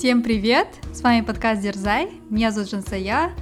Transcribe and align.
Всем 0.00 0.22
привет! 0.22 0.66
С 0.94 1.02
вами 1.02 1.20
подкаст 1.20 1.60
Дерзай. 1.60 2.08
Меня 2.30 2.52
зовут 2.52 2.70
Жансая, 2.70 3.32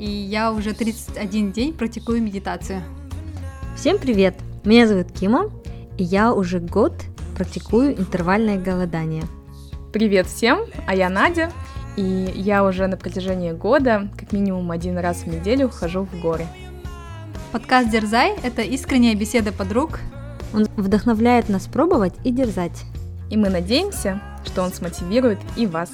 и 0.00 0.10
я 0.10 0.50
уже 0.50 0.74
31 0.74 1.52
день 1.52 1.72
практикую 1.72 2.20
медитацию. 2.20 2.82
Всем 3.76 3.98
привет! 3.98 4.34
Меня 4.64 4.88
зовут 4.88 5.12
Кима, 5.12 5.48
и 5.96 6.02
я 6.02 6.32
уже 6.32 6.58
год 6.58 6.92
практикую 7.36 7.96
интервальное 7.96 8.58
голодание. 8.58 9.22
Привет 9.92 10.26
всем, 10.26 10.62
а 10.88 10.96
я 10.96 11.08
Надя, 11.08 11.52
и 11.96 12.32
я 12.34 12.64
уже 12.64 12.88
на 12.88 12.96
протяжении 12.96 13.52
года 13.52 14.10
как 14.18 14.32
минимум 14.32 14.72
один 14.72 14.98
раз 14.98 15.18
в 15.18 15.28
неделю 15.28 15.68
хожу 15.68 16.02
в 16.02 16.20
горы. 16.20 16.48
Подкаст 17.52 17.90
Дерзай– 17.90 18.34
это 18.42 18.62
искренняя 18.62 19.14
беседа 19.14 19.52
подруг. 19.52 20.00
Он 20.52 20.66
вдохновляет 20.76 21.48
нас 21.48 21.68
пробовать 21.68 22.14
и 22.24 22.32
дерзать. 22.32 22.82
И 23.30 23.36
мы 23.36 23.50
надеемся, 23.50 24.22
что 24.46 24.62
он 24.62 24.72
смотивирует 24.72 25.38
и 25.56 25.66
вас. 25.66 25.90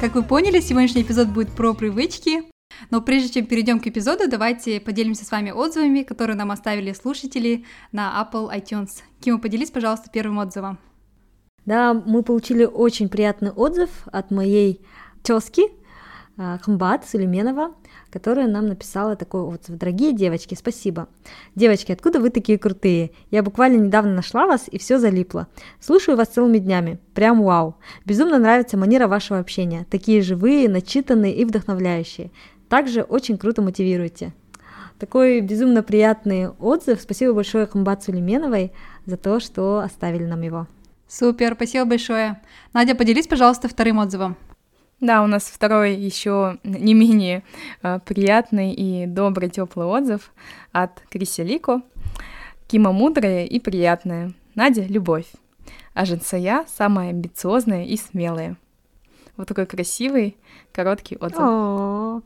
Как 0.00 0.14
вы 0.14 0.22
поняли, 0.22 0.60
сегодняшний 0.60 1.02
эпизод 1.02 1.28
будет 1.28 1.50
про 1.50 1.74
привычки. 1.74 2.44
Но 2.90 3.02
прежде 3.02 3.28
чем 3.28 3.46
перейдем 3.46 3.78
к 3.78 3.86
эпизоду, 3.86 4.28
давайте 4.28 4.80
поделимся 4.80 5.26
с 5.26 5.30
вами 5.30 5.50
отзывами, 5.50 6.02
которые 6.02 6.34
нам 6.34 6.50
оставили 6.50 6.92
слушатели 6.92 7.66
на 7.92 8.26
Apple 8.26 8.50
iTunes. 8.56 9.02
Кима, 9.20 9.38
поделись, 9.38 9.70
пожалуйста, 9.70 10.08
первым 10.10 10.38
отзывом. 10.38 10.78
Да, 11.66 11.92
мы 11.92 12.22
получили 12.22 12.64
очень 12.64 13.10
приятный 13.10 13.50
отзыв 13.50 13.90
от 14.06 14.30
моей 14.30 14.80
тезки 15.22 15.62
Хамбат 16.36 17.06
Сулейменова 17.06 17.74
которая 18.12 18.46
нам 18.46 18.68
написала 18.68 19.16
такой 19.16 19.40
отзыв. 19.40 19.78
Дорогие 19.78 20.12
девочки, 20.12 20.54
спасибо. 20.54 21.08
Девочки, 21.54 21.92
откуда 21.92 22.20
вы 22.20 22.28
такие 22.28 22.58
крутые? 22.58 23.10
Я 23.30 23.42
буквально 23.42 23.78
недавно 23.78 24.14
нашла 24.14 24.46
вас 24.46 24.66
и 24.70 24.78
все 24.78 24.98
залипло. 24.98 25.48
Слушаю 25.80 26.18
вас 26.18 26.28
целыми 26.28 26.58
днями. 26.58 26.98
Прям 27.14 27.42
вау. 27.42 27.76
Безумно 28.04 28.38
нравится 28.38 28.76
манера 28.76 29.08
вашего 29.08 29.38
общения. 29.38 29.86
Такие 29.90 30.20
живые, 30.20 30.68
начитанные 30.68 31.34
и 31.34 31.44
вдохновляющие. 31.46 32.30
Также 32.68 33.02
очень 33.02 33.38
круто 33.38 33.62
мотивируете. 33.62 34.34
Такой 34.98 35.40
безумно 35.40 35.82
приятный 35.82 36.50
отзыв. 36.50 37.00
Спасибо 37.00 37.32
большое 37.32 37.66
Хамбат 37.66 38.04
Сулейменовой 38.04 38.72
за 39.06 39.16
то, 39.16 39.40
что 39.40 39.78
оставили 39.78 40.26
нам 40.26 40.42
его. 40.42 40.66
Супер, 41.08 41.54
спасибо 41.54 41.86
большое. 41.86 42.40
Надя, 42.72 42.94
поделись, 42.94 43.26
пожалуйста, 43.26 43.68
вторым 43.68 43.98
отзывом. 43.98 44.36
Да, 45.02 45.24
у 45.24 45.26
нас 45.26 45.42
второй 45.42 45.96
еще 45.96 46.58
не 46.62 46.94
менее 46.94 47.42
э, 47.82 47.98
приятный 48.06 48.72
и 48.72 49.04
добрый 49.06 49.50
теплый 49.50 49.84
отзыв 49.84 50.30
от 50.70 51.00
Криси 51.10 51.40
Лико. 51.40 51.82
Кима 52.68 52.92
мудрая 52.92 53.44
и 53.44 53.58
приятная, 53.58 54.32
Надя— 54.54 54.82
любовь, 54.88 55.26
а 55.92 56.04
Женсая— 56.04 56.64
самая 56.68 57.10
амбициозная 57.10 57.84
и 57.84 57.96
смелая. 57.96 58.56
Вот 59.36 59.48
такой 59.48 59.66
красивый, 59.66 60.36
короткий 60.70 61.16
отзыв. 61.16 61.40
О, 61.40 62.22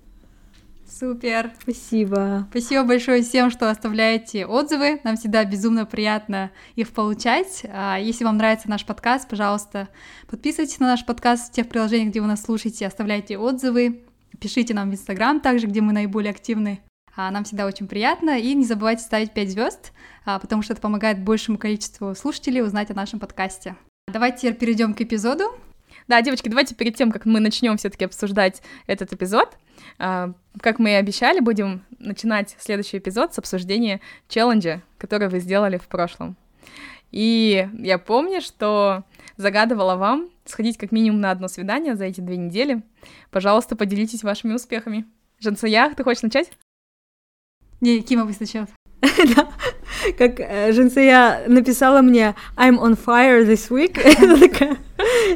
Супер! 0.88 1.52
спасибо. 1.60 2.46
Спасибо 2.50 2.84
большое 2.84 3.22
всем, 3.22 3.50
что 3.50 3.70
оставляете 3.70 4.46
отзывы. 4.46 5.00
Нам 5.04 5.16
всегда 5.16 5.44
безумно 5.44 5.84
приятно 5.84 6.52
их 6.76 6.90
получать. 6.90 7.64
А, 7.72 7.98
Если 7.98 8.24
вам 8.24 8.36
нравится 8.36 8.70
наш 8.70 8.86
подкаст, 8.86 9.28
пожалуйста, 9.28 9.88
подписывайтесь 10.28 10.78
на 10.78 10.86
наш 10.86 11.04
подкаст 11.04 11.50
в 11.50 11.54
тех 11.54 11.68
приложениях, 11.68 12.10
где 12.10 12.20
вы 12.20 12.28
нас 12.28 12.42
слушаете, 12.42 12.86
оставляйте 12.86 13.36
отзывы, 13.36 14.04
пишите 14.40 14.74
нам 14.74 14.90
в 14.90 14.94
Инстаграм 14.94 15.40
также, 15.40 15.66
где 15.66 15.80
мы 15.80 15.92
наиболее 15.92 16.30
активны. 16.30 16.80
А, 17.16 17.30
Нам 17.30 17.44
всегда 17.44 17.66
очень 17.66 17.88
приятно. 17.88 18.38
И 18.38 18.54
не 18.54 18.64
забывайте 18.64 19.02
ставить 19.02 19.32
5 19.32 19.50
звезд, 19.50 19.92
потому 20.24 20.62
что 20.62 20.72
это 20.72 20.82
помогает 20.82 21.18
большему 21.22 21.58
количеству 21.58 22.14
слушателей 22.14 22.62
узнать 22.62 22.90
о 22.90 22.94
нашем 22.94 23.18
подкасте. 23.18 23.74
Давайте 24.06 24.38
теперь 24.38 24.54
перейдем 24.54 24.94
к 24.94 25.00
эпизоду. 25.00 25.44
Да, 26.08 26.22
девочки, 26.22 26.48
давайте 26.48 26.74
перед 26.74 26.94
тем, 26.94 27.10
как 27.10 27.24
мы 27.26 27.40
начнем 27.40 27.76
все-таки 27.76 28.04
обсуждать 28.04 28.62
этот 28.86 29.12
эпизод, 29.12 29.48
а, 29.54 29.65
как 29.98 30.78
мы 30.78 30.90
и 30.90 30.94
обещали, 30.94 31.40
будем 31.40 31.84
начинать 31.98 32.56
следующий 32.58 32.98
эпизод 32.98 33.34
с 33.34 33.38
обсуждения 33.38 34.00
челленджа, 34.28 34.82
который 34.98 35.28
вы 35.28 35.40
сделали 35.40 35.78
в 35.78 35.86
прошлом. 35.88 36.36
И 37.12 37.68
я 37.78 37.98
помню, 37.98 38.40
что 38.40 39.04
загадывала 39.36 39.96
вам 39.96 40.28
сходить 40.44 40.76
как 40.76 40.92
минимум 40.92 41.20
на 41.20 41.30
одно 41.30 41.48
свидание 41.48 41.96
за 41.96 42.04
эти 42.04 42.20
две 42.20 42.36
недели. 42.36 42.82
Пожалуйста, 43.30 43.76
поделитесь 43.76 44.22
вашими 44.22 44.54
успехами. 44.54 45.06
Жансая, 45.38 45.94
ты 45.94 46.02
хочешь 46.02 46.22
начать? 46.22 46.50
Не, 47.80 48.00
Кима, 48.00 48.24
вы 48.24 48.32
сначала. 48.32 48.68
Да, 49.34 49.48
как 50.18 50.40
э, 50.40 50.72
Женсея 50.72 51.44
написала 51.46 52.02
мне 52.02 52.34
I'm 52.56 52.78
on 52.78 52.98
fire 52.98 53.46
this 53.46 53.70
week. 53.70 53.98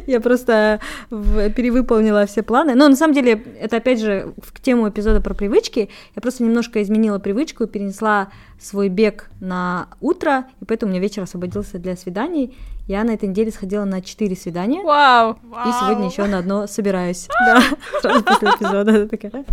Я 0.06 0.20
просто 0.20 0.80
перевыполнила 1.10 2.26
все 2.26 2.42
планы. 2.42 2.74
Но 2.74 2.88
на 2.88 2.96
самом 2.96 3.14
деле, 3.14 3.42
это 3.60 3.76
опять 3.76 4.00
же 4.00 4.32
в 4.42 4.60
тему 4.60 4.88
эпизода 4.88 5.20
про 5.20 5.34
привычки. 5.34 5.88
Я 6.14 6.22
просто 6.22 6.42
немножко 6.42 6.82
изменила 6.82 7.18
привычку, 7.18 7.66
перенесла 7.66 8.28
свой 8.60 8.88
бег 8.88 9.30
на 9.40 9.88
утро, 10.00 10.46
и 10.60 10.64
поэтому 10.66 10.90
у 10.90 10.92
меня 10.92 11.02
вечер 11.02 11.22
освободился 11.22 11.78
для 11.78 11.96
свиданий. 11.96 12.56
Я 12.86 13.04
на 13.04 13.12
этой 13.12 13.28
неделе 13.28 13.50
сходила 13.50 13.84
на 13.84 14.02
4 14.02 14.36
свидания. 14.36 14.82
Вау! 14.82 15.38
И 15.66 15.72
сегодня 15.80 16.06
еще 16.06 16.24
на 16.26 16.38
одно 16.38 16.66
собираюсь. 16.66 17.28
Да, 17.46 17.62
сразу 18.00 18.22
после 18.22 18.48
эпизода. 18.48 19.08
Такая, 19.08 19.44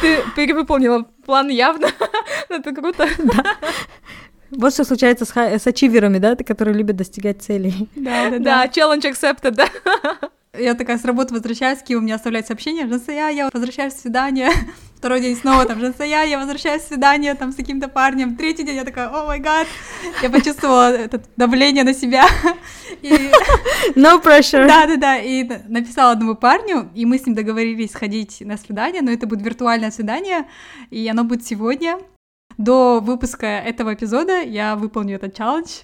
Ты 0.00 0.18
перевыполнила 0.34 1.04
план 1.24 1.48
явно. 1.48 1.88
Это 2.48 2.74
круто. 2.74 3.06
Вот 4.52 4.72
что 4.74 4.84
случается 4.84 5.24
с, 5.24 5.34
с 5.34 5.66
ачиверами, 5.66 6.18
да, 6.18 6.36
которые 6.36 6.76
любят 6.76 6.96
достигать 6.96 7.42
целей. 7.42 7.88
Да, 7.96 8.30
да, 8.30 8.38
Да, 8.38 8.66
challenge 8.66 9.10
accepted, 9.10 9.52
да. 9.52 9.68
Я 10.58 10.74
такая 10.74 10.98
с 10.98 11.04
работы 11.06 11.32
возвращаюсь, 11.32 11.78
Кима 11.82 12.02
мне 12.02 12.14
оставляет 12.14 12.46
сообщение, 12.46 12.86
Жансая, 12.86 13.30
я 13.30 13.48
возвращаюсь 13.50 13.94
с 13.94 14.02
свидания. 14.02 14.50
Второй 14.98 15.22
день 15.22 15.34
снова 15.34 15.64
там, 15.64 15.80
Жансая, 15.80 16.26
я 16.26 16.38
возвращаюсь 16.38 16.82
с 16.82 16.88
свидания 16.88 17.34
там 17.34 17.52
с 17.52 17.56
каким-то 17.56 17.88
парнем. 17.88 18.36
Третий 18.36 18.62
день 18.62 18.76
я 18.76 18.84
такая, 18.84 19.08
о 19.08 19.24
май 19.24 19.40
гад, 19.40 19.66
я 20.22 20.28
почувствовала 20.28 20.92
это 20.92 21.22
давление 21.38 21.84
на 21.84 21.94
себя. 21.94 22.26
И 23.00 23.30
No 23.94 24.22
pressure. 24.22 24.66
да, 24.66 24.86
да, 24.86 24.96
да, 24.96 25.16
и 25.16 25.48
написала 25.68 26.12
одному 26.12 26.34
парню, 26.34 26.90
и 26.94 27.06
мы 27.06 27.16
с 27.18 27.24
ним 27.24 27.34
договорились 27.34 27.92
сходить 27.92 28.42
на 28.42 28.58
свидание, 28.58 29.00
но 29.00 29.10
это 29.10 29.26
будет 29.26 29.40
виртуальное 29.40 29.90
свидание, 29.90 30.46
и 30.90 31.08
оно 31.08 31.24
будет 31.24 31.46
сегодня. 31.46 31.98
До 32.58 33.00
выпуска 33.00 33.46
этого 33.46 33.94
эпизода 33.94 34.40
я 34.40 34.76
выполню 34.76 35.16
этот 35.16 35.34
челлендж. 35.34 35.82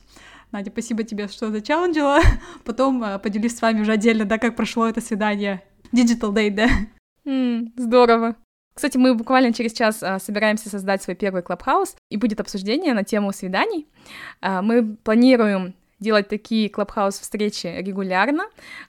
Надя, 0.50 0.70
спасибо 0.70 1.02
тебе, 1.02 1.28
что 1.28 1.50
зачелленджила. 1.50 2.20
Потом 2.64 3.02
э, 3.02 3.18
поделюсь 3.18 3.56
с 3.56 3.62
вами 3.62 3.82
уже 3.82 3.92
отдельно, 3.92 4.24
да, 4.24 4.38
как 4.38 4.56
прошло 4.56 4.88
это 4.88 5.00
свидание. 5.00 5.62
Digital 5.92 6.32
date, 6.32 6.54
да. 6.54 6.68
М, 7.26 7.72
Здорово. 7.76 8.36
Кстати, 8.78 8.96
мы 8.96 9.14
буквально 9.14 9.52
через 9.52 9.72
час 9.72 10.04
а, 10.04 10.20
собираемся 10.20 10.70
создать 10.70 11.02
свой 11.02 11.16
первый 11.16 11.42
клабхаус, 11.42 11.96
и 12.10 12.16
будет 12.16 12.38
обсуждение 12.38 12.94
на 12.94 13.02
тему 13.02 13.32
свиданий. 13.32 13.88
А, 14.40 14.62
мы 14.62 14.94
планируем 14.96 15.74
делать 16.00 16.28
такие 16.28 16.68
клабхаус-встречи 16.68 17.66
регулярно, 17.66 18.44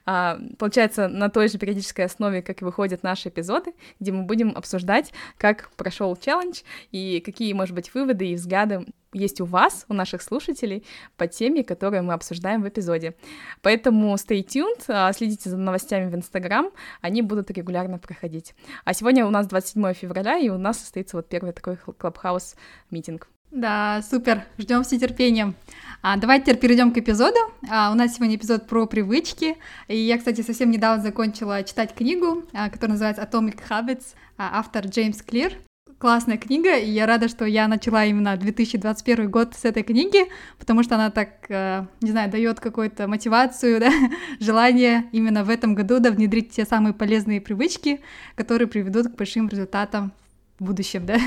а, 0.06 0.38
получается, 0.58 1.08
на 1.08 1.28
той 1.28 1.48
же 1.48 1.58
периодической 1.58 2.04
основе, 2.04 2.42
как 2.42 2.62
и 2.62 2.64
выходят 2.64 3.02
наши 3.02 3.28
эпизоды, 3.28 3.72
где 3.98 4.12
мы 4.12 4.22
будем 4.22 4.56
обсуждать, 4.56 5.12
как 5.36 5.70
прошел 5.76 6.16
челлендж 6.16 6.62
и 6.90 7.20
какие, 7.20 7.52
может 7.52 7.74
быть, 7.74 7.92
выводы 7.94 8.28
и 8.28 8.34
взгляды 8.34 8.86
есть 9.12 9.40
у 9.40 9.44
вас, 9.44 9.86
у 9.88 9.94
наших 9.94 10.22
слушателей, 10.22 10.84
по 11.16 11.26
теме, 11.26 11.64
которую 11.64 12.04
мы 12.04 12.12
обсуждаем 12.14 12.62
в 12.62 12.68
эпизоде. 12.68 13.16
Поэтому 13.62 14.14
stay 14.14 14.44
tuned, 14.44 14.84
а, 14.88 15.12
следите 15.12 15.50
за 15.50 15.56
новостями 15.56 16.08
в 16.10 16.14
Инстаграм, 16.14 16.70
они 17.00 17.22
будут 17.22 17.50
регулярно 17.50 17.98
проходить. 17.98 18.54
А 18.84 18.94
сегодня 18.94 19.26
у 19.26 19.30
нас 19.30 19.46
27 19.48 19.94
февраля, 19.94 20.38
и 20.38 20.48
у 20.48 20.58
нас 20.58 20.78
состоится 20.78 21.16
вот 21.16 21.28
первый 21.28 21.52
такой 21.52 21.76
клабхаус 21.76 22.54
митинг. 22.90 23.28
Да, 23.50 24.00
супер, 24.08 24.44
ждем 24.58 24.84
с 24.84 24.92
нетерпением. 24.92 25.56
А, 26.02 26.16
давайте 26.16 26.44
теперь 26.44 26.60
перейдем 26.60 26.92
к 26.92 26.98
эпизоду. 26.98 27.36
А, 27.68 27.90
у 27.90 27.94
нас 27.94 28.14
сегодня 28.14 28.36
эпизод 28.36 28.68
про 28.68 28.86
привычки. 28.86 29.56
И 29.88 29.96
я, 29.96 30.18
кстати, 30.18 30.42
совсем 30.42 30.70
недавно 30.70 31.02
закончила 31.02 31.64
читать 31.64 31.92
книгу, 31.92 32.44
а, 32.52 32.70
которая 32.70 32.92
называется 32.92 33.22
Atomic 33.22 33.58
Habits, 33.68 34.14
а, 34.38 34.60
автор 34.60 34.86
Джеймс 34.86 35.20
Клир. 35.22 35.54
Классная 35.98 36.38
книга, 36.38 36.78
и 36.78 36.88
я 36.90 37.06
рада, 37.06 37.28
что 37.28 37.44
я 37.44 37.66
начала 37.66 38.04
именно 38.04 38.36
2021 38.36 39.28
год 39.28 39.54
с 39.54 39.64
этой 39.64 39.82
книги, 39.82 40.26
потому 40.58 40.82
что 40.84 40.94
она 40.94 41.10
так, 41.10 41.30
э, 41.50 41.84
не 42.00 42.10
знаю, 42.12 42.30
дает 42.30 42.58
какую-то 42.58 43.06
мотивацию, 43.06 43.80
да, 43.80 43.90
желание 44.38 45.10
именно 45.12 45.44
в 45.44 45.50
этом 45.50 45.74
году 45.74 45.98
да, 45.98 46.10
внедрить 46.10 46.52
те 46.52 46.64
самые 46.64 46.94
полезные 46.94 47.42
привычки, 47.42 48.00
которые 48.34 48.66
приведут 48.66 49.08
к 49.08 49.16
большим 49.16 49.48
результатам 49.48 50.12
в 50.60 50.64
будущем, 50.64 51.06
да. 51.06 51.18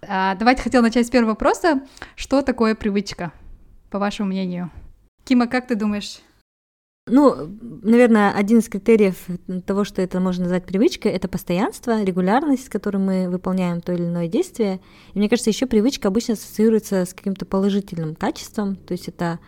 А, 0.00 0.36
давайте 0.36 0.62
хотела 0.62 0.82
начать 0.82 1.06
с 1.06 1.10
первого 1.10 1.30
вопроса. 1.30 1.82
Что 2.14 2.40
такое 2.42 2.74
привычка, 2.76 3.32
по 3.90 3.98
вашему 3.98 4.28
мнению? 4.28 4.70
Кима, 5.24 5.48
как 5.48 5.66
ты 5.66 5.74
думаешь? 5.74 6.20
Ну, 7.10 7.34
наверное, 7.82 8.30
один 8.32 8.58
из 8.58 8.68
критериев 8.68 9.16
того, 9.66 9.84
что 9.84 10.00
это 10.00 10.20
можно 10.20 10.44
назвать 10.44 10.66
привычкой, 10.66 11.12
это 11.12 11.26
постоянство, 11.26 12.02
регулярность, 12.02 12.66
с 12.66 12.68
которой 12.68 12.98
мы 12.98 13.28
выполняем 13.28 13.80
то 13.80 13.92
или 13.92 14.04
иное 14.04 14.28
действие. 14.28 14.80
И 15.14 15.18
мне 15.18 15.28
кажется, 15.28 15.50
еще 15.50 15.66
привычка 15.66 16.08
обычно 16.08 16.34
ассоциируется 16.34 17.04
с 17.04 17.14
каким-то 17.14 17.44
положительным 17.46 18.14
качеством, 18.14 18.76
то 18.76 18.92
есть 18.92 19.08
это 19.08 19.40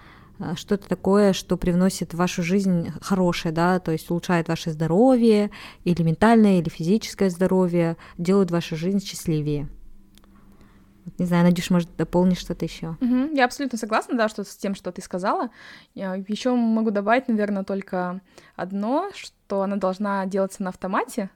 что-то 0.56 0.88
такое, 0.88 1.32
что 1.32 1.56
привносит 1.56 2.12
в 2.12 2.16
вашу 2.16 2.42
жизнь 2.42 2.90
хорошее, 3.00 3.52
да, 3.52 3.78
то 3.78 3.92
есть 3.92 4.10
улучшает 4.10 4.48
ваше 4.48 4.70
здоровье, 4.70 5.50
или 5.84 6.02
ментальное, 6.02 6.58
или 6.58 6.68
физическое 6.68 7.30
здоровье, 7.30 7.96
делает 8.18 8.50
вашу 8.50 8.76
жизнь 8.76 9.00
счастливее. 9.00 9.68
Не 11.18 11.26
знаю, 11.26 11.44
Надюш, 11.44 11.70
может, 11.70 11.96
дополнишь 11.96 12.38
что-то 12.38 12.64
еще? 12.64 12.96
Угу, 13.00 13.34
я 13.34 13.44
абсолютно 13.44 13.78
согласна, 13.78 14.16
да, 14.16 14.28
что 14.28 14.44
с 14.44 14.56
тем, 14.56 14.74
что 14.74 14.92
ты 14.92 15.02
сказала. 15.02 15.50
Еще 15.94 16.54
могу 16.54 16.90
добавить, 16.90 17.28
наверное, 17.28 17.64
только 17.64 18.20
одно, 18.54 19.10
что 19.14 19.62
она 19.62 19.76
должна 19.76 20.26
делаться 20.26 20.62
на 20.62 20.70
автомате. 20.70 21.30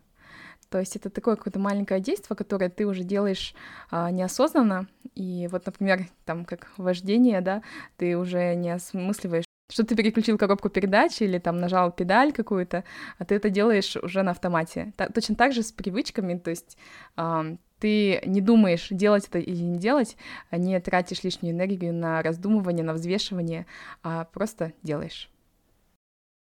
То 0.75 0.81
есть 0.81 0.97
это 0.97 1.09
такое 1.09 1.37
какое-то 1.37 1.61
маленькое 1.61 2.01
действие, 2.01 2.37
которое 2.37 2.69
ты 2.69 2.85
уже 2.85 3.05
делаешь 3.05 3.55
а, 3.93 4.11
неосознанно. 4.11 4.89
И 5.15 5.49
вот, 5.53 5.67
например, 5.67 6.09
там 6.25 6.45
как 6.45 6.73
вождение, 6.79 7.41
да, 7.43 7.63
ты 7.97 8.19
уже 8.19 8.57
не 8.57 8.71
осмысливаешь, 8.71 9.45
что 9.71 9.87
ты 9.87 9.95
переключил 9.95 10.37
коробку 10.37 10.71
передач 10.71 11.23
или 11.23 11.39
там 11.39 11.59
нажал 11.59 11.93
педаль 11.93 12.33
какую-то, 12.33 12.83
а 13.21 13.25
ты 13.25 13.37
это 13.37 13.51
делаешь 13.51 13.95
уже 13.95 14.25
на 14.25 14.33
автомате. 14.33 14.93
Та- 14.97 15.11
точно 15.11 15.37
так 15.37 15.53
же 15.53 15.63
с 15.63 15.71
привычками, 15.71 16.37
то 16.39 16.51
есть 16.51 16.77
э, 17.17 17.57
ты 17.79 18.21
не 18.27 18.41
думаешь, 18.41 18.89
делать 18.91 19.29
это 19.29 19.39
или 19.39 19.63
не 19.63 19.79
делать, 19.79 20.17
а 20.51 20.57
не 20.57 20.81
тратишь 20.81 21.23
лишнюю 21.23 21.55
энергию 21.55 21.95
на 21.95 22.21
раздумывание, 22.21 22.85
на 22.85 22.95
взвешивание, 22.95 23.67
а 24.03 24.25
просто 24.25 24.73
делаешь. 24.83 25.31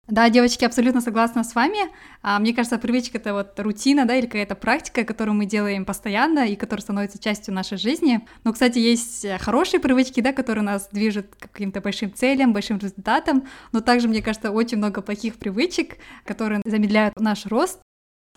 Да, 0.08 0.30
девочки, 0.30 0.66
абсолютно 0.66 1.00
согласна 1.00 1.46
с 1.46 1.56
вами. 1.56 1.80
А, 2.22 2.38
мне 2.38 2.54
кажется, 2.54 2.78
привычка— 2.78 3.18
это 3.20 3.34
вот 3.34 3.58
рутина, 3.58 4.06
да, 4.06 4.18
или 4.18 4.26
какая-то 4.26 4.54
практика, 4.54 5.06
которую 5.06 5.36
мы 5.36 5.46
делаем 5.46 5.86
постоянно 5.86 6.46
и 6.46 6.58
которая 6.58 6.82
становится 6.82 7.20
частью 7.20 7.54
нашей 7.54 7.78
жизни. 7.78 8.20
Но, 8.44 8.52
кстати, 8.52 8.80
есть 8.80 9.26
хорошие 9.40 9.80
привычки, 9.80 10.20
да, 10.20 10.34
которые 10.34 10.64
нас 10.64 10.90
движут 10.92 11.28
к 11.40 11.50
каким-то 11.50 11.80
большим 11.80 12.14
целям, 12.14 12.52
большим 12.52 12.80
результатам, 12.80 13.48
но 13.72 13.80
также, 13.80 14.10
мне 14.10 14.22
кажется, 14.22 14.52
очень 14.52 14.78
много 14.78 15.02
плохих 15.02 15.36
привычек, 15.36 15.98
которые 16.26 16.62
замедляют 16.66 17.18
наш 17.18 17.46
рост, 17.46 17.80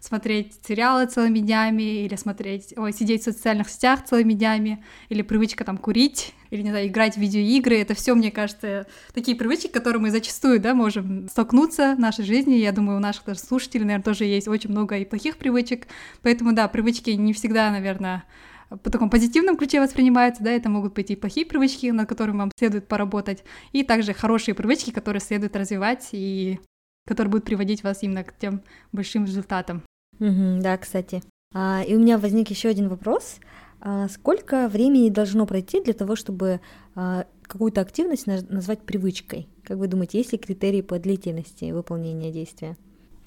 смотреть 0.00 0.54
сериалы 0.66 1.06
целыми 1.06 1.40
днями, 1.40 2.04
или 2.04 2.14
смотреть, 2.16 2.74
ой, 2.76 2.92
сидеть 2.92 3.22
в 3.22 3.24
социальных 3.24 3.68
сетях 3.68 4.04
целыми 4.04 4.34
днями, 4.34 4.84
или 5.08 5.22
привычка 5.22 5.64
там 5.64 5.78
курить, 5.78 6.34
или, 6.50 6.62
не 6.62 6.70
знаю, 6.70 6.88
играть 6.88 7.14
в 7.14 7.18
видеоигры. 7.18 7.78
Это 7.78 7.94
все, 7.94 8.14
мне 8.14 8.30
кажется, 8.30 8.86
такие 9.12 9.36
привычки, 9.36 9.68
которые 9.68 10.00
мы 10.00 10.10
зачастую, 10.10 10.60
да, 10.60 10.74
можем 10.74 11.28
столкнуться 11.28 11.94
в 11.96 12.00
нашей 12.00 12.24
жизни. 12.24 12.54
Я 12.54 12.72
думаю, 12.72 12.98
у 12.98 13.00
наших 13.00 13.24
даже 13.24 13.40
слушателей, 13.40 13.84
наверное, 13.84 14.04
тоже 14.04 14.24
есть 14.24 14.48
очень 14.48 14.70
много 14.70 14.96
и 14.98 15.04
плохих 15.04 15.36
привычек. 15.38 15.86
Поэтому, 16.22 16.52
да, 16.52 16.68
привычки 16.68 17.10
не 17.10 17.32
всегда, 17.32 17.70
наверное, 17.70 18.24
по 18.68 18.90
таком 18.90 19.10
позитивном 19.10 19.56
ключе 19.56 19.80
воспринимаются, 19.80 20.42
да, 20.42 20.50
это 20.50 20.68
могут 20.68 20.94
быть 20.94 21.10
и 21.10 21.16
плохие 21.16 21.46
привычки, 21.46 21.86
над 21.86 22.08
которыми 22.08 22.38
вам 22.38 22.50
следует 22.56 22.88
поработать, 22.88 23.44
и 23.72 23.84
также 23.84 24.12
хорошие 24.12 24.54
привычки, 24.54 24.90
которые 24.90 25.20
следует 25.20 25.54
развивать 25.56 26.08
и 26.12 26.58
которые 27.06 27.30
будут 27.30 27.46
приводить 27.46 27.82
вас 27.82 28.02
именно 28.02 28.24
к 28.24 28.36
тем 28.36 28.62
большим 28.92 29.24
результатам. 29.24 29.82
Угу, 30.18 30.60
да, 30.60 30.76
кстати. 30.76 31.22
А, 31.54 31.82
и 31.86 31.94
у 31.94 31.98
меня 31.98 32.18
возник 32.18 32.50
еще 32.50 32.68
один 32.68 32.88
вопрос. 32.88 33.38
А 33.80 34.08
сколько 34.08 34.68
времени 34.68 35.08
должно 35.10 35.46
пройти 35.46 35.82
для 35.82 35.94
того, 35.94 36.16
чтобы 36.16 36.60
а, 36.94 37.26
какую-то 37.42 37.80
активность 37.80 38.26
назвать 38.26 38.82
привычкой? 38.82 39.48
Как 39.62 39.78
вы 39.78 39.86
думаете, 39.86 40.18
есть 40.18 40.32
ли 40.32 40.38
критерии 40.38 40.82
по 40.82 40.98
длительности 40.98 41.70
выполнения 41.70 42.32
действия? 42.32 42.76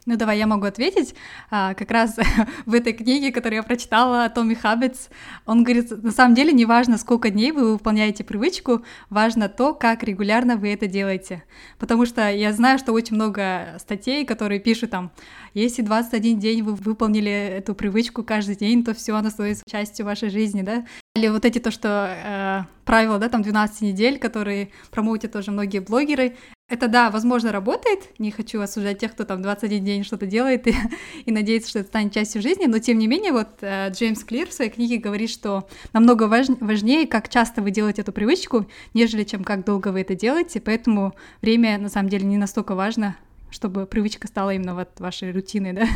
Ну 0.10 0.18
давай 0.18 0.40
я 0.40 0.48
могу 0.48 0.66
ответить. 0.66 1.14
А, 1.52 1.76
как 1.76 1.92
раз 1.92 2.18
в 2.66 2.74
этой 2.74 2.94
книге, 2.94 3.32
которую 3.32 3.58
я 3.58 3.64
прочитала, 3.64 4.28
Томми 4.30 4.56
Хаббитс, 4.56 5.10
он 5.46 5.64
говорит, 5.64 5.92
на 6.04 6.10
самом 6.10 6.34
деле 6.34 6.52
не 6.52 6.66
важно, 6.66 6.98
сколько 6.98 7.30
дней 7.30 7.52
вы 7.52 7.74
выполняете 7.74 8.24
привычку, 8.24 8.82
важно 9.12 9.50
то, 9.50 9.76
как 9.76 10.02
регулярно 10.02 10.58
вы 10.58 10.74
это 10.74 10.88
делаете. 10.88 11.44
Потому 11.78 12.08
что 12.08 12.28
я 12.28 12.54
знаю, 12.54 12.80
что 12.80 12.92
очень 12.92 13.18
много 13.18 13.76
статей, 13.78 14.26
которые 14.26 14.60
пишут 14.60 14.90
там, 14.90 15.12
если 15.54 15.84
21 15.84 16.40
день 16.40 16.64
вы 16.64 16.74
выполнили 16.74 17.32
эту 17.32 17.76
привычку 17.76 18.24
каждый 18.24 18.56
день, 18.56 18.84
то 18.84 18.96
все, 18.96 19.16
она 19.16 19.30
становится 19.30 19.64
частью 19.70 20.08
вашей 20.08 20.32
жизни, 20.32 20.64
да. 20.64 20.86
Или 21.16 21.28
вот 21.28 21.44
эти 21.44 21.60
то, 21.60 21.72
что 21.72 22.08
э, 22.08 22.86
правила, 22.86 23.18
да, 23.18 23.30
там 23.30 23.42
12 23.42 23.82
недель, 23.82 24.20
которые 24.20 24.72
промоутят 24.92 25.32
тоже 25.32 25.52
многие 25.52 25.80
блогеры, 25.80 26.36
это, 26.70 26.88
да, 26.88 27.10
возможно, 27.10 27.52
работает. 27.52 28.20
Не 28.20 28.30
хочу 28.30 28.62
осуждать 28.62 29.00
тех, 29.00 29.14
кто 29.14 29.26
там 29.26 29.42
21 29.42 29.84
день 29.84 30.04
что-то 30.04 30.28
делает 30.28 30.68
и, 30.68 30.76
и 31.26 31.32
надеется, 31.32 31.70
что 31.70 31.80
это 31.80 31.90
станет 31.90 32.14
частью 32.14 32.44
жизни. 32.44 32.68
Но, 32.68 32.78
тем 32.78 33.00
не 33.00 33.08
менее, 33.08 33.32
вот 33.32 33.48
э, 33.62 33.90
Джеймс 33.90 34.24
Клир 34.24 34.50
в 34.50 34.54
своей 34.54 34.70
книге 34.70 34.98
говорит, 34.98 35.32
что 35.32 35.68
намного 35.94 36.28
важ, 36.28 36.48
важнее, 36.60 37.08
как 37.08 37.28
часто 37.28 37.64
вы 37.64 37.72
делаете 37.72 38.04
эту 38.04 38.14
привычку, 38.14 38.68
нежели 38.94 39.24
чем 39.24 39.44
как 39.44 39.66
долго 39.66 39.88
вы 39.88 40.02
это 40.02 40.14
делаете. 40.14 40.62
Поэтому 40.62 41.16
время, 41.42 41.80
на 41.80 41.90
самом 41.90 42.10
деле, 42.10 42.26
не 42.26 42.38
настолько 42.38 42.76
важно, 42.76 43.18
чтобы 43.50 43.88
привычка 43.88 44.28
стала 44.28 44.54
именно 44.54 44.76
вот 44.76 45.00
вашей 45.00 45.32
рутиной, 45.32 45.74
да. 45.74 45.88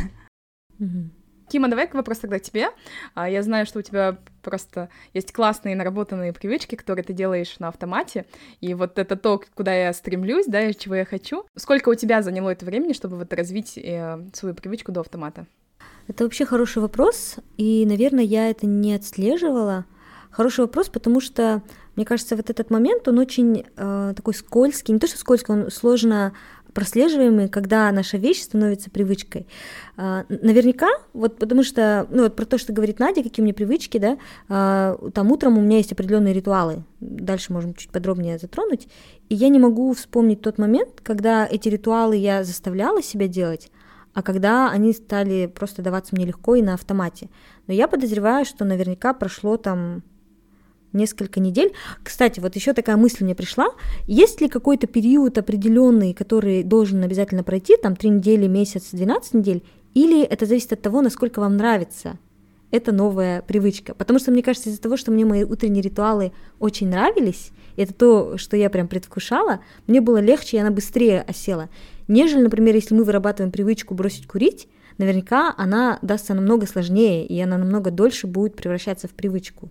Mm-hmm. 0.80 1.23
Кима, 1.48 1.68
давай 1.68 1.88
вопрос 1.92 2.18
тогда 2.18 2.38
тебе. 2.38 2.68
А, 3.14 3.28
я 3.28 3.42
знаю, 3.42 3.66
что 3.66 3.80
у 3.80 3.82
тебя 3.82 4.18
просто 4.42 4.88
есть 5.12 5.32
классные 5.32 5.76
наработанные 5.76 6.32
привычки, 6.32 6.74
которые 6.74 7.04
ты 7.04 7.12
делаешь 7.12 7.58
на 7.58 7.68
автомате, 7.68 8.26
и 8.60 8.74
вот 8.74 8.98
это 8.98 9.16
то, 9.16 9.42
куда 9.54 9.74
я 9.74 9.92
стремлюсь, 9.92 10.46
да, 10.46 10.68
и 10.68 10.74
чего 10.74 10.94
я 10.94 11.04
хочу. 11.04 11.44
Сколько 11.56 11.88
у 11.90 11.94
тебя 11.94 12.22
заняло 12.22 12.50
это 12.50 12.64
времени, 12.64 12.92
чтобы 12.92 13.16
вот 13.16 13.32
развить 13.32 13.78
э, 13.78 14.18
свою 14.32 14.54
привычку 14.54 14.92
до 14.92 15.00
автомата? 15.00 15.46
Это 16.06 16.24
вообще 16.24 16.44
хороший 16.44 16.82
вопрос, 16.82 17.36
и, 17.56 17.84
наверное, 17.86 18.24
я 18.24 18.50
это 18.50 18.66
не 18.66 18.94
отслеживала. 18.94 19.86
Хороший 20.30 20.60
вопрос, 20.60 20.88
потому 20.88 21.20
что, 21.20 21.62
мне 21.96 22.04
кажется, 22.04 22.36
вот 22.36 22.50
этот 22.50 22.70
момент, 22.70 23.06
он 23.06 23.18
очень 23.18 23.64
э, 23.76 24.12
такой 24.16 24.34
скользкий, 24.34 24.92
не 24.92 24.98
то 25.00 25.06
что 25.06 25.16
скользкий, 25.16 25.54
он 25.54 25.70
сложно 25.70 26.34
прослеживаемый, 26.74 27.48
когда 27.48 27.90
наша 27.92 28.18
вещь 28.18 28.42
становится 28.42 28.90
привычкой. 28.90 29.46
А, 29.96 30.24
наверняка, 30.28 30.88
вот 31.12 31.38
потому 31.38 31.62
что, 31.62 32.06
ну 32.10 32.24
вот 32.24 32.36
про 32.36 32.44
то, 32.44 32.58
что 32.58 32.72
говорит 32.72 32.98
Надя, 32.98 33.22
какие 33.22 33.42
у 33.42 33.44
меня 33.44 33.54
привычки, 33.54 33.98
да, 33.98 34.18
а, 34.48 34.98
там 35.14 35.30
утром 35.32 35.56
у 35.56 35.60
меня 35.60 35.78
есть 35.78 35.92
определенные 35.92 36.34
ритуалы, 36.34 36.82
дальше 37.00 37.52
можем 37.52 37.74
чуть 37.74 37.90
подробнее 37.90 38.38
затронуть, 38.38 38.88
и 39.28 39.34
я 39.34 39.48
не 39.48 39.58
могу 39.58 39.92
вспомнить 39.94 40.42
тот 40.42 40.58
момент, 40.58 41.00
когда 41.02 41.46
эти 41.46 41.68
ритуалы 41.68 42.16
я 42.16 42.44
заставляла 42.44 43.02
себя 43.02 43.28
делать, 43.28 43.70
а 44.12 44.22
когда 44.22 44.70
они 44.70 44.92
стали 44.92 45.46
просто 45.46 45.82
даваться 45.82 46.14
мне 46.14 46.26
легко 46.26 46.54
и 46.56 46.62
на 46.62 46.74
автомате. 46.74 47.30
Но 47.66 47.74
я 47.74 47.88
подозреваю, 47.88 48.44
что 48.44 48.64
наверняка 48.64 49.12
прошло 49.12 49.56
там 49.56 50.02
несколько 50.94 51.40
недель. 51.40 51.72
Кстати, 52.02 52.40
вот 52.40 52.56
еще 52.56 52.72
такая 52.72 52.96
мысль 52.96 53.24
мне 53.24 53.34
пришла. 53.34 53.68
Есть 54.06 54.40
ли 54.40 54.48
какой-то 54.48 54.86
период 54.86 55.36
определенный, 55.36 56.14
который 56.14 56.62
должен 56.62 57.02
обязательно 57.02 57.42
пройти, 57.42 57.76
там 57.76 57.96
3 57.96 58.10
недели, 58.10 58.46
месяц, 58.46 58.90
12 58.92 59.34
недель, 59.34 59.62
или 59.94 60.22
это 60.24 60.46
зависит 60.46 60.72
от 60.72 60.82
того, 60.82 61.02
насколько 61.02 61.40
вам 61.40 61.56
нравится 61.56 62.18
эта 62.70 62.90
новая 62.90 63.42
привычка? 63.42 63.94
Потому 63.94 64.18
что 64.18 64.30
мне 64.30 64.42
кажется, 64.42 64.70
из-за 64.70 64.80
того, 64.80 64.96
что 64.96 65.12
мне 65.12 65.24
мои 65.24 65.44
утренние 65.44 65.82
ритуалы 65.82 66.32
очень 66.58 66.88
нравились, 66.88 67.50
это 67.76 67.92
то, 67.92 68.38
что 68.38 68.56
я 68.56 68.70
прям 68.70 68.88
предвкушала, 68.88 69.60
мне 69.86 70.00
было 70.00 70.18
легче, 70.18 70.56
и 70.56 70.60
она 70.60 70.70
быстрее 70.70 71.22
осела. 71.22 71.68
Нежели, 72.08 72.42
например, 72.42 72.74
если 72.74 72.94
мы 72.94 73.04
вырабатываем 73.04 73.52
привычку 73.52 73.94
бросить 73.94 74.26
курить, 74.26 74.68
наверняка 74.98 75.54
она 75.56 75.98
дастся 76.02 76.34
намного 76.34 76.66
сложнее, 76.66 77.26
и 77.26 77.40
она 77.40 77.58
намного 77.58 77.90
дольше 77.90 78.26
будет 78.26 78.56
превращаться 78.56 79.08
в 79.08 79.12
привычку. 79.12 79.70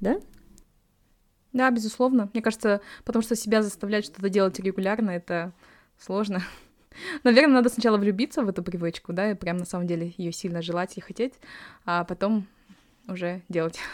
Да? 0.00 0.18
Да, 1.52 1.70
безусловно. 1.70 2.30
Мне 2.32 2.42
кажется, 2.42 2.80
потому 3.04 3.22
что 3.22 3.34
себя 3.34 3.62
заставлять 3.62 4.04
что-то 4.04 4.28
делать 4.28 4.58
регулярно, 4.60 5.10
это 5.10 5.52
сложно. 5.98 6.42
Наверное, 7.24 7.56
надо 7.56 7.68
сначала 7.68 7.96
влюбиться 7.96 8.42
в 8.42 8.48
эту 8.48 8.62
привычку, 8.62 9.12
да, 9.12 9.32
и 9.32 9.34
прям 9.34 9.56
на 9.56 9.64
самом 9.64 9.86
деле 9.86 10.14
ее 10.16 10.32
сильно 10.32 10.62
желать 10.62 10.96
и 10.96 11.00
хотеть, 11.00 11.34
а 11.84 12.04
потом 12.04 12.46
уже 13.08 13.42
делать. 13.48 13.78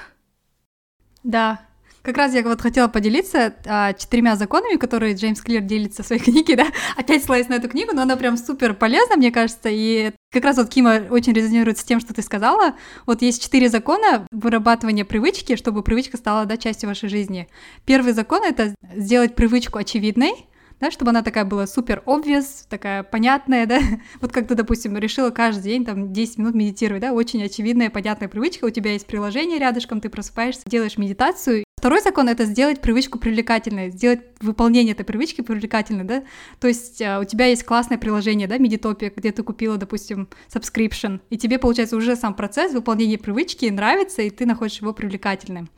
Да, 1.23 1.61
как 2.07 2.19
раз 2.19 2.35
я 2.35 2.43
вот 2.45 2.61
хотела 2.61 2.87
поделиться 2.87 3.53
а, 3.67 3.93
четырьмя 3.93 4.37
законами, 4.37 4.77
которые 4.77 5.15
Джеймс 5.15 5.41
Клир 5.41 5.63
делится 5.63 6.05
в 6.05 6.07
своей 6.07 6.23
книге, 6.25 6.55
да, 6.55 6.67
опять 6.97 7.25
ссылаюсь 7.25 7.49
на 7.49 7.55
эту 7.55 7.69
книгу, 7.69 7.93
но 7.93 8.03
она 8.03 8.17
прям 8.17 8.37
супер 8.37 8.75
полезна, 8.75 9.17
мне 9.17 9.33
кажется, 9.33 9.69
и 9.71 10.13
как 10.33 10.45
раз 10.45 10.57
вот 10.57 10.69
Кима 10.69 11.03
очень 11.11 11.33
резонирует 11.33 11.79
с 11.79 11.85
тем, 11.85 11.99
что 11.99 12.15
ты 12.15 12.23
сказала. 12.23 12.77
Вот 13.07 13.23
есть 13.23 13.43
четыре 13.43 13.69
закона 13.69 14.25
вырабатывания 14.31 15.05
привычки, 15.05 15.57
чтобы 15.57 15.83
привычка 15.83 16.17
стала, 16.17 16.47
да, 16.47 16.57
частью 16.57 16.89
вашей 16.89 17.09
жизни. 17.09 17.49
Первый 17.87 18.13
закон— 18.13 18.43
это 18.45 18.73
сделать 18.95 19.35
привычку 19.35 19.79
очевидной, 19.79 20.47
да, 20.79 20.93
чтобы 20.93 21.11
она 21.11 21.23
такая 21.23 21.45
была 21.45 21.67
супер 21.67 22.05
obvious, 22.07 22.67
такая 22.69 23.03
понятная, 23.03 23.67
да, 23.67 23.81
вот 24.21 24.31
как 24.31 24.47
ты, 24.47 24.55
допустим, 24.55 24.97
решила 24.97 25.31
каждый 25.31 25.65
день 25.65 25.85
там 25.85 26.13
10 26.13 26.39
минут 26.39 26.55
медитировать, 26.55 27.03
да, 27.03 27.13
очень 27.13 27.43
очевидная, 27.43 27.91
понятная 27.91 28.29
привычка, 28.29 28.67
у 28.67 28.71
тебя 28.71 28.93
есть 28.93 29.07
приложение 29.07 29.59
рядышком, 29.59 30.01
ты 30.01 30.09
просыпаешься, 30.09 30.63
делаешь 30.67 30.99
медитацию, 30.99 31.66
Второй 31.79 32.01
закон— 32.01 32.27
это 32.31 32.47
сделать 32.47 32.81
привычку 32.81 33.19
привлекательной, 33.19 33.91
сделать 33.91 34.21
выполнение 34.41 34.93
этой 34.95 35.05
привычки 35.05 35.43
привлекательной, 35.43 36.05
да, 36.05 36.25
то 36.59 36.69
есть 36.69 37.03
uh, 37.03 37.21
у 37.21 37.25
тебя 37.25 37.47
есть 37.47 37.65
классное 37.65 37.99
приложение, 37.99 38.49
да, 38.49 38.57
Медитопия, 38.57 39.13
где 39.15 39.31
ты 39.31 39.43
купила, 39.43 39.77
допустим, 39.77 40.27
subscription, 40.49 41.21
и 41.29 41.37
тебе, 41.37 41.59
получается, 41.59 41.97
уже 41.97 42.17
сам 42.17 42.33
процесс 42.33 42.73
выполнения 42.73 43.19
привычки 43.19 43.67
нравится, 43.67 44.23
и 44.23 44.31
ты 44.31 44.47
находишь 44.47 44.81
его 44.81 44.95
привлекательным. 44.95 45.69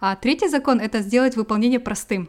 А 0.00 0.16
третий 0.16 0.48
закон— 0.48 0.80
это 0.82 0.98
сделать 0.98 1.36
выполнение 1.36 1.78
простым. 1.78 2.28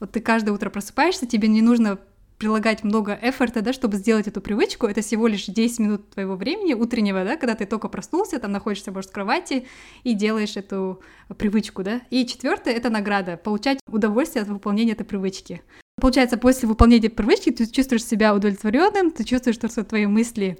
вот 0.00 0.12
ты 0.12 0.20
каждое 0.20 0.52
утро 0.52 0.70
просыпаешься, 0.70 1.26
тебе 1.26 1.48
не 1.48 1.60
нужно 1.60 1.98
прилагать 2.42 2.82
много 2.82 3.16
эфорта, 3.22 3.62
да, 3.62 3.72
чтобы 3.72 3.96
сделать 3.98 4.26
эту 4.26 4.40
привычку. 4.40 4.88
Это 4.88 5.00
всего 5.00 5.28
лишь 5.28 5.46
10 5.46 5.78
минут 5.78 6.10
твоего 6.10 6.34
времени 6.34 6.74
утреннего, 6.74 7.24
да, 7.24 7.36
когда 7.36 7.54
ты 7.54 7.66
только 7.66 7.86
проснулся, 7.86 8.40
там 8.40 8.50
находишься, 8.50 8.90
может, 8.90 9.10
в 9.10 9.14
кровати 9.14 9.68
и 10.02 10.12
делаешь 10.14 10.56
эту 10.56 11.00
привычку, 11.38 11.84
да. 11.84 12.00
И 12.10 12.26
четвертое— 12.26 12.74
это 12.74 12.90
награда, 12.90 13.36
получать 13.36 13.78
удовольствие 13.86 14.42
от 14.42 14.48
выполнения 14.48 14.90
этой 14.90 15.04
привычки. 15.04 15.62
Получается, 16.00 16.36
после 16.36 16.68
выполнения 16.68 17.10
привычки 17.10 17.50
ты 17.50 17.64
чувствуешь 17.70 18.04
себя 18.04 18.34
удовлетворенным, 18.34 19.12
ты 19.12 19.22
чувствуешь, 19.22 19.54
что 19.54 19.84
твои 19.84 20.06
мысли 20.06 20.58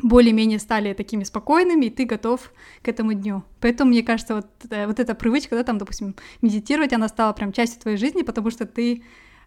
более-менее 0.00 0.60
стали 0.60 0.92
такими 0.92 1.24
спокойными, 1.24 1.86
и 1.86 1.90
ты 1.90 2.04
готов 2.04 2.52
к 2.82 2.88
этому 2.88 3.14
дню. 3.14 3.42
Поэтому, 3.60 3.90
мне 3.90 4.04
кажется, 4.04 4.36
вот, 4.36 4.46
э, 4.70 4.86
вот 4.86 5.00
эта 5.00 5.16
привычка, 5.16 5.56
да, 5.56 5.64
там, 5.64 5.78
допустим, 5.78 6.14
медитировать, 6.40 6.92
она 6.92 7.08
стала 7.08 7.32
прям 7.32 7.52
частью 7.52 7.80
твоей 7.80 7.96
жизни, 7.96 8.22
потому 8.22 8.50
что 8.50 8.64
ты 8.64 9.02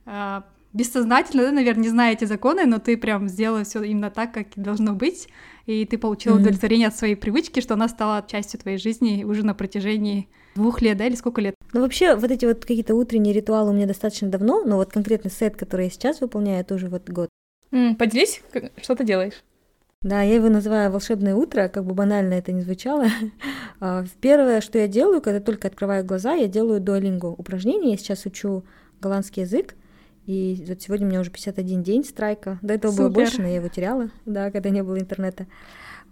э, 0.06 0.42
бессознательно, 0.74 1.44
да, 1.44 1.52
наверное, 1.52 1.84
не 1.84 1.90
зная 1.90 2.14
эти 2.14 2.26
законы, 2.26 2.66
но 2.66 2.80
ты 2.80 2.98
прям 2.98 3.28
сделала 3.28 3.64
все 3.64 3.82
именно 3.84 4.10
так, 4.10 4.34
как 4.34 4.48
должно 4.56 4.94
быть, 4.94 5.28
и 5.66 5.86
ты 5.86 5.98
получила 5.98 6.36
mm-hmm. 6.36 6.42
удовлетворение 6.42 6.88
от 6.88 6.96
своей 6.96 7.16
привычки, 7.16 7.60
что 7.60 7.74
она 7.74 7.88
стала 7.88 8.26
частью 8.28 8.60
твоей 8.60 8.78
жизни 8.78 9.24
уже 9.24 9.44
на 9.46 9.54
протяжении 9.54 10.30
двух 10.56 10.82
лет, 10.82 10.98
да, 10.98 11.06
или 11.06 11.16
сколько 11.16 11.42
лет? 11.42 11.56
Ну, 11.74 11.82
вообще, 11.82 12.16
вот 12.16 12.32
эти 12.32 12.46
вот 12.46 12.62
какие-то 12.62 12.96
утренние 12.96 13.34
ритуалы 13.34 13.72
у 13.72 13.74
меня 13.74 13.88
достаточно 13.88 14.30
давно, 14.30 14.64
но 14.64 14.78
вот 14.78 14.92
конкретный 14.92 15.32
сет, 15.32 15.56
который 15.56 15.86
я 15.86 15.92
сейчас 15.92 16.22
выполняю, 16.22 16.62
это 16.62 16.76
уже 16.76 16.88
вот 16.88 17.10
год. 17.10 17.30
Mm, 17.72 17.96
поделись, 17.96 18.42
что 18.82 18.96
ты 18.96 19.04
делаешь? 19.04 19.44
Да, 20.02 20.22
я 20.22 20.36
его 20.36 20.48
называю 20.48 20.92
«Волшебное 20.92 21.36
утро», 21.36 21.68
как 21.68 21.84
бы 21.84 21.94
банально 21.94 22.36
это 22.36 22.52
ни 22.52 22.62
звучало. 22.62 23.08
А, 23.82 24.04
первое, 24.20 24.60
что 24.60 24.78
я 24.78 24.90
делаю, 24.90 25.22
когда 25.22 25.40
только 25.40 25.70
открываю 25.70 26.04
глаза, 26.04 26.34
я 26.34 26.50
делаю 26.50 26.82
дуалингу 26.82 27.30
упражнения. 27.30 27.92
Я 27.92 27.98
сейчас 27.98 28.26
учу 28.26 28.66
голландский 29.00 29.44
язык, 29.44 29.76
и 30.30 30.64
вот 30.68 30.80
сегодня 30.80 31.08
у 31.08 31.10
меня 31.10 31.22
уже 31.22 31.32
51 31.32 31.82
день 31.82 32.04
страйка. 32.06 32.60
До 32.62 32.76
этого 32.76 32.92
Супер. 32.92 33.06
было 33.06 33.14
больше, 33.14 33.42
но 33.42 33.48
я 33.48 33.56
его 33.56 33.68
теряла, 33.68 34.12
да, 34.28 34.52
когда 34.52 34.70
не 34.70 34.84
было 34.84 35.00
интернета. 35.00 35.48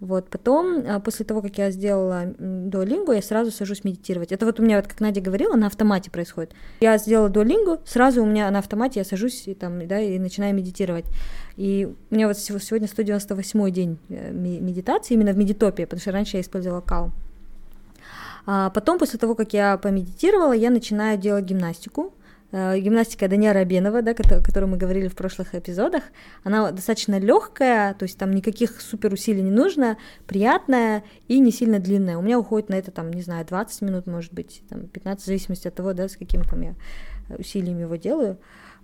Вот, 0.00 0.28
потом, 0.28 0.82
а, 0.88 0.98
после 0.98 1.24
того, 1.24 1.40
как 1.40 1.56
я 1.56 1.70
сделала 1.70 2.34
дуалингу, 2.36 3.12
я 3.12 3.22
сразу 3.22 3.52
сажусь 3.52 3.84
медитировать. 3.84 4.32
Это 4.32 4.44
вот 4.44 4.58
у 4.58 4.64
меня, 4.64 4.78
вот 4.78 4.88
как 4.88 4.98
Надя 4.98 5.20
говорила, 5.20 5.54
на 5.54 5.68
автомате 5.68 6.10
происходит. 6.10 6.50
Я 6.80 6.98
сделала 6.98 7.28
дуалингу, 7.28 7.78
сразу 7.84 8.24
у 8.24 8.26
меня 8.26 8.50
на 8.50 8.58
автомате 8.58 8.98
я 8.98 9.04
сажусь 9.04 9.46
и, 9.46 9.54
там, 9.54 9.86
да, 9.86 10.00
и 10.00 10.18
начинаю 10.18 10.52
медитировать. 10.52 11.04
И 11.56 11.88
у 12.10 12.14
меня 12.14 12.26
вот 12.26 12.38
сегодня 12.38 12.88
198 12.88 13.70
день 13.70 13.98
э, 14.08 14.32
медитации, 14.32 15.14
именно 15.14 15.32
в 15.32 15.38
медитопе, 15.38 15.86
потому 15.86 16.00
что 16.00 16.10
раньше 16.10 16.38
я 16.38 16.40
использовала 16.40 16.80
кал. 16.80 17.12
А 18.46 18.70
потом, 18.70 18.98
после 18.98 19.20
того, 19.20 19.36
как 19.36 19.52
я 19.52 19.76
помедитировала, 19.78 20.54
я 20.54 20.70
начинаю 20.70 21.18
делать 21.18 21.44
гимнастику. 21.44 22.14
Э, 22.50 22.78
гимнастика 22.78 23.28
Даниэра 23.28 23.58
Абенова, 23.58 24.00
да, 24.00 24.12
о 24.12 24.14
которой 24.14 24.64
мы 24.64 24.78
говорили 24.78 25.08
в 25.08 25.14
прошлых 25.14 25.54
эпизодах, 25.54 26.02
она 26.44 26.70
достаточно 26.72 27.18
легкая, 27.18 27.92
то 27.92 28.04
есть 28.04 28.16
там 28.16 28.30
никаких 28.30 28.80
супер 28.80 29.12
усилий 29.12 29.42
не 29.42 29.50
нужно, 29.50 29.98
приятная 30.26 31.04
и 31.26 31.40
не 31.40 31.52
сильно 31.52 31.78
длинная. 31.78 32.16
У 32.16 32.22
меня 32.22 32.38
уходит 32.38 32.70
на 32.70 32.74
это, 32.74 32.90
там, 32.90 33.12
не 33.12 33.20
знаю, 33.20 33.44
20 33.46 33.82
минут, 33.82 34.06
может 34.06 34.32
быть, 34.32 34.62
там, 34.70 34.86
15, 34.86 35.22
в 35.22 35.26
зависимости 35.26 35.68
от 35.68 35.74
того, 35.74 35.92
да, 35.92 36.08
с 36.08 36.16
каким 36.16 36.42
там 36.42 36.62
я 36.62 36.74
усилиями 37.36 37.82
его 37.82 37.96
делаю. 37.96 38.38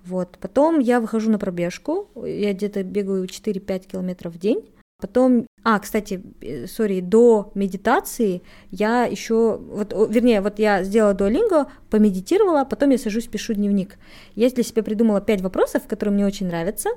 Вот. 0.05 0.37
Потом 0.39 0.81
я 0.81 1.01
выхожу 1.01 1.31
на 1.31 1.39
пробежку, 1.39 2.11
я 2.17 2.53
где-то 2.53 2.83
бегаю 2.83 3.25
4-5 3.25 3.87
километров 3.87 4.35
в 4.35 4.39
день, 4.39 4.69
Потом, 5.05 5.47
а, 5.65 5.79
кстати, 5.81 6.23
э, 6.41 6.67
сори, 6.67 7.01
до 7.01 7.53
медитации 7.55 8.41
я 8.71 9.05
еще, 9.05 9.59
вот, 9.59 9.93
вернее, 10.09 10.41
вот 10.41 10.59
я 10.59 10.83
сделала 10.83 11.13
дуалинго, 11.13 11.67
помедитировала, 11.91 12.65
потом 12.65 12.89
я 12.89 12.97
сажусь, 12.97 13.27
пишу 13.27 13.53
дневник. 13.53 13.99
Я 14.35 14.49
для 14.49 14.63
себя 14.63 14.83
придумала 14.83 15.21
пять 15.21 15.43
вопросов, 15.43 15.83
которые 15.87 16.15
мне 16.15 16.25
очень 16.25 16.47
нравятся. 16.47 16.89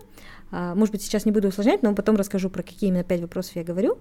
А, 0.51 0.73
может 0.73 0.93
быть, 0.93 1.01
сейчас 1.01 1.25
не 1.25 1.33
буду 1.33 1.49
усложнять, 1.49 1.83
но 1.83 1.93
потом 1.93 2.15
расскажу, 2.15 2.49
про 2.49 2.63
какие 2.63 2.91
именно 2.91 3.03
пять 3.03 3.19
вопросов 3.19 3.57
я 3.57 3.65
говорю. 3.65 3.97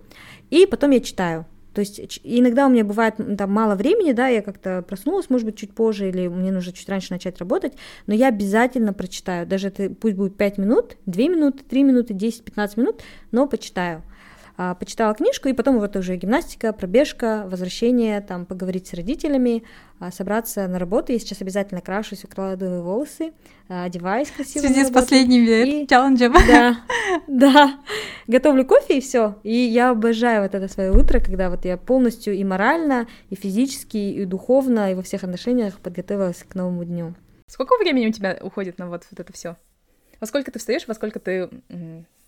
И 0.50 0.66
потом 0.66 0.92
я 0.92 1.00
читаю. 1.00 1.44
То 1.76 1.80
есть 1.80 2.00
иногда 2.24 2.66
у 2.66 2.70
меня 2.70 2.84
бывает 2.84 3.16
там 3.36 3.52
мало 3.52 3.74
времени, 3.74 4.12
да, 4.12 4.28
я 4.28 4.40
как-то 4.40 4.80
проснулась, 4.80 5.28
может 5.28 5.44
быть, 5.44 5.58
чуть 5.58 5.74
позже, 5.74 6.08
или 6.08 6.26
мне 6.26 6.50
нужно 6.50 6.72
чуть 6.72 6.88
раньше 6.88 7.12
начать 7.12 7.38
работать, 7.38 7.74
но 8.06 8.14
я 8.14 8.28
обязательно 8.28 8.94
прочитаю. 8.94 9.46
Даже 9.46 9.68
это 9.68 9.90
пусть 9.90 10.16
будет 10.16 10.38
5 10.38 10.56
минут, 10.56 10.96
2 11.04 11.24
минуты, 11.24 11.64
3 11.64 11.82
минуты, 11.82 12.14
10-15 12.14 12.80
минут, 12.80 13.02
но 13.30 13.46
почитаю. 13.46 14.02
А, 14.58 14.74
почитала 14.74 15.12
книжку, 15.12 15.48
и 15.48 15.52
потом 15.52 15.78
вот 15.78 15.96
уже 15.96 16.16
гимнастика, 16.16 16.72
пробежка, 16.72 17.46
возвращение, 17.46 18.22
там, 18.22 18.46
поговорить 18.46 18.86
с 18.86 18.94
родителями, 18.94 19.62
а, 19.98 20.10
собраться 20.10 20.66
на 20.66 20.78
работу. 20.78 21.12
Я 21.12 21.18
сейчас 21.18 21.42
обязательно 21.42 21.82
крашусь, 21.82 22.24
укладываю 22.24 22.82
волосы, 22.82 23.32
а, 23.68 23.84
одеваюсь 23.84 24.30
красиво. 24.30 24.64
В 24.64 24.66
связи 24.66 24.84
с 24.86 24.90
последним 24.90 25.44
и... 25.44 25.86
челленджем. 25.86 26.32
Да, 26.48 26.78
да. 27.26 27.78
Готовлю 28.26 28.64
кофе 28.64 28.98
и 28.98 29.00
все. 29.00 29.38
И 29.44 29.54
я 29.54 29.90
обожаю 29.90 30.42
вот 30.42 30.54
это 30.54 30.66
свое 30.68 30.90
утро, 30.90 31.20
когда 31.20 31.48
вот 31.48 31.64
я 31.64 31.76
полностью 31.76 32.34
и 32.34 32.42
морально, 32.42 33.06
и 33.30 33.36
физически, 33.36 33.96
и 33.96 34.24
духовно, 34.24 34.90
и 34.90 34.94
во 34.94 35.02
всех 35.02 35.22
отношениях 35.22 35.78
подготовилась 35.78 36.42
к 36.42 36.54
новому 36.54 36.84
дню. 36.84 37.14
Сколько 37.46 37.78
времени 37.78 38.08
у 38.08 38.12
тебя 38.12 38.36
уходит 38.40 38.78
на 38.78 38.88
вот, 38.88 39.06
вот 39.10 39.20
это 39.20 39.32
все? 39.32 39.56
Во 40.20 40.26
сколько 40.26 40.50
ты 40.50 40.58
встаешь, 40.58 40.88
во 40.88 40.94
сколько 40.94 41.20
ты 41.20 41.48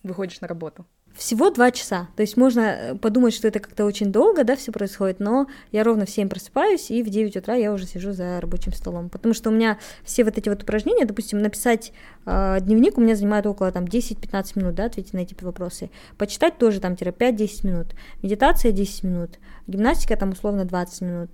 выходишь 0.04 0.40
на 0.40 0.46
работу? 0.46 0.86
Всего 1.14 1.50
два 1.50 1.72
часа. 1.72 2.06
То 2.14 2.22
есть 2.22 2.36
можно 2.36 2.60
э, 2.60 2.94
подумать, 2.94 3.34
что 3.34 3.48
это 3.48 3.58
как-то 3.58 3.84
очень 3.84 4.12
долго, 4.12 4.44
да, 4.44 4.54
все 4.54 4.70
происходит, 4.70 5.18
но 5.18 5.48
я 5.72 5.82
ровно 5.82 6.06
в 6.06 6.10
7 6.10 6.28
просыпаюсь, 6.28 6.92
и 6.92 7.02
в 7.02 7.08
9 7.08 7.36
утра 7.36 7.54
я 7.54 7.72
уже 7.72 7.86
сижу 7.86 8.12
за 8.12 8.40
рабочим 8.40 8.72
столом. 8.72 9.08
Потому 9.08 9.34
что 9.34 9.50
у 9.50 9.52
меня 9.52 9.78
все 10.04 10.22
вот 10.22 10.38
эти 10.38 10.48
вот 10.48 10.62
упражнения, 10.62 11.06
допустим, 11.06 11.40
написать 11.40 11.92
э, 12.24 12.58
дневник 12.60 12.98
у 12.98 13.00
меня 13.00 13.16
занимает 13.16 13.46
около 13.46 13.72
там 13.72 13.84
10-15 13.84 14.58
минут, 14.60 14.76
да, 14.76 14.84
ответить 14.84 15.12
на 15.12 15.18
эти 15.18 15.36
вопросы. 15.42 15.90
Почитать 16.18 16.56
тоже 16.56 16.78
там 16.78 16.92
5-10 16.92 17.66
минут. 17.66 17.86
Медитация 18.22 18.70
10 18.70 19.02
минут. 19.02 19.30
Гимнастика 19.66 20.16
там 20.16 20.30
условно 20.30 20.66
20 20.66 21.00
минут. 21.00 21.30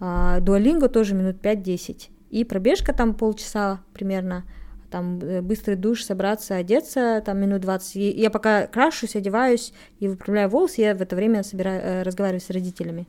Э, 0.00 0.38
дуалинго 0.40 0.88
тоже 0.88 1.14
минут 1.14 1.36
5-10. 1.40 2.08
И 2.30 2.44
пробежка 2.44 2.92
там 2.92 3.14
полчаса 3.14 3.80
примерно 3.94 4.44
там 4.90 5.18
э, 5.20 5.40
быстрый 5.42 5.76
душ, 5.76 6.04
собраться, 6.04 6.56
одеться, 6.56 7.22
там 7.24 7.38
минут 7.38 7.60
20. 7.62 7.96
И 7.96 8.10
я 8.10 8.30
пока 8.30 8.66
крашусь, 8.66 9.16
одеваюсь 9.16 9.72
и 10.00 10.08
выправляю 10.08 10.48
волосы, 10.48 10.80
я 10.80 10.94
в 10.94 11.02
это 11.02 11.16
время 11.16 11.42
собираю, 11.42 11.80
э, 11.82 12.02
разговариваю 12.02 12.40
с 12.40 12.50
родителями. 12.50 13.06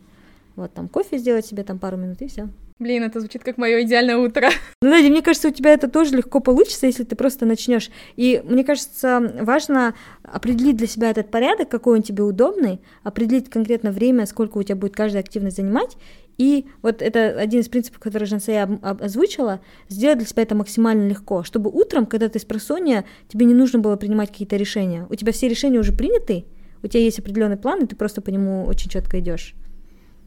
Вот 0.56 0.74
там 0.74 0.90
кофе 0.90 1.18
сделать 1.18 1.46
себе 1.46 1.64
там 1.64 1.80
пару 1.80 1.98
минут 1.98 2.22
и 2.22 2.28
все. 2.28 2.50
Блин, 2.80 3.04
это 3.04 3.20
звучит 3.20 3.44
как 3.44 3.58
мое 3.58 3.84
идеальное 3.84 4.18
утро. 4.18 4.50
Ну, 4.82 4.90
Надя, 4.90 5.10
мне 5.10 5.22
кажется, 5.22 5.50
у 5.50 5.52
тебя 5.52 5.74
это 5.74 5.90
тоже 5.90 6.16
легко 6.16 6.40
получится, 6.40 6.86
если 6.86 7.04
ты 7.04 7.18
просто 7.18 7.46
начнешь. 7.46 7.92
И 8.16 8.42
мне 8.46 8.64
кажется, 8.64 9.34
важно 9.42 9.94
определить 10.24 10.78
для 10.78 10.88
себя 10.88 11.10
этот 11.10 11.30
порядок, 11.30 11.68
какой 11.68 11.98
он 11.98 12.04
тебе 12.04 12.24
удобный, 12.24 12.80
определить 13.04 13.50
конкретно 13.50 13.92
время, 13.92 14.26
сколько 14.26 14.58
у 14.58 14.64
тебя 14.64 14.78
будет 14.78 14.96
каждая 14.96 15.22
активность 15.22 15.58
занимать, 15.58 15.98
и 16.40 16.68
вот 16.82 17.02
это 17.02 17.38
один 17.38 17.60
из 17.60 17.68
принципов, 17.68 18.00
который 18.00 18.24
Жансея 18.24 18.80
озвучила, 18.82 19.60
сделать 19.90 20.20
для 20.20 20.26
себя 20.28 20.44
это 20.44 20.56
максимально 20.56 21.08
легко, 21.10 21.44
чтобы 21.44 21.70
утром, 21.70 22.06
когда 22.06 22.30
ты 22.30 22.40
с 22.40 22.46
просонья, 22.46 23.04
тебе 23.28 23.46
не 23.46 23.54
нужно 23.54 23.80
было 23.80 23.98
принимать 23.98 24.30
какие-то 24.30 24.56
решения. 24.56 25.06
У 25.10 25.16
тебя 25.16 25.34
все 25.34 25.50
решения 25.50 25.80
уже 25.80 25.92
приняты, 25.92 26.46
у 26.82 26.88
тебя 26.88 27.04
есть 27.04 27.20
определенный 27.20 27.58
план, 27.58 27.84
и 27.84 27.88
ты 27.88 27.98
просто 27.98 28.22
по 28.22 28.30
нему 28.30 28.64
очень 28.64 28.90
четко 28.90 29.20
идешь. 29.20 29.54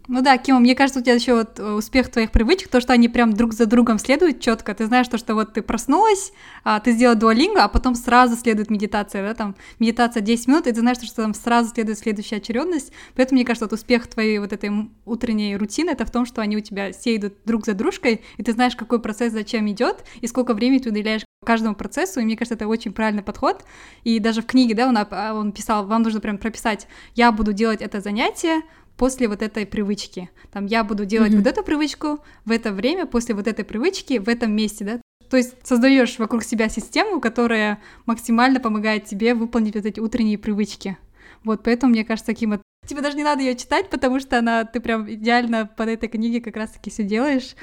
Ну 0.09 0.21
да, 0.21 0.37
Кима, 0.37 0.59
мне 0.59 0.75
кажется, 0.75 0.99
у 0.99 1.02
тебя 1.02 1.14
еще 1.14 1.35
вот 1.35 1.61
э, 1.61 1.73
успех 1.75 2.11
твоих 2.11 2.32
привычек, 2.32 2.68
то, 2.68 2.80
что 2.80 2.92
они 2.92 3.09
прям 3.09 3.32
друг 3.32 3.52
за 3.52 3.66
другом 3.66 4.00
следуют 4.00 4.40
четко. 4.40 4.75
Ты 4.75 4.87
знаешь, 4.87 5.06
то, 5.06 5.16
что 5.16 5.35
вот 5.35 5.52
ты 5.52 5.62
проснулась, 5.62 6.32
а, 6.64 6.80
ты 6.80 6.92
сделала 6.92 7.16
дуалинго, 7.16 7.62
а 7.62 7.68
потом 7.68 7.94
сразу 7.94 8.37
следует 8.37 8.68
медитация, 8.68 9.26
да, 9.26 9.35
там 9.35 9.54
медитация 9.78 10.21
10 10.21 10.49
минут, 10.49 10.66
и 10.66 10.73
ты 10.73 10.80
знаешь, 10.80 10.97
что 10.99 11.23
там 11.23 11.35
сразу 11.35 11.71
следует 11.71 11.99
следующая 11.99 12.37
очередность. 12.37 12.92
Поэтому, 13.14 13.37
мне 13.37 13.44
кажется, 13.44 13.66
вот 13.66 13.73
успех 13.75 14.09
твоей 14.09 14.40
вот 14.40 14.52
этой 14.52 14.90
утренней 15.04 15.56
рутины 15.56 15.90
это 15.90 16.04
в 16.04 16.11
том, 16.11 16.26
что 16.26 16.42
они 16.42 16.56
у 16.56 16.61
тебя 16.61 16.92
все 16.92 17.14
идут 17.14 17.35
друг 17.44 17.64
за 17.64 17.75
дружкой, 17.75 18.23
и 18.38 18.42
ты 18.42 18.52
знаешь, 18.52 18.75
какой 18.75 19.00
процесс 19.00 19.32
зачем 19.32 19.71
идет, 19.71 20.04
и 20.21 20.26
сколько 20.26 20.54
времени 20.54 20.78
ты 20.78 20.90
уделяешь 20.90 21.23
каждому 21.44 21.75
процессу, 21.75 22.21
и 22.21 22.25
мне 22.25 22.37
кажется, 22.37 22.54
это 22.54 22.66
очень 22.66 22.92
правильный 22.92 23.23
подход. 23.23 23.64
И 24.04 24.18
даже 24.18 24.42
в 24.42 24.47
книге, 24.47 24.75
да, 24.75 24.88
он, 24.88 24.97
он 25.37 25.52
писал, 25.52 25.87
вам 25.87 26.02
нужно 26.02 26.21
прям 26.21 26.38
прописать, 26.38 26.88
я 27.14 27.30
буду 27.32 27.52
делать 27.52 27.82
это 27.82 28.00
занятие, 28.00 28.62
после 28.96 29.28
вот 29.28 29.42
этой 29.42 29.66
привычки. 29.66 30.30
Там 30.52 30.66
я 30.66 30.84
буду 30.84 31.04
делать 31.04 31.32
mm-hmm. 31.32 31.38
вот 31.38 31.46
эту 31.46 31.62
привычку 31.62 32.20
в 32.44 32.50
это 32.50 32.72
время, 32.72 33.06
после 33.06 33.34
вот 33.34 33.46
этой 33.46 33.64
привычки, 33.64 34.18
в 34.18 34.28
этом 34.28 34.54
месте, 34.54 34.84
да. 34.84 35.00
То 35.28 35.37
есть 35.37 35.54
создаешь 35.66 36.18
вокруг 36.18 36.44
себя 36.44 36.68
систему, 36.68 37.20
которая 37.20 37.80
максимально 38.04 38.61
помогает 38.61 39.06
тебе 39.06 39.34
выполнить 39.34 39.75
вот 39.75 39.87
эти 39.87 39.99
утренние 39.99 40.38
привычки. 40.38 40.99
Вот, 41.42 41.62
поэтому, 41.64 41.92
мне 41.92 42.04
кажется, 42.04 42.26
таким 42.26 42.50
вот 42.50 42.62
Тебе 42.87 43.00
даже 43.00 43.16
не 43.16 43.22
надо 43.22 43.42
ее 43.42 43.54
читать, 43.54 43.90
потому 43.90 44.18
что 44.18 44.38
она, 44.38 44.64
ты 44.64 44.80
прям 44.80 45.08
идеально 45.11 45.66
под 45.66 45.88
этой 45.88 46.08
книге 46.08 46.40
как 46.40 46.56
раз-таки 46.56 46.90
все 46.90 47.04
делаешь. 47.04 47.54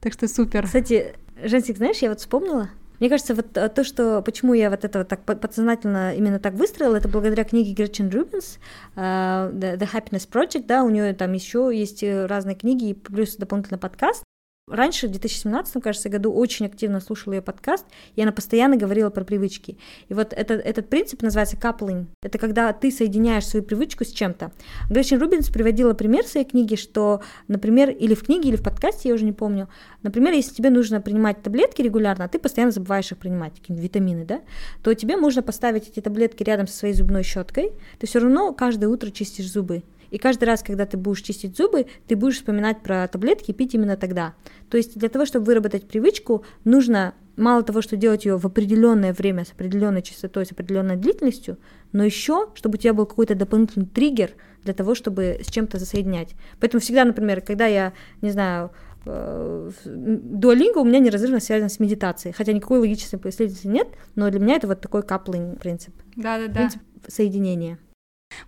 Так 0.00 0.12
что 0.12 0.28
супер. 0.28 0.66
Кстати, 0.66 1.14
Женсик, 1.42 1.78
знаешь, 1.78 1.98
я 1.98 2.10
вот 2.10 2.20
вспомнила, 2.20 2.70
мне 3.00 3.08
кажется, 3.08 3.34
вот 3.34 3.56
э, 3.56 3.68
то, 3.68 3.84
что 3.84 4.22
почему 4.22 4.54
я 4.54 4.70
вот 4.70 4.84
это 4.84 5.00
вот 5.00 5.08
так 5.08 5.22
подсознательно 5.24 6.14
именно 6.14 6.38
так 6.38 6.54
выстроила, 6.54 6.96
это 6.96 7.08
благодаря 7.08 7.44
книге 7.44 7.72
Герчин 7.72 8.10
Рубинс 8.10 8.58
The, 8.96 9.78
The 9.78 9.88
Happiness 9.92 10.28
Project, 10.30 10.66
да, 10.66 10.82
у 10.82 10.90
нее 10.90 11.14
там 11.14 11.32
еще 11.32 11.70
есть 11.72 12.02
э, 12.02 12.26
разные 12.26 12.56
книги, 12.56 12.92
плюс 12.92 13.36
дополнительно 13.36 13.78
подкаст. 13.78 14.25
Раньше, 14.68 15.06
в 15.06 15.12
2017, 15.12 15.80
кажется, 15.80 16.08
году 16.08 16.32
очень 16.32 16.66
активно 16.66 16.98
слушала 16.98 17.34
ее 17.34 17.40
подкаст, 17.40 17.86
и 18.16 18.22
она 18.22 18.32
постоянно 18.32 18.76
говорила 18.76 19.10
про 19.10 19.22
привычки. 19.22 19.78
И 20.08 20.14
вот 20.14 20.32
это, 20.32 20.54
этот 20.54 20.88
принцип 20.88 21.22
называется 21.22 21.56
coupling. 21.56 22.06
Это 22.20 22.36
когда 22.38 22.72
ты 22.72 22.90
соединяешь 22.90 23.46
свою 23.46 23.64
привычку 23.64 24.04
с 24.04 24.10
чем-то. 24.10 24.50
Гречин 24.90 25.20
Рубинс 25.20 25.50
приводила 25.50 25.94
пример 25.94 26.24
в 26.24 26.28
своей 26.28 26.44
книге, 26.44 26.74
что, 26.74 27.22
например, 27.46 27.90
или 27.90 28.16
в 28.16 28.24
книге, 28.24 28.48
или 28.48 28.56
в 28.56 28.62
подкасте, 28.64 29.08
я 29.10 29.14
уже 29.14 29.24
не 29.24 29.32
помню, 29.32 29.68
например, 30.02 30.32
если 30.32 30.52
тебе 30.52 30.70
нужно 30.70 31.00
принимать 31.00 31.40
таблетки 31.42 31.80
регулярно, 31.80 32.24
а 32.24 32.28
ты 32.28 32.40
постоянно 32.40 32.72
забываешь 32.72 33.12
их 33.12 33.18
принимать, 33.18 33.54
какие-нибудь 33.60 33.84
витамины, 33.84 34.24
да, 34.24 34.40
то 34.82 34.92
тебе 34.94 35.16
можно 35.16 35.44
поставить 35.44 35.88
эти 35.88 36.00
таблетки 36.00 36.42
рядом 36.42 36.66
со 36.66 36.76
своей 36.76 36.94
зубной 36.94 37.22
щеткой, 37.22 37.70
ты 38.00 38.08
все 38.08 38.18
равно 38.18 38.52
каждое 38.52 38.88
утро 38.88 39.12
чистишь 39.12 39.48
зубы. 39.48 39.84
И 40.10 40.18
каждый 40.18 40.44
раз, 40.44 40.62
когда 40.62 40.86
ты 40.86 40.96
будешь 40.96 41.22
чистить 41.22 41.56
зубы, 41.56 41.86
ты 42.06 42.16
будешь 42.16 42.36
вспоминать 42.36 42.82
про 42.82 43.06
таблетки 43.08 43.50
и 43.50 43.54
пить 43.54 43.74
именно 43.74 43.96
тогда. 43.96 44.34
То 44.70 44.76
есть 44.76 44.98
для 44.98 45.08
того, 45.08 45.26
чтобы 45.26 45.46
выработать 45.46 45.88
привычку, 45.88 46.44
нужно 46.64 47.14
мало 47.36 47.62
того, 47.62 47.82
что 47.82 47.96
делать 47.96 48.24
ее 48.24 48.38
в 48.38 48.46
определенное 48.46 49.12
время 49.12 49.44
с 49.44 49.52
определенной 49.52 50.02
частотой, 50.02 50.46
с 50.46 50.52
определенной 50.52 50.96
длительностью, 50.96 51.58
но 51.92 52.04
еще, 52.04 52.48
чтобы 52.54 52.76
у 52.76 52.78
тебя 52.78 52.94
был 52.94 53.06
какой-то 53.06 53.34
дополнительный 53.34 53.86
триггер 53.86 54.32
для 54.64 54.74
того, 54.74 54.94
чтобы 54.94 55.40
с 55.42 55.50
чем-то 55.50 55.78
засоединять. 55.78 56.34
Поэтому 56.60 56.80
всегда, 56.80 57.04
например, 57.04 57.40
когда 57.40 57.66
я, 57.66 57.92
не 58.22 58.30
знаю, 58.30 58.70
дуалинга 59.04 60.78
у 60.78 60.84
меня 60.84 60.98
неразрывно 60.98 61.38
связан 61.38 61.68
с 61.68 61.78
медитацией, 61.78 62.34
хотя 62.34 62.52
никакой 62.52 62.80
логической 62.80 63.18
последовательности 63.18 63.68
нет, 63.68 63.88
но 64.16 64.28
для 64.30 64.40
меня 64.40 64.56
это 64.56 64.66
вот 64.66 64.80
такой 64.80 65.02
каплинг 65.02 65.60
принцип. 65.60 65.94
Да-да-да. 66.16 66.54
Принцип 66.54 66.82
соединения. 67.06 67.78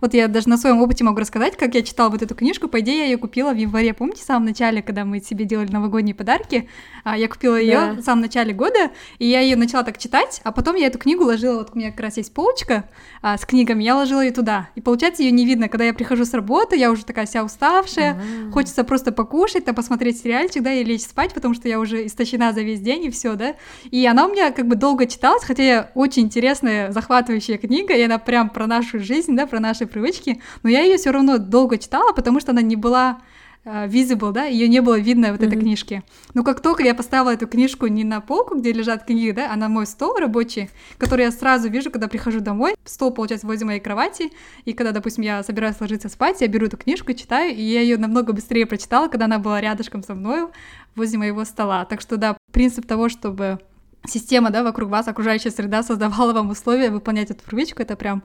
Вот 0.01 0.13
я 0.13 0.27
даже 0.27 0.49
на 0.49 0.57
своем 0.57 0.81
опыте 0.81 1.03
могу 1.03 1.19
рассказать, 1.19 1.57
как 1.57 1.75
я 1.75 1.81
читала 1.81 2.09
вот 2.09 2.21
эту 2.21 2.35
книжку. 2.35 2.67
По 2.67 2.79
идее, 2.79 2.99
я 2.99 3.05
ее 3.05 3.17
купила 3.17 3.51
в 3.51 3.57
январе. 3.57 3.93
Помните, 3.93 4.21
в 4.21 4.25
самом 4.25 4.45
начале, 4.45 4.81
когда 4.81 5.05
мы 5.05 5.19
себе 5.19 5.45
делали 5.45 5.71
новогодние 5.71 6.15
подарки, 6.15 6.69
а, 7.03 7.17
я 7.17 7.27
купила 7.27 7.55
ее 7.55 7.73
да. 7.73 7.93
в 7.93 8.01
самом 8.01 8.21
начале 8.21 8.53
года, 8.53 8.91
и 9.17 9.25
я 9.25 9.39
ее 9.39 9.55
начала 9.55 9.83
так 9.83 9.97
читать, 9.97 10.41
а 10.43 10.51
потом 10.51 10.75
я 10.75 10.87
эту 10.87 10.99
книгу 10.99 11.23
ложила, 11.23 11.59
вот 11.59 11.71
у 11.73 11.77
меня 11.77 11.91
как 11.91 12.01
раз 12.01 12.17
есть 12.17 12.33
полочка 12.33 12.89
а, 13.21 13.37
с 13.37 13.45
книгами, 13.45 13.83
я 13.83 13.95
ложила 13.95 14.21
ее 14.21 14.31
туда. 14.31 14.69
И 14.75 14.81
получается, 14.81 15.23
ее 15.23 15.31
не 15.31 15.45
видно, 15.45 15.69
когда 15.69 15.85
я 15.85 15.93
прихожу 15.93 16.25
с 16.25 16.33
работы, 16.33 16.75
я 16.75 16.91
уже 16.91 17.05
такая 17.05 17.25
вся 17.25 17.43
уставшая, 17.43 18.13
А-а-а. 18.13 18.51
хочется 18.51 18.83
просто 18.83 19.11
покушать, 19.11 19.65
там 19.65 19.75
посмотреть 19.75 20.19
сериальчик, 20.21 20.63
да, 20.63 20.73
и 20.73 20.83
лечь 20.83 21.03
спать, 21.03 21.33
потому 21.33 21.53
что 21.53 21.67
я 21.67 21.79
уже 21.79 22.05
истощена 22.05 22.53
за 22.53 22.61
весь 22.61 22.81
день 22.81 23.05
и 23.05 23.09
все, 23.09 23.35
да. 23.35 23.55
И 23.91 24.05
она 24.05 24.25
у 24.25 24.31
меня 24.31 24.51
как 24.51 24.67
бы 24.67 24.75
долго 24.75 25.05
читалась, 25.05 25.43
хотя 25.43 25.91
очень 25.95 26.23
интересная, 26.23 26.91
захватывающая 26.91 27.57
книга, 27.57 27.93
и 27.93 28.01
она 28.01 28.17
прям 28.17 28.49
про 28.49 28.67
нашу 28.67 28.99
жизнь, 28.99 29.35
да, 29.35 29.45
про 29.45 29.59
наши 29.79 29.91
привычки, 29.91 30.41
но 30.63 30.69
я 30.69 30.81
ее 30.81 30.97
все 30.97 31.11
равно 31.11 31.37
долго 31.37 31.77
читала, 31.77 32.13
потому 32.13 32.39
что 32.39 32.51
она 32.51 32.61
не 32.61 32.75
была 32.75 33.21
uh, 33.65 33.87
visible, 33.87 34.31
да, 34.31 34.45
ее 34.45 34.67
не 34.67 34.81
было 34.81 34.99
видно 34.99 35.31
вот 35.31 35.41
mm-hmm. 35.41 35.47
этой 35.47 35.59
книжки. 35.59 36.03
Но 36.33 36.43
как 36.43 36.59
только 36.61 36.83
я 36.83 36.93
поставила 36.93 37.33
эту 37.33 37.47
книжку 37.47 37.87
не 37.87 38.03
на 38.03 38.21
полку, 38.21 38.55
где 38.55 38.73
лежат 38.73 39.05
книги, 39.05 39.31
да, 39.31 39.51
а 39.51 39.55
на 39.55 39.69
мой 39.69 39.85
стол 39.85 40.15
рабочий, 40.17 40.69
который 40.97 41.25
я 41.25 41.31
сразу 41.31 41.69
вижу, 41.69 41.91
когда 41.91 42.07
прихожу 42.07 42.41
домой, 42.41 42.75
стол, 42.85 43.11
получается, 43.11 43.47
возле 43.47 43.65
моей 43.65 43.79
кровати, 43.79 44.31
и 44.65 44.73
когда, 44.73 44.91
допустим, 44.91 45.23
я 45.23 45.43
собираюсь 45.43 45.79
ложиться 45.79 46.09
спать, 46.09 46.41
я 46.41 46.47
беру 46.47 46.67
эту 46.67 46.77
книжку, 46.77 47.13
читаю, 47.13 47.55
и 47.55 47.61
я 47.61 47.81
ее 47.81 47.97
намного 47.97 48.33
быстрее 48.33 48.65
прочитала, 48.65 49.07
когда 49.07 49.25
она 49.25 49.39
была 49.39 49.61
рядышком 49.61 50.03
со 50.03 50.13
мной 50.13 50.47
возле 50.95 51.17
моего 51.17 51.45
стола. 51.45 51.85
Так 51.85 52.01
что, 52.01 52.17
да, 52.17 52.37
принцип 52.51 52.85
того, 52.85 53.09
чтобы 53.09 53.59
система, 54.07 54.49
да, 54.49 54.63
вокруг 54.63 54.89
вас, 54.89 55.07
окружающая 55.07 55.51
среда 55.51 55.83
создавала 55.83 56.33
вам 56.33 56.49
условия 56.49 56.89
выполнять 56.89 57.31
эту 57.31 57.43
привычку, 57.43 57.81
это 57.81 57.95
прям 57.95 58.23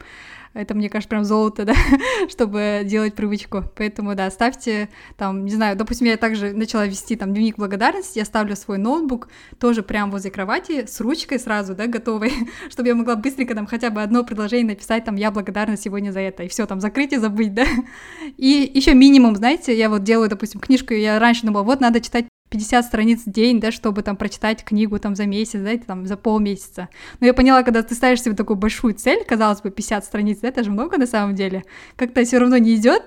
это, 0.55 0.75
мне 0.75 0.89
кажется, 0.89 1.09
прям 1.09 1.25
золото, 1.25 1.65
да, 1.65 1.75
чтобы 2.29 2.83
делать 2.85 3.15
привычку. 3.15 3.65
Поэтому, 3.77 4.15
да, 4.15 4.31
ставьте 4.31 4.89
там, 5.17 5.45
не 5.45 5.51
знаю, 5.51 5.77
допустим, 5.77 6.07
я 6.07 6.17
также 6.17 6.53
начала 6.53 6.87
вести 6.87 7.17
там 7.17 7.33
дневник 7.33 7.57
благодарности, 7.57 8.19
я 8.19 8.25
ставлю 8.25 8.57
свой 8.57 8.79
ноутбук 8.79 9.29
тоже 9.59 9.83
прямо 9.83 10.13
возле 10.13 10.31
кровати 10.31 10.87
с 10.87 11.01
ручкой 11.01 11.39
сразу, 11.39 11.75
да, 11.75 11.87
готовой, 11.87 12.33
чтобы 12.71 12.89
я 12.89 12.95
могла 12.95 13.17
быстренько 13.17 13.55
там 13.55 13.67
хотя 13.67 13.91
бы 13.91 14.03
одно 14.03 14.25
предложение 14.25 14.69
написать, 14.69 15.05
там, 15.05 15.17
я 15.17 15.31
благодарна 15.31 15.77
сегодня 15.77 16.13
за 16.13 16.21
это, 16.21 16.45
и 16.45 16.49
все, 16.49 16.67
там, 16.67 16.81
закрыть 16.81 17.13
и 17.13 17.19
забыть, 17.19 17.55
да. 17.55 17.67
И 18.37 18.71
еще 18.73 18.95
минимум, 18.95 19.37
знаете, 19.37 19.77
я 19.77 19.91
вот 19.91 20.05
делаю, 20.05 20.31
допустим, 20.31 20.61
книжку, 20.61 20.95
я 20.95 21.19
раньше 21.19 21.47
думала, 21.47 21.65
вот, 21.65 21.81
надо 21.81 22.01
читать 22.01 22.27
50 22.55 22.85
страниц 22.85 23.23
в 23.27 23.31
день, 23.33 23.59
да, 23.59 23.73
чтобы 23.73 24.03
там 24.03 24.17
прочитать 24.17 24.63
книгу 24.63 25.01
там 25.01 25.17
за 25.17 25.27
месяц, 25.27 25.59
да, 25.61 25.77
там 25.77 26.07
за 26.07 26.17
полмесяца. 26.17 26.89
Но 27.19 27.27
я 27.27 27.35
поняла, 27.35 27.65
когда 27.65 27.83
ты 27.83 27.97
ставишь 27.97 28.23
себе 28.23 28.37
такую 28.37 28.57
большую 28.57 28.95
цель, 28.95 29.25
казалось 29.25 29.61
бы, 29.61 29.71
50 29.71 30.05
страниц, 30.05 30.39
да, 30.41 30.49
это 30.49 30.63
же 30.63 30.71
много 30.71 30.97
на 30.97 31.07
самом 31.07 31.35
деле, 31.35 31.65
как-то 31.97 32.25
все 32.25 32.39
равно 32.39 32.57
не 32.59 32.77
идет, 32.77 33.03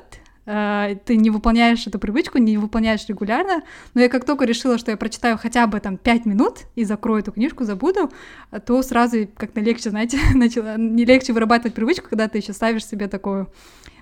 ты 0.47 1.17
не 1.17 1.29
выполняешь 1.29 1.85
эту 1.87 1.99
привычку, 1.99 2.37
не 2.37 2.57
выполняешь 2.57 3.05
регулярно, 3.07 3.63
но 3.93 4.01
я 4.01 4.07
как 4.07 4.23
только 4.23 4.45
решила, 4.45 4.77
что 4.77 4.91
я 4.91 4.97
прочитаю 4.97 5.37
хотя 5.37 5.67
бы 5.67 5.81
там 5.81 5.97
5 5.97 6.25
минут 6.25 6.59
и 6.75 6.85
закрою 6.85 7.19
эту 7.19 7.33
книжку, 7.33 7.65
забуду, 7.65 8.11
то 8.65 8.81
сразу 8.81 9.27
как-то 9.35 9.59
легче, 9.59 9.89
знаете, 9.89 10.17
начала, 10.33 10.77
не 10.77 11.03
легче 11.03 11.33
вырабатывать 11.33 11.73
привычку, 11.73 12.07
когда 12.09 12.29
ты 12.29 12.37
еще 12.37 12.53
ставишь 12.53 12.85
себе 12.85 13.07
такую 13.07 13.51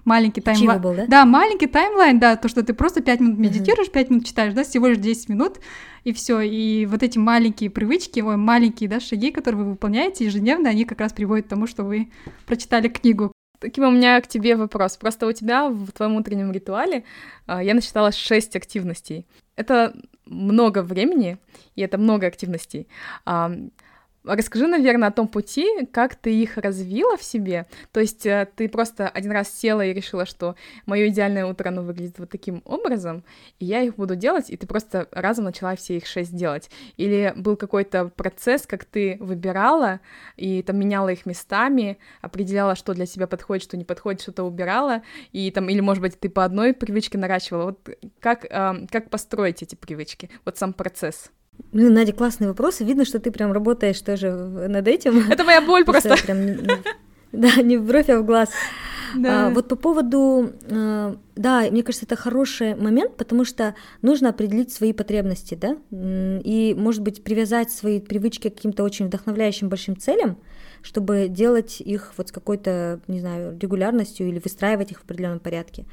маленький 0.05 0.41
таймлайн. 0.41 0.81
Да? 0.81 1.05
да, 1.07 1.25
маленький 1.25 1.67
таймлайн, 1.67 2.19
да, 2.19 2.35
то, 2.35 2.47
что 2.47 2.63
ты 2.63 2.73
просто 2.73 3.01
5 3.01 3.19
минут 3.19 3.39
медитируешь, 3.39 3.89
5 3.89 4.09
минут 4.11 4.25
читаешь, 4.25 4.53
да, 4.53 4.63
всего 4.63 4.87
лишь 4.87 4.99
10 4.99 5.29
минут, 5.29 5.59
и 6.03 6.13
все. 6.13 6.41
И 6.41 6.85
вот 6.85 7.01
эти 7.03 7.17
маленькие 7.17 7.71
привычки, 7.71 8.19
ой, 8.19 8.37
маленькие, 8.37 8.87
да, 8.87 8.99
шаги, 8.99 9.31
которые 9.31 9.63
вы 9.63 9.71
выполняете 9.71 10.25
ежедневно, 10.25 10.69
они 10.69 10.85
как 10.85 11.01
раз 11.01 11.11
приводят 11.11 11.47
к 11.47 11.49
тому, 11.49 11.65
что 11.65 11.83
вы 11.83 12.11
прочитали 12.45 12.87
книгу. 12.87 13.31
Таким 13.59 13.83
у 13.85 13.91
меня 13.91 14.19
к 14.21 14.27
тебе 14.27 14.55
вопрос. 14.55 14.97
Просто 14.97 15.27
у 15.27 15.31
тебя 15.31 15.69
в 15.69 15.91
твоем 15.91 16.15
утреннем 16.15 16.51
ритуале 16.51 17.03
э, 17.47 17.59
я 17.63 17.73
насчитала 17.73 18.11
6 18.11 18.55
активностей. 18.55 19.25
Это 19.55 19.93
много 20.25 20.81
времени, 20.81 21.37
и 21.75 21.81
это 21.81 21.97
много 21.97 22.27
активностей. 22.27 22.87
Расскажи, 24.25 24.67
наверное, 24.67 25.09
о 25.09 25.11
том 25.11 25.27
пути, 25.27 25.85
как 25.91 26.15
ты 26.15 26.33
их 26.33 26.57
развила 26.57 27.15
в 27.17 27.23
себе. 27.23 27.67
То 27.91 27.99
есть 27.99 28.25
э, 28.25 28.47
ты 28.55 28.67
просто 28.67 29.07
один 29.07 29.31
раз 29.31 29.49
села 29.49 29.85
и 29.85 29.93
решила, 29.93 30.25
что 30.25 30.55
мое 30.85 31.09
идеальное 31.09 31.45
утро, 31.45 31.69
оно 31.69 31.83
выглядит 31.83 32.17
вот 32.17 32.29
таким 32.29 32.61
образом, 32.65 33.23
и 33.59 33.65
я 33.65 33.81
их 33.81 33.95
буду 33.95 34.15
делать, 34.15 34.49
и 34.49 34.57
ты 34.57 34.65
просто 34.65 35.07
разом 35.11 35.45
начала 35.45 35.75
все 35.75 35.97
их 35.97 36.07
шесть 36.07 36.35
делать. 36.35 36.69
Или 36.97 37.33
был 37.35 37.55
какой-то 37.55 38.09
процесс, 38.09 38.65
как 38.65 38.85
ты 38.85 39.17
выбирала 39.19 39.99
и 40.37 40.61
там 40.63 40.79
меняла 40.79 41.09
их 41.09 41.25
местами, 41.25 41.97
определяла, 42.21 42.75
что 42.75 42.93
для 42.93 43.05
тебя 43.05 43.27
подходит, 43.27 43.63
что 43.63 43.77
не 43.77 43.85
подходит, 43.85 44.21
что-то 44.21 44.43
убирала, 44.43 45.03
и 45.31 45.51
там, 45.51 45.69
или, 45.69 45.81
может 45.81 46.01
быть, 46.01 46.19
ты 46.19 46.29
по 46.29 46.43
одной 46.43 46.73
привычке 46.73 47.17
наращивала. 47.17 47.65
Вот 47.65 47.89
как, 48.19 48.45
э, 48.45 48.87
как 48.91 49.09
построить 49.09 49.61
эти 49.61 49.75
привычки? 49.75 50.29
Вот 50.45 50.57
сам 50.57 50.73
процесс. 50.73 51.31
Блин, 51.71 51.93
Надя, 51.93 52.13
классные 52.13 52.47
вопросы. 52.47 52.83
Видно, 52.83 53.05
что 53.05 53.19
ты 53.19 53.31
прям 53.31 53.51
работаешь 53.51 53.99
тоже 53.99 54.31
над 54.31 54.87
этим. 54.87 55.29
Это 55.29 55.43
моя 55.43 55.61
боль 55.61 55.83
просто. 55.83 56.15
Да, 57.31 57.61
не 57.61 57.77
в 57.77 57.85
бровь, 57.85 58.09
а 58.09 58.19
в 58.19 58.25
глаз. 58.25 58.49
Да. 59.15 59.47
А, 59.47 59.49
вот 59.49 59.67
по 59.67 59.75
поводу, 59.75 60.51
а, 60.69 61.17
да, 61.35 61.61
мне 61.69 61.83
кажется, 61.83 62.05
это 62.05 62.15
хороший 62.15 62.75
момент, 62.75 63.17
потому 63.17 63.45
что 63.45 63.75
нужно 64.01 64.29
определить 64.29 64.71
свои 64.71 64.93
потребности, 64.93 65.55
да, 65.55 65.77
и, 65.91 66.75
может 66.77 67.01
быть, 67.01 67.23
привязать 67.23 67.71
свои 67.71 67.99
привычки 67.99 68.49
к 68.49 68.55
каким-то 68.55 68.83
очень 68.83 69.07
вдохновляющим 69.07 69.69
большим 69.69 69.97
целям, 69.97 70.37
чтобы 70.81 71.27
делать 71.29 71.81
их 71.81 72.13
вот 72.17 72.29
с 72.29 72.31
какой-то, 72.31 72.99
не 73.07 73.19
знаю, 73.19 73.57
регулярностью 73.59 74.27
или 74.27 74.39
выстраивать 74.39 74.91
их 74.91 74.99
в 74.99 75.03
определенном 75.03 75.39
порядке. 75.39 75.85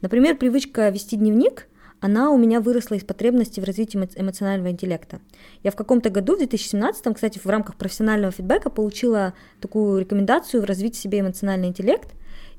Например, 0.00 0.36
привычка 0.36 0.88
вести 0.88 1.16
дневник– 1.16 1.68
она 2.00 2.30
у 2.30 2.38
меня 2.38 2.60
выросла 2.60 2.94
из 2.94 3.04
потребности 3.04 3.60
в 3.60 3.64
развитии 3.64 3.98
эмоционального 4.16 4.70
интеллекта. 4.70 5.20
Я 5.62 5.70
в 5.70 5.76
каком-то 5.76 6.10
году, 6.10 6.34
в 6.34 6.38
2017, 6.38 7.14
кстати, 7.14 7.38
в 7.38 7.46
рамках 7.46 7.76
профессионального 7.76 8.32
фидбэка 8.32 8.70
получила 8.70 9.34
такую 9.60 10.00
рекомендацию 10.00 10.64
развить 10.64 10.96
в 10.96 11.00
себе 11.00 11.20
эмоциональный 11.20 11.68
интеллект, 11.68 12.10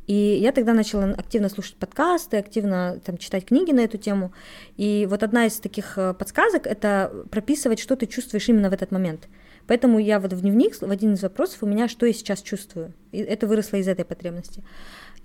и 0.08 0.40
я 0.42 0.52
тогда 0.52 0.74
начала 0.74 1.06
активно 1.12 1.50
слушать 1.50 1.76
подкасты, 1.76 2.38
активно 2.38 3.00
там, 3.06 3.20
читать 3.20 3.46
книги 3.46 3.72
на 3.72 3.82
эту 3.82 4.00
тему. 4.00 4.34
И 4.76 5.06
вот 5.08 5.22
одна 5.22 5.46
из 5.46 5.60
таких 5.60 6.00
э, 6.00 6.16
подсказок— 6.16 6.66
это 6.66 7.14
прописывать, 7.30 7.80
что 7.80 7.96
ты 7.96 8.08
чувствуешь 8.08 8.50
именно 8.50 8.72
в 8.72 8.74
этот 8.74 8.90
момент. 8.90 9.28
Поэтому 9.68 10.00
я 10.00 10.20
вот 10.20 10.34
в 10.34 10.42
дневник, 10.42 10.82
в 10.82 10.90
один 10.90 11.14
из 11.14 11.22
вопросов 11.22 11.60
у 11.62 11.68
меня, 11.68 11.88
что 11.88 12.08
я 12.08 12.14
сейчас 12.14 12.42
чувствую. 12.42 12.92
И 13.12 13.20
это 13.20 13.46
выросло 13.46 13.78
из 13.78 13.88
этой 13.88 14.04
потребности. 14.04 14.64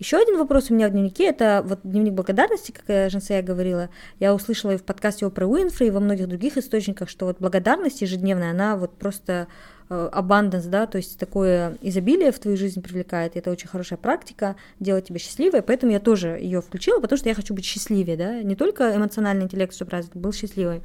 Еще 0.01 0.17
один 0.17 0.39
вопрос 0.39 0.71
у 0.71 0.75
меня 0.75 0.89
в 0.89 0.91
дневнике, 0.91 1.29
это 1.29 1.63
вот 1.65 1.81
дневник 1.85 2.15
благодарности, 2.15 2.73
как 2.73 3.11
Жансея 3.13 3.43
говорила. 3.43 3.91
Я 4.19 4.35
услышала 4.35 4.73
и 4.73 4.77
в 4.77 4.83
подкасте 4.83 5.31
про 5.31 5.47
Уинфри, 5.47 5.87
и 5.87 5.91
во 5.91 6.01
многих 6.01 6.27
других 6.27 6.57
источниках, 6.57 7.09
что 7.09 7.27
вот 7.27 7.37
благодарность 7.39 8.03
ежедневная, 8.03 8.51
она 8.51 8.77
вот 8.77 8.99
просто 8.99 9.47
э, 9.89 10.11
abundance, 10.13 10.69
да, 10.69 10.87
то 10.87 10.99
есть 10.99 11.17
такое 11.17 11.79
изобилие 11.81 12.33
в 12.33 12.41
твою 12.41 12.57
жизнь 12.57 12.83
привлекает, 12.83 13.37
это 13.37 13.53
очень 13.53 13.69
хорошая 13.69 13.97
практика, 13.97 14.57
делать 14.81 15.07
тебя 15.07 15.21
счастливой, 15.21 15.63
поэтому 15.63 15.93
я 15.93 16.01
тоже 16.01 16.39
ее 16.41 16.61
включила, 16.61 16.99
потому 16.99 17.17
что 17.17 17.29
я 17.29 17.35
хочу 17.37 17.55
быть 17.55 17.65
счастливее, 17.65 18.17
да, 18.17 18.43
не 18.43 18.57
только 18.57 18.97
эмоциональный 18.97 19.45
интеллект, 19.45 19.73
чтобы 19.73 19.93
развит, 19.93 20.17
был 20.17 20.33
счастливой. 20.33 20.83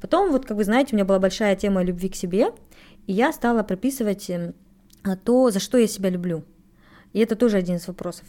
Потом, 0.00 0.32
вот, 0.32 0.44
как 0.44 0.56
вы 0.56 0.64
знаете, 0.64 0.88
у 0.92 0.96
меня 0.96 1.04
была 1.04 1.20
большая 1.20 1.54
тема 1.54 1.84
любви 1.84 2.08
к 2.08 2.16
себе, 2.16 2.48
и 3.06 3.12
я 3.12 3.32
стала 3.32 3.62
прописывать 3.62 4.28
эм, 4.28 4.54
то, 5.24 5.50
за 5.50 5.60
что 5.60 5.78
я 5.78 5.86
себя 5.86 6.10
люблю. 6.10 6.42
И 7.12 7.20
это 7.20 7.36
тоже 7.36 7.56
один 7.56 7.76
из 7.76 7.86
вопросов. 7.88 8.26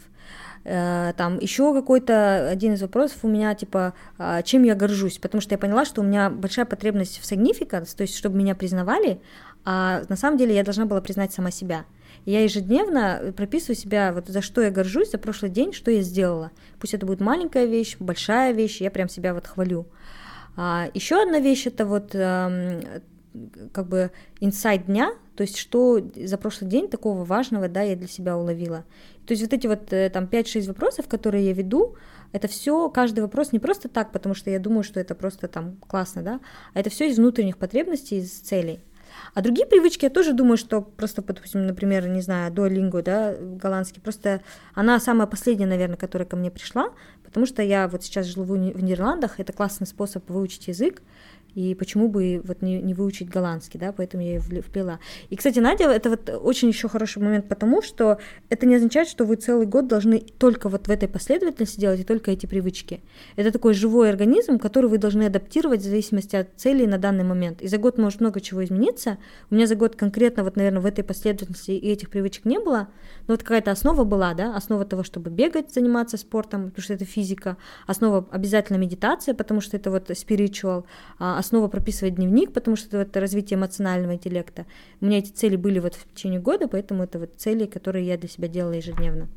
Э, 0.64 1.12
там 1.16 1.38
еще 1.38 1.72
какой-то 1.74 2.48
один 2.48 2.74
из 2.74 2.82
вопросов 2.82 3.18
у 3.22 3.28
меня, 3.28 3.54
типа, 3.54 3.94
э, 4.18 4.42
чем 4.44 4.62
я 4.62 4.74
горжусь, 4.74 5.18
потому 5.18 5.40
что 5.40 5.54
я 5.54 5.58
поняла, 5.58 5.84
что 5.84 6.00
у 6.00 6.04
меня 6.04 6.30
большая 6.30 6.66
потребность 6.66 7.18
в 7.18 7.30
significance, 7.30 7.96
то 7.96 8.02
есть 8.02 8.16
чтобы 8.16 8.36
меня 8.36 8.54
признавали, 8.54 9.20
а 9.64 10.02
на 10.08 10.16
самом 10.16 10.38
деле 10.38 10.54
я 10.54 10.64
должна 10.64 10.86
была 10.86 11.00
признать 11.00 11.32
сама 11.32 11.50
себя. 11.50 11.84
Я 12.24 12.44
ежедневно 12.44 13.32
прописываю 13.36 13.76
себя, 13.76 14.12
вот 14.12 14.28
за 14.28 14.42
что 14.42 14.60
я 14.60 14.70
горжусь 14.70 15.10
за 15.10 15.18
прошлый 15.18 15.50
день, 15.50 15.72
что 15.72 15.90
я 15.90 16.02
сделала. 16.02 16.52
Пусть 16.78 16.94
это 16.94 17.06
будет 17.06 17.20
маленькая 17.20 17.64
вещь, 17.64 17.96
большая 17.98 18.52
вещь, 18.52 18.80
я 18.80 18.90
прям 18.90 19.08
себя 19.08 19.34
вот 19.34 19.46
хвалю. 19.46 19.86
А, 20.56 20.88
еще 20.94 21.20
одна 21.20 21.40
вещь 21.40 21.66
это 21.66 21.84
вот 21.84 22.10
эм, 22.14 22.82
как 23.72 23.88
бы 23.88 24.10
инсайт 24.40 24.86
дня, 24.86 25.12
то 25.36 25.42
есть 25.42 25.56
что 25.56 26.00
за 26.14 26.36
прошлый 26.36 26.70
день 26.70 26.88
такого 26.88 27.24
важного, 27.24 27.68
да, 27.68 27.82
я 27.82 27.96
для 27.96 28.08
себя 28.08 28.36
уловила. 28.36 28.84
То 29.26 29.32
есть 29.32 29.42
вот 29.42 29.52
эти 29.52 29.66
вот 29.66 29.92
э, 29.92 30.10
там 30.10 30.24
5-6 30.24 30.68
вопросов, 30.68 31.08
которые 31.08 31.46
я 31.46 31.52
веду, 31.52 31.96
это 32.32 32.48
все, 32.48 32.88
каждый 32.90 33.20
вопрос 33.20 33.52
не 33.52 33.58
просто 33.58 33.88
так, 33.88 34.12
потому 34.12 34.34
что 34.34 34.50
я 34.50 34.58
думаю, 34.58 34.82
что 34.82 35.00
это 35.00 35.14
просто 35.14 35.48
там 35.48 35.76
классно, 35.86 36.22
да, 36.22 36.40
а 36.74 36.80
это 36.80 36.90
все 36.90 37.08
из 37.08 37.18
внутренних 37.18 37.58
потребностей, 37.58 38.18
из 38.18 38.30
целей. 38.30 38.80
А 39.34 39.42
другие 39.42 39.66
привычки, 39.66 40.04
я 40.04 40.10
тоже 40.10 40.32
думаю, 40.32 40.56
что 40.56 40.80
просто, 40.80 41.22
допустим, 41.22 41.66
например, 41.66 42.08
не 42.08 42.20
знаю, 42.20 42.52
дуолингу, 42.52 43.02
да, 43.02 43.34
голландский, 43.38 44.00
просто 44.00 44.42
она 44.74 44.98
самая 45.00 45.26
последняя, 45.26 45.66
наверное, 45.66 45.96
которая 45.96 46.26
ко 46.26 46.36
мне 46.36 46.50
пришла, 46.50 46.90
потому 47.22 47.46
что 47.46 47.62
я 47.62 47.88
вот 47.88 48.02
сейчас 48.02 48.26
живу 48.26 48.54
в 48.54 48.82
Нидерландах, 48.82 49.40
это 49.40 49.52
классный 49.52 49.86
способ 49.86 50.28
выучить 50.28 50.68
язык, 50.68 51.02
и 51.54 51.74
почему 51.74 52.08
бы 52.08 52.40
вот 52.44 52.62
не, 52.62 52.80
не 52.80 52.94
выучить 52.94 53.28
голландский, 53.28 53.78
да, 53.78 53.92
поэтому 53.92 54.22
я 54.22 54.34
ее 54.34 54.40
вплела. 54.40 55.00
И, 55.28 55.36
кстати, 55.36 55.58
Надя, 55.58 55.90
это 55.90 56.10
вот 56.10 56.28
очень 56.28 56.68
еще 56.68 56.88
хороший 56.88 57.22
момент, 57.22 57.48
потому 57.48 57.82
что 57.82 58.18
это 58.48 58.66
не 58.66 58.76
означает, 58.76 59.08
что 59.08 59.24
вы 59.24 59.36
целый 59.36 59.66
год 59.66 59.86
должны 59.86 60.20
только 60.20 60.68
вот 60.68 60.88
в 60.88 60.90
этой 60.90 61.08
последовательности 61.08 61.80
делать 61.80 62.00
и 62.00 62.04
только 62.04 62.30
эти 62.30 62.46
привычки. 62.46 63.00
Это 63.36 63.50
такой 63.50 63.74
живой 63.74 64.10
организм, 64.10 64.58
который 64.58 64.88
вы 64.88 64.98
должны 64.98 65.24
адаптировать 65.24 65.80
в 65.80 65.84
зависимости 65.84 66.36
от 66.36 66.48
целей 66.56 66.86
на 66.86 66.98
данный 66.98 67.24
момент. 67.24 67.60
И 67.62 67.68
за 67.68 67.78
год 67.78 67.98
может 67.98 68.20
много 68.20 68.40
чего 68.40 68.64
измениться. 68.64 69.18
У 69.50 69.54
меня 69.54 69.66
за 69.66 69.74
год 69.74 69.96
конкретно 69.96 70.44
вот, 70.44 70.56
наверное, 70.56 70.80
в 70.80 70.86
этой 70.86 71.04
последовательности 71.04 71.72
и 71.72 71.90
этих 71.90 72.10
привычек 72.10 72.44
не 72.44 72.58
было, 72.58 72.88
но 73.26 73.34
вот 73.34 73.42
какая-то 73.42 73.70
основа 73.70 74.04
была, 74.04 74.34
да, 74.34 74.56
основа 74.56 74.84
того, 74.84 75.02
чтобы 75.02 75.30
бегать, 75.30 75.72
заниматься 75.72 76.16
спортом, 76.16 76.70
потому 76.70 76.82
что 76.82 76.94
это 76.94 77.04
физика, 77.04 77.56
основа 77.86 78.26
обязательно 78.30 78.78
медитация, 78.78 79.34
потому 79.34 79.60
что 79.60 79.76
это 79.76 79.90
вот 79.90 80.10
а 81.18 81.41
основа 81.42 81.68
прописывать 81.68 82.14
дневник, 82.14 82.52
потому 82.52 82.76
что 82.76 82.98
это 82.98 83.20
развитие 83.20 83.58
эмоционального 83.58 84.14
интеллекта. 84.14 84.66
У 85.00 85.06
меня 85.06 85.18
эти 85.18 85.30
цели 85.30 85.56
были 85.56 85.78
вот 85.78 85.94
в 85.94 86.14
течение 86.14 86.40
года, 86.40 86.68
поэтому 86.68 87.02
это 87.02 87.18
вот 87.18 87.34
цели, 87.36 87.66
которые 87.66 88.06
я 88.06 88.16
для 88.16 88.28
себя 88.28 88.48
делала 88.48 88.72
ежедневно. 88.72 89.28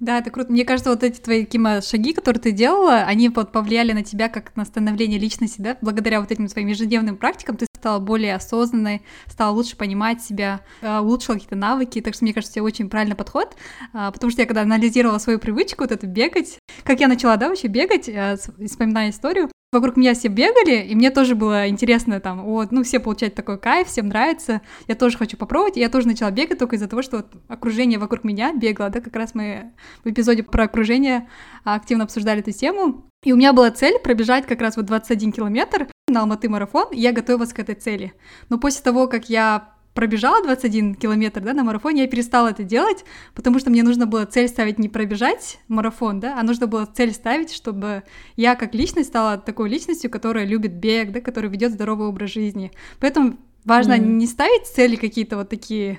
Да, 0.00 0.18
это 0.18 0.30
круто. 0.30 0.52
Мне 0.52 0.64
кажется, 0.64 0.90
вот 0.90 1.02
эти 1.02 1.18
твои 1.18 1.44
Кима, 1.44 1.80
шаги, 1.82 2.12
которые 2.12 2.40
ты 2.40 2.52
делала, 2.52 3.00
они 3.00 3.28
вот 3.30 3.50
повлияли 3.50 3.92
на 3.92 4.04
тебя 4.04 4.28
как 4.28 4.54
на 4.54 4.64
становление 4.64 5.18
личности, 5.18 5.60
да? 5.60 5.76
Благодаря 5.80 6.20
вот 6.20 6.30
этим 6.30 6.48
своим 6.48 6.68
ежедневным 6.68 7.16
практикам 7.16 7.56
ты 7.56 7.66
стала 7.74 7.98
более 7.98 8.36
осознанной, 8.36 9.02
стала 9.26 9.52
лучше 9.52 9.76
понимать 9.76 10.22
себя, 10.22 10.60
э, 10.82 10.98
улучшила 11.00 11.34
какие-то 11.34 11.56
навыки. 11.56 12.00
Так 12.00 12.14
что, 12.14 12.24
мне 12.24 12.32
кажется, 12.32 12.60
это 12.60 12.64
очень 12.64 12.88
правильный 12.88 13.16
подход, 13.16 13.56
а, 13.92 14.12
потому 14.12 14.30
что 14.30 14.42
я 14.42 14.46
когда 14.46 14.62
анализировала 14.62 15.18
свою 15.18 15.40
привычку, 15.40 15.82
вот 15.82 15.90
это 15.90 16.06
бегать, 16.06 16.58
как 16.84 17.00
я 17.00 17.08
начала, 17.08 17.36
да, 17.36 17.48
вообще 17.48 17.66
бегать, 17.66 18.08
э, 18.08 18.36
вспоминая 18.36 19.10
историю, 19.10 19.50
вокруг 19.72 19.96
меня 19.96 20.14
все 20.14 20.28
бегали, 20.28 20.82
и 20.82 20.94
мне 20.94 21.10
тоже 21.10 21.34
было 21.34 21.68
интересно 21.68 22.20
там, 22.20 22.42
вот, 22.42 22.72
ну, 22.72 22.82
все 22.82 23.00
получают 23.00 23.34
такой 23.34 23.58
кайф, 23.58 23.88
всем 23.88 24.08
нравится, 24.08 24.62
я 24.86 24.94
тоже 24.94 25.18
хочу 25.18 25.36
попробовать, 25.36 25.76
и 25.76 25.80
я 25.80 25.88
тоже 25.90 26.06
начала 26.06 26.30
бегать 26.30 26.58
только 26.58 26.76
из-за 26.76 26.88
того, 26.88 27.02
что 27.02 27.18
вот 27.18 27.26
окружение 27.48 27.98
вокруг 27.98 28.24
меня 28.24 28.52
бегало, 28.54 28.88
да, 28.88 29.00
как 29.00 29.14
раз 29.14 29.34
мы 29.34 29.72
в 30.04 30.10
эпизоде 30.10 30.42
про 30.42 30.64
окружение 30.64 31.28
активно 31.64 32.04
обсуждали 32.04 32.40
эту 32.40 32.52
тему, 32.52 33.04
и 33.24 33.32
у 33.32 33.36
меня 33.36 33.52
была 33.52 33.70
цель 33.70 33.98
пробежать 33.98 34.46
как 34.46 34.60
раз 34.60 34.76
вот 34.76 34.86
21 34.86 35.32
километр 35.32 35.88
на 36.08 36.20
Алматы 36.20 36.48
марафон, 36.48 36.88
и 36.92 37.00
я 37.00 37.12
готовилась 37.12 37.52
к 37.52 37.58
этой 37.58 37.74
цели. 37.74 38.14
Но 38.48 38.58
после 38.58 38.82
того, 38.82 39.06
как 39.06 39.28
я 39.28 39.74
пробежала 39.98 40.40
21 40.44 40.94
километр, 40.94 41.40
да, 41.40 41.52
на 41.54 41.64
марафоне, 41.64 42.02
я 42.02 42.06
перестала 42.06 42.50
это 42.50 42.62
делать, 42.62 43.04
потому 43.34 43.58
что 43.58 43.68
мне 43.68 43.82
нужно 43.82 44.06
было 44.06 44.26
цель 44.26 44.46
ставить 44.46 44.78
не 44.78 44.88
пробежать 44.88 45.58
марафон, 45.66 46.20
да, 46.20 46.38
а 46.38 46.44
нужно 46.44 46.68
было 46.68 46.86
цель 46.86 47.12
ставить, 47.12 47.52
чтобы 47.52 48.04
я 48.36 48.54
как 48.54 48.76
личность 48.76 49.08
стала 49.08 49.38
такой 49.38 49.68
личностью, 49.68 50.08
которая 50.08 50.44
любит 50.44 50.72
бег, 50.74 51.10
да, 51.10 51.20
которая 51.20 51.50
ведет 51.50 51.72
здоровый 51.72 52.06
образ 52.06 52.30
жизни. 52.30 52.70
Поэтому 53.00 53.38
важно 53.64 53.94
mm. 53.94 53.98
не 53.98 54.28
ставить 54.28 54.68
цели 54.68 54.94
какие-то 54.94 55.36
вот 55.36 55.48
такие 55.48 55.98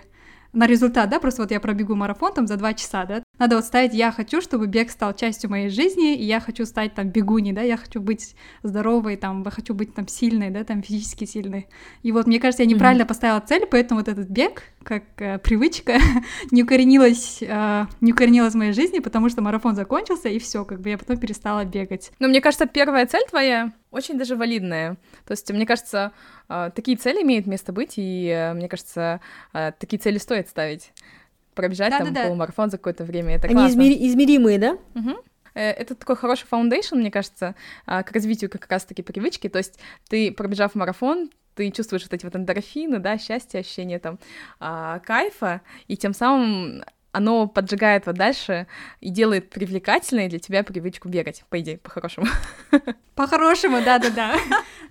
на 0.53 0.67
результат, 0.67 1.09
да, 1.09 1.19
просто 1.19 1.41
вот 1.43 1.51
я 1.51 1.59
пробегу 1.59 1.95
марафон 1.95 2.33
там 2.33 2.47
за 2.47 2.57
два 2.57 2.73
часа, 2.73 3.05
да, 3.05 3.23
надо 3.37 3.55
вот 3.55 3.65
ставить, 3.65 3.93
я 3.93 4.11
хочу, 4.11 4.41
чтобы 4.41 4.67
бег 4.67 4.89
стал 4.89 5.13
частью 5.13 5.49
моей 5.49 5.69
жизни, 5.69 6.15
и 6.15 6.23
я 6.23 6.39
хочу 6.39 6.65
стать 6.65 6.93
там 6.95 7.09
бегуней, 7.09 7.53
да, 7.53 7.61
я 7.61 7.77
хочу 7.77 8.01
быть 8.01 8.35
здоровой, 8.63 9.15
там, 9.15 9.43
я 9.43 9.51
хочу 9.51 9.73
быть 9.73 9.93
там 9.93 10.07
сильной, 10.07 10.49
да, 10.49 10.63
там 10.63 10.81
физически 10.81 11.25
сильной. 11.25 11.67
И 12.03 12.11
вот 12.11 12.27
мне 12.27 12.39
кажется, 12.39 12.63
я 12.63 12.69
неправильно 12.69 13.03
mm-hmm. 13.03 13.07
поставила 13.07 13.39
цель, 13.39 13.65
поэтому 13.65 14.01
вот 14.01 14.07
этот 14.07 14.27
бег, 14.27 14.63
как 14.83 15.03
э, 15.17 15.37
привычка, 15.39 15.99
не 16.51 16.63
укоренилась, 16.63 17.41
э, 17.41 17.85
не 18.01 18.11
укоренилась 18.11 18.53
в 18.53 18.57
моей 18.57 18.73
жизни, 18.73 18.99
потому 18.99 19.29
что 19.29 19.41
марафон 19.41 19.75
закончился, 19.75 20.29
и 20.29 20.39
все, 20.39 20.65
как 20.65 20.81
бы 20.81 20.89
я 20.89 20.97
потом 20.97 21.17
перестала 21.17 21.63
бегать. 21.63 22.11
Но 22.19 22.27
мне 22.27 22.41
кажется, 22.41 22.65
первая 22.65 23.05
цель 23.05 23.23
твоя 23.29 23.71
очень 23.91 24.17
даже 24.17 24.35
валидная. 24.35 24.97
То 25.25 25.31
есть, 25.31 25.51
мне 25.51 25.65
кажется, 25.65 26.11
такие 26.75 26.97
цели 26.97 27.21
имеют 27.21 27.47
место 27.47 27.71
быть, 27.71 27.93
и 27.97 28.27
э, 28.27 28.53
мне 28.53 28.67
кажется, 28.67 29.21
э, 29.53 29.71
такие 29.77 29.99
цели 29.99 30.17
стоит 30.17 30.49
ставить. 30.49 30.91
Пробежать 31.53 31.91
да, 31.91 31.99
там 31.99 32.13
да, 32.13 32.23
полумарафон 32.23 32.69
за 32.69 32.77
какое-то 32.77 33.03
время, 33.03 33.35
это 33.35 33.47
Они 33.47 33.55
классно. 33.55 33.79
Измери- 33.81 34.07
измеримые, 34.07 34.59
да? 34.59 34.77
Угу. 34.95 35.17
Это 35.53 35.95
такой 35.95 36.15
хороший 36.15 36.45
foundation, 36.47 36.95
мне 36.95 37.11
кажется, 37.11 37.55
к 37.85 38.11
развитию 38.13 38.49
как 38.49 38.69
раз-таки 38.69 39.01
привычки. 39.01 39.49
То 39.49 39.57
есть 39.57 39.79
ты, 40.07 40.31
пробежав 40.31 40.75
марафон, 40.75 41.31
ты 41.55 41.69
чувствуешь 41.71 42.03
вот 42.03 42.13
эти 42.13 42.23
вот 42.23 42.35
эндорфины, 42.35 42.99
да, 42.99 43.17
счастье, 43.17 43.59
ощущение 43.59 43.99
там 43.99 44.19
а, 44.61 44.99
кайфа, 44.99 45.59
и 45.87 45.97
тем 45.97 46.13
самым 46.13 46.83
оно 47.11 47.47
поджигает 47.47 48.05
вот 48.05 48.15
дальше 48.15 48.67
и 49.01 49.09
делает 49.09 49.49
привлекательной 49.49 50.29
для 50.29 50.39
тебя 50.39 50.63
привычку 50.63 51.09
бегать, 51.09 51.43
по 51.49 51.59
идее, 51.59 51.77
по-хорошему. 51.77 52.27
По-хорошему, 53.15 53.81
да-да-да. 53.83 54.35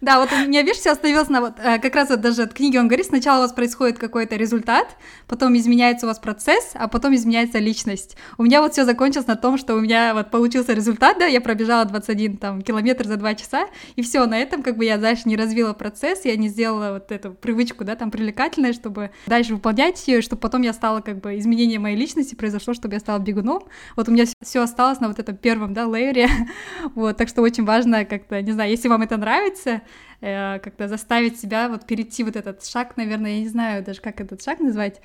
Да, 0.01 0.21
вот 0.21 0.31
у 0.33 0.49
меня, 0.49 0.63
видишь, 0.63 0.77
все 0.77 0.93
остановилось 0.93 1.29
на 1.29 1.41
вот, 1.41 1.55
э, 1.59 1.79
как 1.81 1.95
раз 1.97 2.11
вот 2.11 2.21
даже 2.21 2.43
от 2.43 2.55
книги 2.55 2.77
он 2.77 2.87
говорит, 2.87 3.07
сначала 3.07 3.39
у 3.39 3.43
вас 3.43 3.53
происходит 3.53 3.99
какой-то 3.99 4.37
результат, 4.37 4.97
потом 5.27 5.57
изменяется 5.57 6.07
у 6.07 6.09
вас 6.09 6.21
процесс, 6.21 6.71
а 6.75 6.87
потом 6.87 7.15
изменяется 7.17 7.59
личность. 7.59 8.17
У 8.37 8.45
меня 8.45 8.63
вот 8.63 8.73
все 8.73 8.85
закончилось 8.85 9.27
на 9.27 9.35
том, 9.35 9.59
что 9.59 9.75
у 9.75 9.81
меня 9.81 10.15
вот 10.15 10.31
получился 10.31 10.73
результат, 10.73 11.19
да, 11.19 11.27
я 11.27 11.41
пробежала 11.41 11.85
21 11.85 12.37
там 12.37 12.63
километр 12.63 13.07
за 13.09 13.17
2 13.17 13.35
часа, 13.35 13.67
и 13.97 14.03
все, 14.03 14.25
на 14.27 14.39
этом 14.39 14.63
как 14.63 14.77
бы 14.77 14.85
я 14.85 14.99
дальше 14.99 15.23
не 15.27 15.37
развила 15.37 15.73
процесс, 15.73 16.25
я 16.25 16.37
не 16.37 16.49
сделала 16.49 16.93
вот 16.93 17.11
эту 17.11 17.33
привычку, 17.33 17.85
да, 17.85 17.97
там 17.97 18.13
привлекательной, 18.13 18.75
чтобы 18.75 19.11
дальше 19.27 19.55
выполнять 19.55 20.07
ее, 20.07 20.23
чтобы 20.23 20.41
потом 20.41 20.63
я 20.63 20.73
стала 20.73 21.01
как 21.01 21.21
бы 21.21 21.37
изменение 21.39 21.81
моей 21.81 21.97
личности 21.97 22.37
произошло, 22.37 22.73
чтобы 22.73 22.95
я 22.95 23.01
стала 23.01 23.19
бегуном. 23.19 23.65
Вот 23.97 24.09
у 24.09 24.13
меня 24.13 24.27
все 24.43 24.63
осталось 24.63 25.01
на 25.01 25.09
вот 25.09 25.19
этом 25.19 25.37
первом, 25.37 25.75
да, 25.75 25.87
лейере. 25.87 26.29
вот, 26.95 27.17
так 27.17 27.29
что 27.29 27.43
очень 27.43 27.65
важно 27.65 28.05
как-то, 28.05 28.41
не 28.41 28.53
знаю, 28.53 28.71
если 28.71 28.87
вам 28.87 29.03
это 29.03 29.17
нравится, 29.17 29.83
э, 30.21 30.59
как-то 30.59 30.89
заставить 30.89 31.41
себя 31.41 31.69
вот 31.69 31.87
перейти 31.87 32.25
вот 32.25 32.37
этот 32.37 32.65
шаг, 32.65 32.97
наверное, 32.97 33.33
я 33.33 33.41
не 33.41 33.49
знаю 33.49 33.85
даже, 33.85 34.01
как 34.01 34.21
этот 34.21 34.43
шаг 34.43 34.61
назвать, 34.61 35.01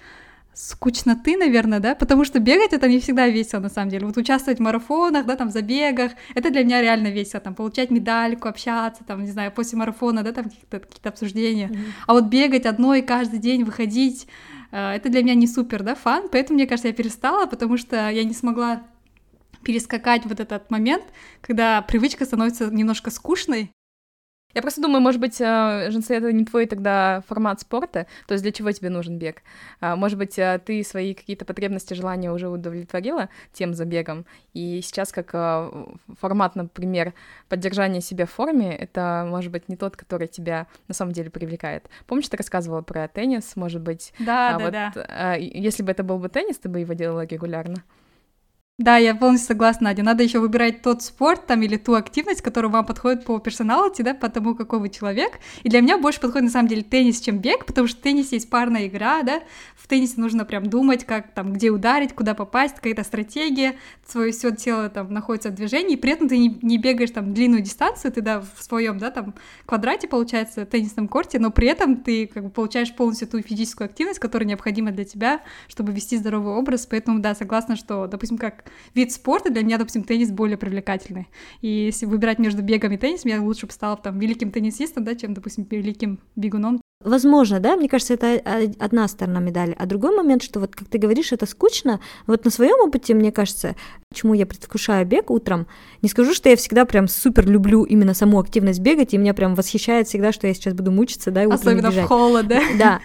скучноты, 0.55 1.35
наверное, 1.35 1.79
да, 1.79 1.95
потому 1.95 2.25
что 2.25 2.39
бегать 2.39 2.73
это 2.73 2.87
не 2.87 2.99
всегда 2.99 3.27
весело, 3.27 3.59
на 3.59 3.69
самом 3.69 3.89
деле. 3.89 4.05
Вот 4.05 4.17
участвовать 4.17 4.59
в 4.59 4.61
марафонах, 4.61 5.25
да, 5.25 5.35
там, 5.35 5.49
забегах, 5.49 6.11
это 6.35 6.51
для 6.51 6.63
меня 6.63 6.79
реально 6.79 7.07
весело, 7.07 7.41
там, 7.41 7.55
получать 7.55 7.89
медальку, 7.89 8.47
общаться, 8.47 9.03
там, 9.03 9.23
не 9.23 9.31
знаю, 9.31 9.51
после 9.51 9.79
марафона, 9.79 10.21
да, 10.21 10.31
там, 10.31 10.45
какие-то 10.45 10.79
какие 10.79 11.09
обсуждения. 11.09 11.69
Mm-hmm. 11.69 11.91
А 12.05 12.13
вот 12.13 12.25
бегать 12.25 12.67
одной 12.67 13.01
каждый 13.01 13.39
день, 13.39 13.63
выходить, 13.63 14.27
Э, 14.73 14.95
это 14.95 15.09
для 15.09 15.21
меня 15.21 15.35
не 15.35 15.47
супер, 15.47 15.83
да, 15.83 15.95
фан, 15.95 16.27
поэтому, 16.29 16.57
мне 16.57 16.67
кажется, 16.67 16.87
я 16.87 16.93
перестала, 16.93 17.45
потому 17.45 17.77
что 17.77 18.09
я 18.09 18.23
не 18.23 18.33
смогла 18.33 18.83
перескакать 19.61 20.25
вот 20.25 20.39
этот 20.39 20.69
момент, 20.71 21.05
когда 21.41 21.81
привычка 21.83 22.25
становится 22.25 22.69
немножко 22.69 23.11
скучной, 23.11 23.71
я 24.53 24.61
просто 24.61 24.81
думаю, 24.81 25.01
может 25.01 25.19
быть, 25.19 25.39
э, 25.39 25.89
Женсе, 25.89 26.15
это 26.15 26.31
не 26.31 26.45
твой 26.45 26.65
тогда 26.65 27.23
формат 27.27 27.61
спорта, 27.61 28.07
то 28.27 28.33
есть 28.33 28.43
для 28.43 28.51
чего 28.51 28.71
тебе 28.71 28.89
нужен 28.89 29.17
бег? 29.17 29.41
А, 29.79 29.95
может 29.95 30.17
быть, 30.17 30.37
э, 30.37 30.59
ты 30.63 30.83
свои 30.83 31.13
какие-то 31.13 31.45
потребности, 31.45 31.93
желания 31.93 32.31
уже 32.31 32.49
удовлетворила 32.49 33.29
тем 33.51 33.73
забегом, 33.73 34.25
и 34.53 34.81
сейчас 34.83 35.11
как 35.11 35.29
э, 35.33 35.85
формат, 36.19 36.55
например, 36.55 37.13
поддержания 37.49 38.01
себя 38.01 38.25
в 38.25 38.31
форме, 38.31 38.75
это, 38.75 39.25
может 39.27 39.51
быть, 39.51 39.69
не 39.69 39.75
тот, 39.75 39.95
который 39.95 40.27
тебя 40.27 40.67
на 40.87 40.93
самом 40.93 41.13
деле 41.13 41.29
привлекает. 41.29 41.89
Помнишь, 42.05 42.29
ты 42.29 42.37
рассказывала 42.37 42.81
про 42.81 43.07
теннис, 43.07 43.55
может 43.55 43.81
быть? 43.81 44.13
Да, 44.19 44.55
а 44.55 44.59
да, 44.59 44.91
вот, 44.93 45.07
да. 45.07 45.35
Если 45.35 45.83
бы 45.83 45.91
это 45.91 46.03
был 46.03 46.19
бы 46.19 46.29
теннис, 46.29 46.57
ты 46.57 46.69
бы 46.69 46.79
его 46.79 46.93
делала 46.93 47.25
регулярно? 47.25 47.83
Да, 48.83 48.97
я 48.97 49.15
полностью 49.15 49.47
согласна, 49.47 49.85
Надя. 49.85 50.03
Надо 50.03 50.23
еще 50.23 50.39
выбирать 50.39 50.81
тот 50.81 51.01
спорт 51.01 51.47
там 51.47 51.61
или 51.61 51.77
ту 51.77 51.93
активность, 51.93 52.41
которая 52.41 52.69
вам 52.69 52.85
подходит 52.85 53.23
по 53.23 53.39
персоналити, 53.39 54.01
да, 54.01 54.13
по 54.13 54.27
тому, 54.27 54.55
какой 54.55 54.79
вы 54.79 54.89
человек. 54.89 55.39
И 55.61 55.69
для 55.69 55.79
меня 55.79 55.97
больше 55.97 56.19
подходит 56.19 56.47
на 56.47 56.51
самом 56.51 56.67
деле 56.67 56.83
теннис, 56.83 57.21
чем 57.21 57.37
бег, 57.37 57.65
потому 57.65 57.87
что 57.87 57.97
в 57.99 58.01
теннисе 58.01 58.35
есть 58.35 58.49
парная 58.49 58.87
игра, 58.87 59.23
да, 59.23 59.41
в 59.77 59.87
теннисе 59.87 60.15
нужно 60.17 60.43
прям 60.43 60.65
думать, 60.65 61.05
как 61.05 61.31
там, 61.33 61.53
где 61.53 61.69
ударить, 61.69 62.13
куда 62.13 62.33
попасть, 62.33 62.75
какая-то 62.75 63.05
стратегия, 63.05 63.77
свое 64.05 64.33
все 64.33 64.51
тело 64.51 64.89
там 64.89 65.13
находится 65.13 65.49
в 65.49 65.55
движении, 65.55 65.93
и 65.93 65.97
при 65.97 66.11
этом 66.11 66.27
ты 66.27 66.37
не, 66.37 66.59
не 66.61 66.77
бегаешь 66.77 67.11
там 67.11 67.33
длинную 67.33 67.61
дистанцию, 67.61 68.11
ты, 68.11 68.19
да, 68.19 68.41
в 68.41 68.61
своем, 68.61 68.97
да, 68.97 69.11
там 69.11 69.33
квадрате, 69.65 70.09
получается, 70.09 70.65
теннисном 70.65 71.07
корте, 71.07 71.39
но 71.39 71.51
при 71.51 71.67
этом 71.67 71.95
ты 71.95 72.27
как 72.27 72.43
бы 72.43 72.49
получаешь 72.49 72.93
полностью 72.93 73.29
ту 73.29 73.41
физическую 73.41 73.85
активность, 73.85 74.19
которая 74.19 74.45
необходима 74.45 74.91
для 74.91 75.05
тебя, 75.05 75.39
чтобы 75.69 75.93
вести 75.93 76.17
здоровый 76.17 76.55
образ, 76.55 76.85
поэтому, 76.85 77.19
да, 77.19 77.33
согласна, 77.33 77.77
что, 77.77 78.07
допустим, 78.07 78.37
как 78.37 78.65
вид 78.93 79.11
спорта, 79.11 79.49
для 79.49 79.63
меня, 79.63 79.77
допустим, 79.77 80.03
теннис 80.03 80.31
более 80.31 80.57
привлекательный. 80.57 81.27
И 81.61 81.67
если 81.67 82.05
выбирать 82.05 82.39
между 82.39 82.61
бегом 82.61 82.91
и 82.91 82.97
теннисом, 82.97 83.31
я 83.31 83.41
лучше 83.41 83.67
бы 83.67 83.71
стала 83.71 83.97
там 83.97 84.19
великим 84.19 84.51
теннисистом, 84.51 85.03
да, 85.03 85.15
чем, 85.15 85.33
допустим, 85.33 85.67
великим 85.69 86.19
бегуном. 86.35 86.81
Возможно, 87.03 87.59
да, 87.59 87.75
мне 87.75 87.89
кажется, 87.89 88.13
это 88.13 88.41
одна 88.79 89.07
сторона 89.09 89.41
медали. 89.41 89.75
А 89.77 89.85
другой 89.85 90.15
момент, 90.15 90.41
что 90.41 90.61
вот, 90.61 90.73
как 90.73 90.87
ты 90.87 90.97
говоришь, 90.97 91.33
это 91.33 91.45
скучно. 91.45 91.99
Вот 92.27 92.45
на 92.45 92.51
своем 92.51 92.79
опыте, 92.79 93.13
мне 93.13 93.31
кажется, 93.31 93.75
почему 94.09 94.33
я 94.33 94.45
предвкушаю 94.45 95.05
бег 95.05 95.29
утром, 95.29 95.67
не 96.01 96.07
скажу, 96.07 96.33
что 96.33 96.47
я 96.47 96.55
всегда 96.55 96.85
прям 96.85 97.09
супер 97.09 97.45
люблю 97.45 97.83
именно 97.83 98.13
саму 98.13 98.39
активность 98.39 98.79
бегать, 98.79 99.13
и 99.13 99.17
меня 99.17 99.33
прям 99.33 99.53
восхищает 99.53 100.07
всегда, 100.07 100.31
что 100.31 100.47
я 100.47 100.53
сейчас 100.53 100.73
буду 100.73 100.91
мучиться, 100.91 101.29
да, 101.31 101.43
и 101.43 101.47
Особенно 101.47 101.89
бежать. 101.89 102.05
в 102.05 102.07
холод, 102.07 102.47
да? 102.47 102.61
Да, 102.77 103.01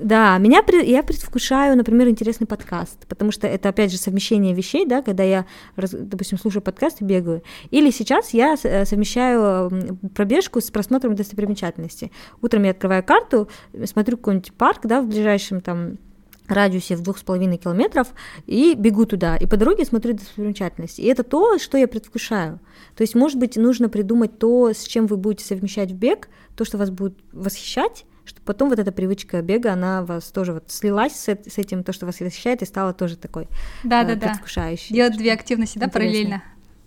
да, 0.00 0.36
меня 0.38 0.62
я 0.82 1.02
предвкушаю, 1.02 1.76
например, 1.76 2.08
интересный 2.08 2.46
подкаст, 2.46 3.06
потому 3.06 3.30
что 3.30 3.46
это 3.46 3.70
опять 3.70 3.90
же 3.90 3.98
совмещение 3.98 4.54
вещей, 4.54 4.84
да, 4.86 5.00
когда 5.00 5.22
я, 5.22 5.46
допустим, 5.76 6.38
слушаю 6.38 6.62
подкаст 6.62 7.00
и 7.00 7.04
бегаю. 7.04 7.42
Или 7.70 7.90
сейчас 7.90 8.30
я 8.34 8.56
э, 8.62 8.84
совмещаю 8.84 9.98
пробежку 10.14 10.60
с 10.60 10.70
просмотром 10.70 11.14
достопримечательностей. 11.14 12.12
Утром 12.42 12.64
я 12.64 12.72
открываю 12.72 13.02
карту, 13.02 13.48
смотрю 13.84 14.18
какой-нибудь 14.18 14.52
парк, 14.52 14.80
да, 14.84 15.00
в 15.00 15.06
ближайшем 15.06 15.60
там 15.60 15.98
радиусе 16.46 16.94
в 16.96 17.02
двух 17.02 17.18
с 17.18 17.22
половиной 17.22 17.56
километров 17.56 18.08
и 18.46 18.74
бегу 18.74 19.06
туда. 19.06 19.36
И 19.36 19.46
по 19.46 19.56
дороге 19.56 19.84
смотрю 19.84 20.12
достопримечательности. 20.12 21.00
И 21.00 21.06
это 21.06 21.22
то, 21.22 21.58
что 21.58 21.78
я 21.78 21.88
предвкушаю. 21.88 22.60
То 22.96 23.02
есть, 23.02 23.14
может 23.14 23.38
быть, 23.38 23.56
нужно 23.56 23.88
придумать 23.88 24.38
то, 24.38 24.72
с 24.72 24.84
чем 24.84 25.06
вы 25.06 25.16
будете 25.16 25.44
совмещать 25.44 25.90
в 25.90 25.94
бег, 25.94 26.28
то, 26.54 26.64
что 26.64 26.78
вас 26.78 26.90
будет 26.90 27.18
восхищать, 27.32 28.04
чтобы 28.26 28.44
потом 28.44 28.68
вот 28.68 28.78
эта 28.78 28.92
привычка 28.92 29.40
бега, 29.42 29.72
она 29.72 30.02
вас 30.02 30.30
тоже 30.30 30.52
вот 30.52 30.70
слилась 30.70 31.12
с, 31.12 31.28
с 31.28 31.58
этим, 31.58 31.84
то, 31.84 31.92
что 31.92 32.06
вас 32.06 32.20
восхищает, 32.20 32.62
и 32.62 32.66
стала 32.66 32.92
тоже 32.92 33.16
такой 33.16 33.48
да, 33.84 34.02
э, 34.02 34.16
да, 34.16 34.28
предвкушающей. 34.28 34.94
Делать 34.94 35.16
две 35.16 35.32
активности, 35.32 35.78
да, 35.78 35.88
параллельно. 35.88 36.42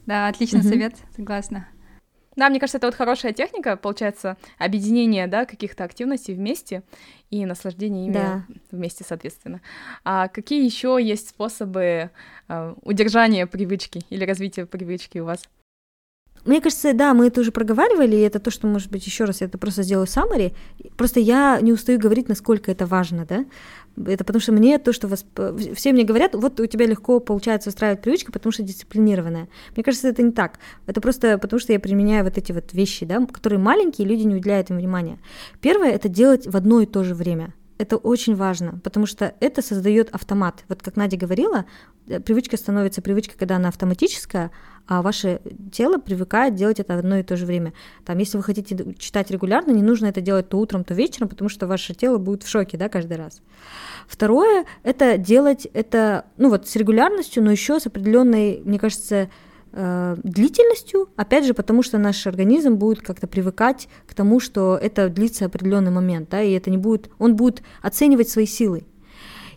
Да, 0.05 0.27
отличный 0.27 0.61
угу. 0.61 0.69
совет, 0.69 0.95
согласна. 1.15 1.67
Да, 2.35 2.49
мне 2.49 2.59
кажется, 2.59 2.77
это 2.77 2.87
вот 2.87 2.95
хорошая 2.95 3.33
техника, 3.33 3.75
получается, 3.75 4.37
объединение, 4.57 5.27
да, 5.27 5.45
каких-то 5.45 5.83
активностей 5.83 6.33
вместе 6.33 6.83
и 7.29 7.45
наслаждение 7.45 8.05
ими 8.05 8.13
да. 8.13 8.45
вместе, 8.71 9.03
соответственно. 9.05 9.61
А 10.05 10.29
какие 10.29 10.63
еще 10.63 10.97
есть 11.01 11.29
способы 11.29 12.11
э, 12.47 12.75
удержания 12.83 13.45
привычки 13.45 14.03
или 14.09 14.23
развития 14.23 14.65
привычки 14.65 15.17
у 15.19 15.25
вас? 15.25 15.43
Мне 16.45 16.61
кажется, 16.61 16.93
да, 16.93 17.13
мы 17.13 17.27
это 17.27 17.41
уже 17.41 17.51
проговаривали, 17.51 18.15
и 18.15 18.21
это 18.21 18.39
то, 18.39 18.51
что, 18.51 18.67
может 18.67 18.89
быть, 18.89 19.05
еще 19.05 19.25
раз 19.25 19.41
я 19.41 19.47
это 19.47 19.57
просто 19.57 19.83
сделаю 19.83 20.07
summary. 20.07 20.53
Просто 20.95 21.19
я 21.19 21.59
не 21.61 21.73
устаю 21.73 21.99
говорить, 21.99 22.29
насколько 22.29 22.71
это 22.71 22.85
важно, 22.85 23.25
да. 23.25 23.45
Это 24.05 24.23
потому 24.23 24.39
что 24.41 24.51
мне 24.51 24.77
то, 24.79 24.93
что 24.93 25.07
вас... 25.07 25.25
все 25.75 25.91
мне 25.91 26.03
говорят, 26.03 26.33
вот 26.33 26.59
у 26.59 26.65
тебя 26.65 26.85
легко 26.85 27.19
получается 27.19 27.69
устраивать 27.69 28.01
привычки, 28.01 28.31
потому 28.31 28.51
что 28.51 28.63
дисциплинированная. 28.63 29.49
Мне 29.75 29.83
кажется, 29.83 30.07
это 30.07 30.21
не 30.23 30.31
так. 30.31 30.59
Это 30.87 31.01
просто 31.01 31.37
потому, 31.37 31.59
что 31.59 31.73
я 31.73 31.79
применяю 31.79 32.23
вот 32.23 32.37
эти 32.37 32.51
вот 32.51 32.73
вещи, 32.73 33.05
да, 33.05 33.25
которые 33.25 33.59
маленькие, 33.59 34.07
люди 34.07 34.23
не 34.23 34.35
уделяют 34.35 34.69
им 34.69 34.77
внимания. 34.77 35.19
Первое— 35.61 35.89
это 35.91 36.07
делать 36.07 36.47
в 36.47 36.55
одно 36.55 36.81
и 36.81 36.85
то 36.85 37.03
же 37.03 37.15
время 37.15 37.53
это 37.79 37.95
очень 37.95 38.35
важно, 38.35 38.79
потому 38.83 39.05
что 39.05 39.33
это 39.39 39.61
создает 39.61 40.09
автомат. 40.13 40.65
Вот 40.67 40.83
как 40.83 40.97
Надя 40.97 41.15
говорила, 41.15 41.65
э, 42.07 42.19
привычка 42.19 42.57
становится 42.57 43.01
привычкой, 43.01 43.37
когда 43.39 43.55
она 43.55 43.69
автоматическая, 43.69 44.51
а 44.85 45.01
ваше 45.01 45.39
тело 45.71 45.97
привыкает 45.97 46.55
делать 46.55 46.81
это 46.81 46.95
одно 46.95 47.17
и 47.19 47.23
то 47.23 47.37
же 47.37 47.45
время. 47.45 47.73
Там, 48.05 48.17
если 48.17 48.35
вы 48.35 48.43
хотите 48.43 48.95
читать 48.99 49.31
регулярно, 49.31 49.71
не 49.71 49.81
нужно 49.81 50.07
это 50.07 50.19
делать 50.19 50.49
то 50.49 50.59
утром, 50.59 50.83
то 50.83 50.93
вечером, 50.93 51.29
потому 51.29 51.47
что 51.47 51.67
ваше 51.67 51.93
тело 51.93 52.17
будет 52.17 52.43
в 52.43 52.49
шоке, 52.49 52.77
да, 52.77 52.89
каждый 52.89 53.15
раз. 53.15 53.41
Второе— 54.07 54.65
это 54.83 55.17
делать 55.17 55.65
это, 55.73 56.25
ну 56.35 56.49
вот, 56.49 56.67
с 56.67 56.75
регулярностью, 56.75 57.41
но 57.41 57.49
еще 57.49 57.79
с 57.79 57.87
определенной, 57.87 58.61
мне 58.65 58.77
кажется, 58.77 59.29
Э, 59.71 60.15
длительностью, 60.23 61.09
опять 61.15 61.45
же, 61.45 61.53
потому 61.53 61.83
что 61.83 61.99
наш 61.99 62.25
организм 62.25 62.75
будет 62.75 63.01
как-то 63.01 63.27
привыкать 63.27 63.87
к 64.07 64.15
тому, 64.15 64.39
что 64.39 64.79
это 64.81 65.09
длится 65.09 65.45
определенный 65.45 65.91
момент, 65.91 66.29
да, 66.29 66.41
и 66.41 66.53
это 66.53 66.71
не 66.71 66.77
будет, 66.77 67.11
он 67.19 67.35
будет 67.35 67.61
оценивать 67.83 68.29
свои 68.29 68.47
силы. 68.47 68.85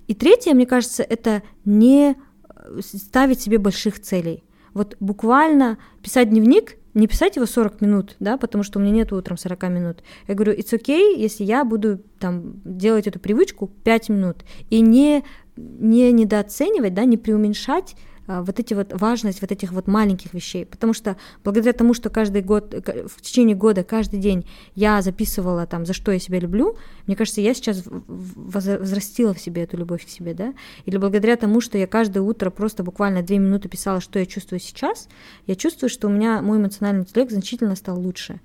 И 0.08 0.14
третье, 0.14 0.52
мне 0.52 0.66
кажется, 0.66 1.02
это 1.02 1.42
не 1.64 2.14
э, 2.14 2.80
ставить 2.82 3.40
себе 3.40 3.56
больших 3.56 4.00
целей. 4.00 4.44
Вот 4.74 4.96
буквально 5.00 5.78
писать 6.02 6.28
дневник, 6.28 6.76
не 6.92 7.06
писать 7.06 7.36
его 7.36 7.46
40 7.46 7.80
минут, 7.80 8.16
да, 8.20 8.36
потому 8.36 8.64
что 8.64 8.78
у 8.78 8.82
меня 8.82 8.92
нет 8.92 9.12
утром 9.14 9.38
40 9.38 9.62
минут. 9.70 10.02
Я 10.28 10.34
говорю, 10.34 10.52
it's 10.52 10.78
okay, 10.78 11.16
если 11.16 11.44
я 11.44 11.64
буду 11.64 12.00
там 12.18 12.60
делать 12.64 13.06
эту 13.06 13.18
привычку 13.18 13.68
5 13.82 14.10
минут 14.10 14.44
и 14.68 14.80
не, 14.82 15.24
не 15.56 16.12
недооценивать, 16.12 16.92
да, 16.92 17.06
не 17.06 17.16
преуменьшать 17.16 17.96
вот 18.26 18.60
эти 18.60 18.74
вот 18.74 18.92
важность 18.92 19.40
вот 19.40 19.50
этих 19.50 19.72
вот 19.72 19.86
маленьких 19.86 20.32
вещей, 20.32 20.64
потому 20.64 20.92
что 20.92 21.16
благодаря 21.42 21.72
тому, 21.72 21.92
что 21.94 22.08
каждый 22.10 22.42
год, 22.42 22.72
в 22.72 23.20
течение 23.20 23.56
года, 23.56 23.82
каждый 23.84 24.20
день 24.20 24.46
я 24.74 25.02
записывала 25.02 25.66
там, 25.66 25.84
за 25.84 25.92
что 25.92 26.12
я 26.12 26.18
себя 26.18 26.38
люблю, 26.38 26.76
мне 27.06 27.16
кажется, 27.16 27.40
я 27.40 27.52
сейчас 27.54 27.82
возрастила 27.86 29.34
в 29.34 29.40
себе 29.40 29.62
эту 29.64 29.76
любовь 29.76 30.06
к 30.06 30.08
себе, 30.08 30.34
да, 30.34 30.54
или 30.86 30.96
благодаря 30.96 31.36
тому, 31.36 31.60
что 31.60 31.78
я 31.78 31.86
каждое 31.86 32.20
утро 32.20 32.50
просто 32.50 32.82
буквально 32.82 33.22
две 33.22 33.38
минуты 33.38 33.68
писала, 33.68 34.00
что 34.00 34.18
я 34.18 34.26
чувствую 34.26 34.60
сейчас, 34.60 35.08
я 35.46 35.56
чувствую, 35.56 35.90
что 35.90 36.08
у 36.08 36.10
меня 36.10 36.42
мой 36.42 36.58
эмоциональный 36.58 37.02
интеллект 37.02 37.32
значительно 37.32 37.74
стал 37.76 37.98
лучше. 37.98 38.40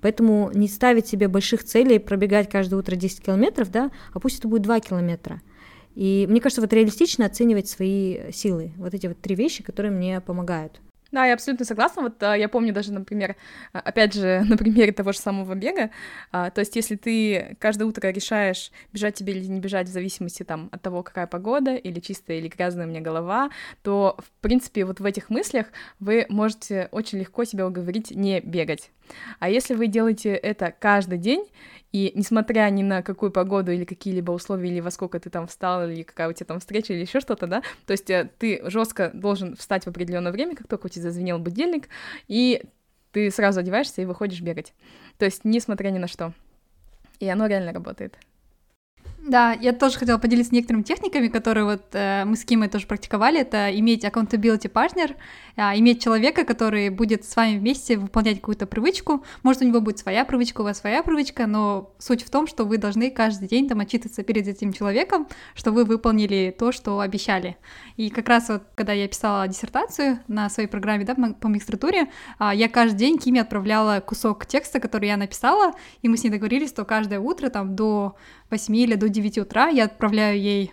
Поэтому 0.00 0.50
не 0.52 0.66
ставить 0.66 1.06
себе 1.06 1.28
больших 1.28 1.62
целей, 1.62 2.00
пробегать 2.00 2.50
каждое 2.50 2.76
утро 2.76 2.96
10 2.96 3.20
километров, 3.20 3.70
да, 3.70 3.90
а 4.12 4.18
пусть 4.18 4.40
это 4.40 4.48
будет 4.48 4.62
2 4.62 4.80
километра– 4.80 5.40
и 5.94 6.26
мне 6.28 6.40
кажется, 6.40 6.60
вот 6.60 6.72
реалистично 6.72 7.26
оценивать 7.26 7.68
свои 7.68 8.30
силы. 8.32 8.72
Вот 8.76 8.94
эти 8.94 9.06
вот 9.06 9.20
три 9.20 9.34
вещи, 9.34 9.62
которые 9.62 9.92
мне 9.92 10.20
помогают. 10.20 10.80
Да, 11.12 11.26
я 11.26 11.34
абсолютно 11.34 11.66
согласна. 11.66 12.02
Вот 12.02 12.22
а, 12.22 12.34
я 12.34 12.48
помню 12.48 12.72
даже, 12.72 12.90
например, 12.90 13.36
а, 13.74 13.80
опять 13.80 14.14
же, 14.14 14.42
на 14.48 14.56
примере 14.56 14.92
того 14.92 15.12
же 15.12 15.18
самого 15.18 15.54
бега. 15.54 15.90
А, 16.32 16.50
то 16.50 16.60
есть, 16.60 16.74
если 16.74 16.96
ты 16.96 17.56
каждое 17.60 17.84
утро 17.84 18.08
решаешь, 18.08 18.72
бежать 18.94 19.14
тебе 19.14 19.34
или 19.34 19.44
не 19.44 19.60
бежать, 19.60 19.88
в 19.88 19.92
зависимости 19.92 20.42
там 20.42 20.70
от 20.72 20.80
того, 20.80 21.02
какая 21.02 21.26
погода, 21.26 21.74
или 21.74 22.00
чистая, 22.00 22.38
или 22.38 22.48
грязная 22.48 22.86
у 22.86 22.88
меня 22.88 23.02
голова, 23.02 23.50
то, 23.82 24.16
в 24.18 24.30
принципе, 24.40 24.86
вот 24.86 25.00
в 25.00 25.04
этих 25.04 25.28
мыслях 25.28 25.66
вы 26.00 26.24
можете 26.30 26.88
очень 26.92 27.18
легко 27.18 27.44
себя 27.44 27.66
уговорить 27.66 28.10
не 28.10 28.40
бегать. 28.40 28.90
А 29.38 29.48
если 29.48 29.74
вы 29.74 29.86
делаете 29.86 30.30
это 30.30 30.74
каждый 30.78 31.18
день, 31.18 31.46
и 31.92 32.12
несмотря 32.14 32.68
ни 32.70 32.82
на 32.82 33.02
какую 33.02 33.30
погоду 33.30 33.70
или 33.70 33.84
какие-либо 33.84 34.32
условия, 34.32 34.70
или 34.70 34.80
во 34.80 34.90
сколько 34.90 35.20
ты 35.20 35.28
там 35.28 35.46
встал, 35.46 35.88
или 35.88 36.02
какая 36.02 36.28
у 36.28 36.32
тебя 36.32 36.46
там 36.46 36.60
встреча, 36.60 36.94
или 36.94 37.02
еще 37.02 37.20
что-то, 37.20 37.46
да, 37.46 37.62
то 37.86 37.92
есть 37.92 38.08
э, 38.08 38.30
ты 38.38 38.62
жестко 38.70 39.10
должен 39.12 39.56
встать 39.56 39.84
в 39.84 39.88
определенное 39.88 40.32
время, 40.32 40.56
как 40.56 40.68
только 40.68 40.86
у 40.86 40.88
тебя 40.88 41.02
зазвенел 41.02 41.38
будильник, 41.38 41.88
и 42.28 42.62
ты 43.12 43.30
сразу 43.30 43.60
одеваешься 43.60 44.00
и 44.00 44.06
выходишь 44.06 44.40
бегать. 44.40 44.72
То 45.18 45.26
есть 45.26 45.44
несмотря 45.44 45.90
ни 45.90 45.98
на 45.98 46.08
что. 46.08 46.32
И 47.20 47.28
оно 47.28 47.46
реально 47.46 47.72
работает. 47.72 48.16
Да, 49.24 49.52
я 49.52 49.72
тоже 49.72 49.98
хотела 49.98 50.18
поделиться 50.18 50.52
некоторыми 50.52 50.82
техниками, 50.82 51.28
которые 51.28 51.64
вот 51.64 51.82
э, 51.92 52.24
мы 52.24 52.34
с 52.34 52.44
Кимой 52.44 52.68
тоже 52.68 52.88
практиковали. 52.88 53.38
Это 53.38 53.70
иметь 53.78 54.04
accountability 54.04 54.68
partner, 54.68 55.14
э, 55.54 55.78
иметь 55.78 56.02
человека, 56.02 56.44
который 56.44 56.88
будет 56.88 57.24
с 57.24 57.36
вами 57.36 57.56
вместе 57.56 57.96
выполнять 57.96 58.40
какую-то 58.40 58.66
привычку. 58.66 59.24
Может, 59.44 59.62
у 59.62 59.64
него 59.64 59.80
будет 59.80 60.00
своя 60.00 60.24
привычка, 60.24 60.62
у 60.62 60.64
вас 60.64 60.80
своя 60.80 61.04
привычка, 61.04 61.46
но 61.46 61.92
суть 61.98 62.24
в 62.24 62.30
том, 62.30 62.48
что 62.48 62.64
вы 62.64 62.78
должны 62.78 63.12
каждый 63.12 63.46
день 63.46 63.68
там 63.68 63.78
отчитываться 63.78 64.24
перед 64.24 64.48
этим 64.48 64.72
человеком, 64.72 65.28
что 65.54 65.70
вы 65.70 65.84
выполнили 65.84 66.52
то, 66.58 66.72
что 66.72 66.98
обещали. 66.98 67.56
И 67.96 68.10
как 68.10 68.28
раз 68.28 68.48
вот, 68.48 68.64
когда 68.74 68.92
я 68.92 69.06
писала 69.06 69.46
диссертацию 69.46 70.18
на 70.26 70.50
своей 70.50 70.68
программе, 70.68 71.04
да, 71.04 71.14
по 71.14 71.46
магистратуре, 71.46 72.08
э, 72.40 72.50
я 72.54 72.68
каждый 72.68 72.98
день 72.98 73.18
Киме 73.18 73.42
отправляла 73.42 74.00
кусок 74.00 74.46
текста, 74.46 74.80
который 74.80 75.06
я 75.06 75.16
написала, 75.16 75.74
и 76.00 76.08
мы 76.08 76.16
с 76.16 76.24
ней 76.24 76.30
договорились, 76.30 76.70
что 76.70 76.84
каждое 76.84 77.20
утро 77.20 77.50
там 77.50 77.76
до 77.76 78.16
8 78.52 78.76
или 78.76 78.94
до 78.94 79.08
9 79.08 79.38
утра 79.38 79.68
я 79.68 79.84
отправляю 79.84 80.38
ей 80.38 80.72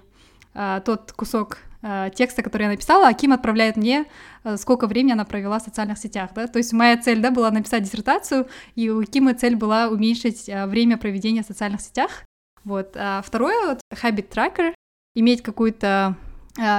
а, 0.54 0.82
тот 0.82 1.14
кусок 1.14 1.58
а, 1.82 2.10
текста, 2.10 2.44
который 2.44 2.64
я 2.64 2.70
написала, 2.70 3.08
а 3.08 3.14
Ким 3.14 3.32
отправляет 3.32 3.78
мне, 3.78 4.06
а, 4.44 4.58
сколько 4.58 4.86
времени 4.86 5.14
она 5.14 5.26
провела 5.26 5.60
в 5.60 5.64
социальных 5.64 5.98
сетях, 5.98 6.32
да, 6.36 6.48
то 6.48 6.58
есть 6.58 6.74
моя 6.74 6.98
цель, 6.98 7.22
да, 7.22 7.32
была 7.32 7.50
написать 7.50 7.84
диссертацию, 7.84 8.48
и 8.76 8.90
у 8.90 9.02
Кимы 9.04 9.34
цель 9.34 9.56
была 9.56 9.88
уменьшить 9.88 10.48
время 10.48 10.98
проведения 10.98 11.42
в 11.42 11.48
социальных 11.48 11.82
сетях, 11.82 12.26
вот. 12.66 12.96
А 12.96 13.22
второе, 13.26 13.68
вот, 13.68 13.80
habit 13.94 14.30
tracker, 14.30 14.74
иметь 15.16 15.42
какую-то 15.42 16.18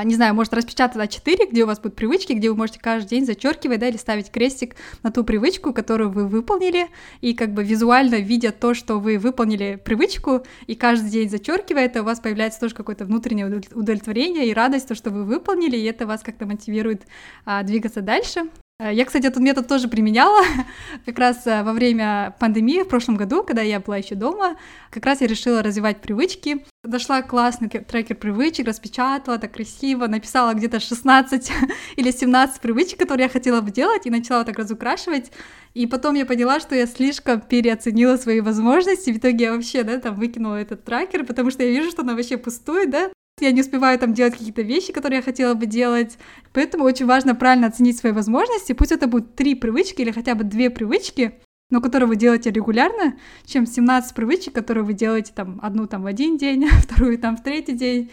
не 0.04 0.14
знаю, 0.14 0.34
может 0.34 0.52
распечатать 0.52 0.96
А4, 0.96 1.50
где 1.50 1.64
у 1.64 1.66
вас 1.66 1.80
будут 1.80 1.96
привычки, 1.96 2.32
где 2.32 2.50
вы 2.50 2.56
можете 2.56 2.80
каждый 2.80 3.08
день 3.08 3.26
зачеркивать, 3.26 3.80
да, 3.80 3.88
или 3.88 3.96
ставить 3.96 4.30
крестик 4.30 4.76
на 5.02 5.10
ту 5.10 5.24
привычку, 5.24 5.72
которую 5.72 6.10
вы 6.10 6.26
выполнили, 6.26 6.88
и 7.20 7.34
как 7.34 7.54
бы 7.54 7.64
визуально 7.64 8.16
видя 8.16 8.52
то, 8.52 8.74
что 8.74 8.98
вы 8.98 9.18
выполнили 9.18 9.80
привычку, 9.82 10.42
и 10.66 10.74
каждый 10.74 11.10
день 11.10 11.30
зачеркивая 11.30 11.86
это, 11.86 12.02
у 12.02 12.04
вас 12.04 12.20
появляется 12.20 12.60
тоже 12.60 12.74
какое-то 12.74 13.04
внутреннее 13.04 13.46
удовлетворение 13.74 14.46
и 14.46 14.54
радость, 14.54 14.88
то, 14.88 14.94
что 14.94 15.10
вы 15.10 15.24
выполнили, 15.24 15.76
и 15.76 15.84
это 15.84 16.06
вас 16.06 16.22
как-то 16.22 16.46
мотивирует 16.46 17.06
а, 17.44 17.62
двигаться 17.62 18.02
дальше. 18.02 18.50
Э, 18.80 18.94
я, 18.94 19.04
кстати, 19.04 19.26
этот 19.26 19.42
метод 19.42 19.68
тоже 19.68 19.88
применяла 19.88 20.42
как 21.04 21.18
раз 21.18 21.46
э, 21.46 21.62
во 21.62 21.72
время 21.72 22.34
пандемии 22.40 22.82
в 22.82 22.88
прошлом 22.88 23.16
году, 23.16 23.44
когда 23.44 23.60
я 23.60 23.78
была 23.78 23.98
еще 23.98 24.14
дома. 24.14 24.56
Как 24.90 25.04
раз 25.04 25.20
я 25.20 25.26
решила 25.26 25.62
развивать 25.62 26.00
привычки. 26.00 26.64
Дошла 26.82 27.20
классный 27.20 27.68
трекер 27.68 28.16
привычек, 28.16 28.66
распечатала 28.66 29.38
так 29.38 29.52
красиво, 29.52 30.06
написала 30.06 30.54
где-то 30.54 30.80
16 30.80 31.52
или 31.96 32.10
17 32.10 32.60
привычек, 32.62 32.98
которые 32.98 33.24
я 33.24 33.30
хотела 33.30 33.60
бы 33.60 33.70
делать, 33.70 34.06
и 34.06 34.10
начала 34.10 34.44
так 34.44 34.58
разукрашивать. 34.58 35.30
И 35.74 35.86
потом 35.86 36.14
я 36.14 36.24
поняла, 36.24 36.58
что 36.58 36.74
я 36.74 36.86
слишком 36.86 37.42
переоценила 37.42 38.16
свои 38.16 38.40
возможности. 38.40 39.10
В 39.10 39.18
итоге 39.18 39.44
я 39.44 39.52
вообще, 39.52 39.82
да, 39.84 39.98
там 39.98 40.14
выкинула 40.14 40.56
этот 40.56 40.84
трекер, 40.84 41.26
потому 41.26 41.50
что 41.50 41.62
я 41.62 41.70
вижу, 41.70 41.90
что 41.90 42.00
она 42.00 42.14
вообще 42.14 42.38
пустует, 42.38 42.90
да, 42.90 43.10
я 43.44 43.52
не 43.52 43.60
успеваю 43.60 43.98
там 43.98 44.14
делать 44.14 44.34
какие-то 44.36 44.62
вещи, 44.62 44.92
которые 44.92 45.18
я 45.18 45.22
хотела 45.22 45.54
бы 45.54 45.66
делать. 45.66 46.18
Поэтому 46.52 46.84
очень 46.84 47.06
важно 47.06 47.34
правильно 47.34 47.68
оценить 47.68 47.98
свои 47.98 48.12
возможности. 48.12 48.72
Пусть 48.72 48.92
это 48.92 49.06
будут 49.06 49.34
три 49.34 49.54
привычки 49.54 50.02
или 50.02 50.10
хотя 50.10 50.34
бы 50.34 50.44
две 50.44 50.70
привычки, 50.70 51.40
но 51.70 51.80
которые 51.80 52.08
вы 52.08 52.16
делаете 52.16 52.50
регулярно, 52.50 53.16
чем 53.44 53.66
17 53.66 54.14
привычек, 54.14 54.54
которые 54.54 54.84
вы 54.84 54.92
делаете 54.92 55.32
там 55.34 55.60
одну 55.62 55.86
там 55.86 56.02
в 56.02 56.06
один 56.06 56.36
день, 56.36 56.68
вторую 56.82 57.18
там 57.18 57.36
в 57.36 57.42
третий 57.42 57.72
день. 57.72 58.10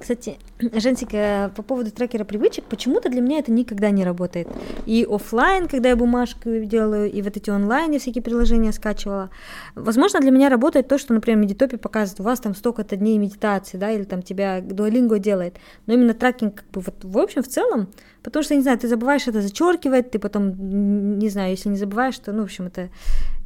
Кстати, 0.00 0.38
Жентик, 0.60 1.10
по 1.54 1.62
поводу 1.62 1.90
трекера 1.90 2.24
привычек, 2.24 2.64
почему-то 2.64 3.10
для 3.10 3.20
меня 3.20 3.38
это 3.38 3.52
никогда 3.52 3.90
не 3.90 4.02
работает. 4.02 4.48
И 4.86 5.06
офлайн, 5.08 5.68
когда 5.68 5.90
я 5.90 5.96
бумажку 5.96 6.64
делаю, 6.64 7.10
и 7.12 7.20
вот 7.20 7.36
эти 7.36 7.50
онлайн 7.50 7.92
я 7.92 7.98
всякие 7.98 8.22
приложения 8.22 8.72
скачивала. 8.72 9.30
Возможно, 9.74 10.20
для 10.20 10.30
меня 10.30 10.48
работает 10.48 10.88
то, 10.88 10.96
что, 10.96 11.12
например, 11.12 11.38
Медитопи 11.38 11.76
показывает, 11.76 12.20
у 12.20 12.22
вас 12.22 12.40
там 12.40 12.54
столько-то 12.54 12.96
дней 12.96 13.18
медитации, 13.18 13.76
да, 13.76 13.90
или 13.90 14.04
там 14.04 14.22
тебя 14.22 14.60
Duolingo 14.60 15.18
делает. 15.18 15.58
Но 15.86 15.92
именно 15.92 16.14
трекинг, 16.14 16.56
как 16.56 16.70
бы, 16.70 16.80
вот, 16.80 17.04
в 17.04 17.18
общем, 17.18 17.42
в 17.42 17.48
целом, 17.48 17.88
потому 18.22 18.42
что, 18.42 18.54
не 18.54 18.62
знаю, 18.62 18.78
ты 18.78 18.88
забываешь 18.88 19.28
это 19.28 19.42
зачеркивать, 19.42 20.10
ты 20.10 20.18
потом, 20.18 21.18
не 21.18 21.28
знаю, 21.28 21.50
если 21.50 21.68
не 21.68 21.76
забываешь, 21.76 22.18
то, 22.18 22.32
ну, 22.32 22.40
в 22.40 22.44
общем, 22.44 22.66
это 22.66 22.88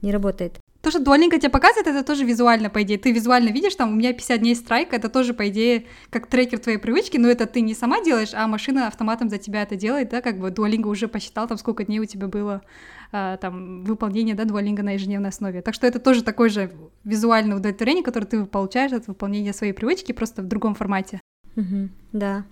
не 0.03 0.13
работает. 0.13 0.64
То, 0.85 0.91
что 0.91 1.01
Duolingo 1.01 1.39
тебе 1.39 1.49
показывает, 1.49 1.87
это 1.87 2.05
тоже 2.05 2.27
визуально, 2.27 2.69
по 2.69 2.83
идее. 2.83 2.99
Ты 2.99 3.11
визуально 3.11 3.49
видишь, 3.49 3.75
там, 3.75 3.93
у 3.93 3.95
меня 3.95 4.13
50 4.13 4.39
дней 4.39 4.55
страйка, 4.55 4.97
это 4.97 5.09
тоже, 5.09 5.33
по 5.33 5.49
идее, 5.49 5.87
как 6.11 6.27
трекер 6.27 6.59
твоей 6.59 6.77
привычки, 6.77 7.17
но 7.17 7.29
это 7.29 7.47
ты 7.47 7.63
не 7.63 7.75
сама 7.75 8.05
делаешь, 8.05 8.35
а 8.35 8.47
машина 8.47 8.87
автоматом 8.87 9.31
за 9.31 9.39
тебя 9.39 9.63
это 9.63 9.77
делает, 9.77 10.11
да, 10.11 10.21
как 10.21 10.39
бы 10.39 10.49
Duolingo 10.49 10.89
уже 10.89 11.09
посчитал, 11.09 11.49
там, 11.49 11.57
сколько 11.57 11.85
дней 11.85 12.01
у 12.01 12.05
тебя 12.05 12.29
было 12.29 12.61
а, 13.13 13.39
там, 13.39 13.83
выполнение, 13.85 14.35
да, 14.35 14.45
Duolingo 14.45 14.83
на 14.83 14.91
ежедневной 14.93 15.31
основе. 15.31 15.63
Так 15.63 15.73
что 15.73 15.87
это 15.87 15.99
тоже 16.01 16.23
такое 16.23 16.51
же 16.51 16.71
визуальное 17.03 17.57
удовлетворение, 17.57 18.05
которое 18.05 18.27
ты 18.27 18.45
получаешь 18.45 18.93
от 18.93 19.07
выполнения 19.07 19.55
своей 19.55 19.73
привычки, 19.73 20.13
просто 20.13 20.43
в 20.43 20.49
другом 20.49 20.75
формате. 20.75 21.19
Угу, 21.57 21.89
да. 22.15 22.45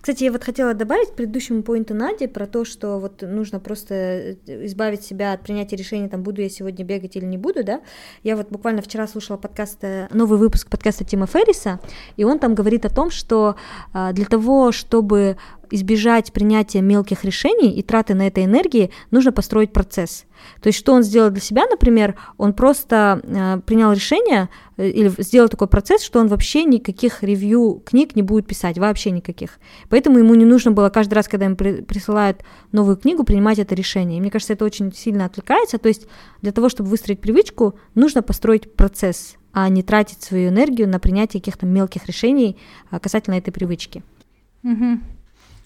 Кстати, 0.00 0.24
я 0.24 0.30
вот 0.30 0.44
хотела 0.44 0.74
добавить 0.74 1.08
к 1.08 1.14
предыдущему 1.14 1.62
поинту 1.62 1.94
Нади 1.94 2.26
про 2.26 2.46
то, 2.46 2.64
что 2.64 3.00
вот 3.00 3.22
нужно 3.22 3.58
просто 3.58 3.94
э, 3.94 4.36
избавить 4.66 5.02
себя 5.02 5.32
от 5.32 5.42
принятия 5.42 5.76
решения, 5.76 6.08
там, 6.08 6.22
буду 6.22 6.42
я 6.42 6.50
сегодня 6.50 6.84
бегать 6.84 7.16
или 7.16 7.24
не 7.24 7.38
буду, 7.38 7.64
да. 7.64 7.80
Я 8.22 8.36
вот 8.36 8.50
буквально 8.50 8.82
вчера 8.82 9.08
слушала 9.08 9.38
подкаст, 9.38 9.78
э, 9.82 10.08
новый 10.12 10.38
выпуск 10.38 10.68
подкаста 10.68 11.04
Тима 11.04 11.26
Ферриса, 11.26 11.80
и 12.16 12.24
он 12.24 12.38
там 12.38 12.54
говорит 12.54 12.84
о 12.84 12.94
том, 12.94 13.10
что 13.10 13.56
а, 13.94 14.12
для 14.12 14.26
того, 14.26 14.72
чтобы 14.72 15.38
избежать 15.70 16.32
принятия 16.32 16.80
мелких 16.80 17.24
решений 17.24 17.72
и 17.72 17.82
траты 17.82 18.14
на 18.14 18.26
это 18.26 18.44
энергии, 18.44 18.90
нужно 19.10 19.32
построить 19.32 19.72
процесс. 19.72 20.24
То 20.62 20.68
есть 20.68 20.78
что 20.78 20.92
он 20.92 21.02
сделал 21.02 21.30
для 21.30 21.40
себя, 21.40 21.66
например, 21.66 22.14
он 22.36 22.52
просто 22.52 23.20
э, 23.22 23.60
принял 23.66 23.92
решение 23.92 24.48
э, 24.76 24.88
или 24.88 25.12
сделал 25.18 25.48
такой 25.48 25.68
процесс, 25.68 26.02
что 26.02 26.20
он 26.20 26.28
вообще 26.28 26.64
никаких 26.64 27.22
ревью 27.22 27.82
книг 27.84 28.14
не 28.16 28.22
будет 28.22 28.46
писать, 28.46 28.78
вообще 28.78 28.97
никаких. 29.06 29.58
Поэтому 29.88 30.18
ему 30.18 30.34
не 30.34 30.44
нужно 30.44 30.72
было 30.72 30.90
каждый 30.90 31.14
раз, 31.14 31.28
когда 31.28 31.48
при, 31.54 31.82
присылают 31.82 32.42
новую 32.72 32.96
книгу, 32.96 33.24
принимать 33.24 33.58
это 33.58 33.74
решение. 33.74 34.18
И 34.18 34.20
мне 34.20 34.30
кажется, 34.30 34.52
это 34.52 34.64
очень 34.64 34.92
сильно 34.92 35.24
отвлекается. 35.24 35.78
То 35.78 35.88
есть 35.88 36.06
для 36.42 36.52
того, 36.52 36.68
чтобы 36.68 36.90
выстроить 36.90 37.20
привычку, 37.20 37.78
нужно 37.94 38.22
построить 38.22 38.74
процесс, 38.74 39.36
а 39.52 39.68
не 39.68 39.82
тратить 39.82 40.22
свою 40.22 40.50
энергию 40.50 40.88
на 40.88 40.98
принятие 40.98 41.40
каких-то 41.40 41.66
мелких 41.66 42.06
решений 42.06 42.58
э, 42.90 42.98
касательно 42.98 43.34
этой 43.34 43.52
привычки. 43.52 44.02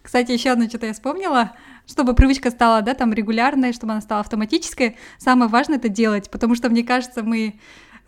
Кстати, 0.02 0.32
еще 0.32 0.50
одно 0.50 0.68
что-то 0.68 0.86
я 0.86 0.92
вспомнила. 0.92 1.52
Чтобы 1.86 2.14
привычка 2.14 2.50
стала, 2.50 2.82
да, 2.82 2.94
там 2.94 3.12
регулярной, 3.12 3.72
чтобы 3.72 3.92
она 3.92 4.00
стала 4.00 4.20
автоматической, 4.20 4.96
самое 5.18 5.50
важное 5.50 5.78
это 5.78 5.88
делать, 5.88 6.30
потому 6.30 6.54
что, 6.54 6.68
мне 6.68 6.84
кажется, 6.84 7.22
мы 7.22 7.58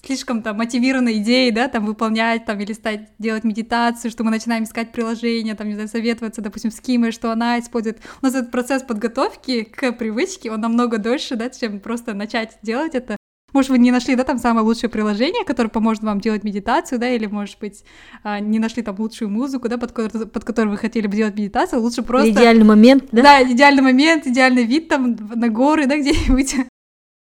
слишком 0.07 0.43
там 0.43 0.57
мотивированы 0.57 1.19
идеей, 1.19 1.51
да, 1.51 1.69
там 1.69 1.85
выполнять, 1.87 2.45
там, 2.45 2.61
или 2.61 2.73
стать, 2.73 3.09
делать 3.19 3.45
медитацию, 3.45 4.11
что 4.11 4.25
мы 4.25 4.31
начинаем 4.31 4.65
искать 4.65 4.93
приложения, 4.93 5.55
там, 5.55 5.69
не 5.69 5.75
знаю, 5.75 5.89
советоваться, 5.89 6.43
допустим, 6.43 6.71
с 6.71 6.81
Кимой, 6.81 7.13
что 7.13 7.31
она 7.31 7.59
использует. 7.59 8.01
У 8.23 8.27
нас 8.27 8.35
этот 8.35 8.51
процесс 8.51 8.83
подготовки 8.83 9.65
к 9.65 9.93
привычке, 9.93 10.51
он 10.51 10.61
намного 10.61 10.99
дольше, 10.99 11.37
да, 11.37 11.51
чем 11.51 11.81
просто 11.81 12.15
начать 12.15 12.59
делать 12.63 12.95
это. 12.95 13.17
Может, 13.53 13.71
вы 13.71 13.79
не 13.79 13.93
нашли, 13.93 14.17
да, 14.17 14.25
там 14.25 14.39
самое 14.39 14.67
лучшее 14.67 14.91
приложение, 14.91 15.45
которое 15.45 15.69
поможет 15.69 16.03
вам 16.03 16.21
делать 16.21 16.43
медитацию, 16.43 16.99
да, 16.99 17.09
или, 17.09 17.27
может 17.27 17.61
быть, 17.61 17.85
а, 18.25 18.41
не 18.41 18.59
нашли 18.59 18.83
там 18.83 18.97
лучшую 18.99 19.31
музыку, 19.31 19.69
да, 19.69 19.79
под, 19.79 19.93
которую, 19.93 20.27
под 20.27 20.45
которую 20.45 20.73
вы 20.73 20.77
хотели 20.77 21.07
бы 21.07 21.15
делать 21.15 21.37
медитацию, 21.37 21.81
лучше 21.81 22.03
просто... 22.03 22.31
Идеальный 22.31 22.65
момент, 22.65 23.05
да? 23.13 23.23
Да, 23.23 23.43
идеальный 23.45 23.83
момент, 23.83 24.27
идеальный 24.27 24.65
вид 24.65 24.89
там 24.89 25.17
на 25.37 25.49
горы, 25.49 25.87
да, 25.87 25.97
где-нибудь. 25.97 26.67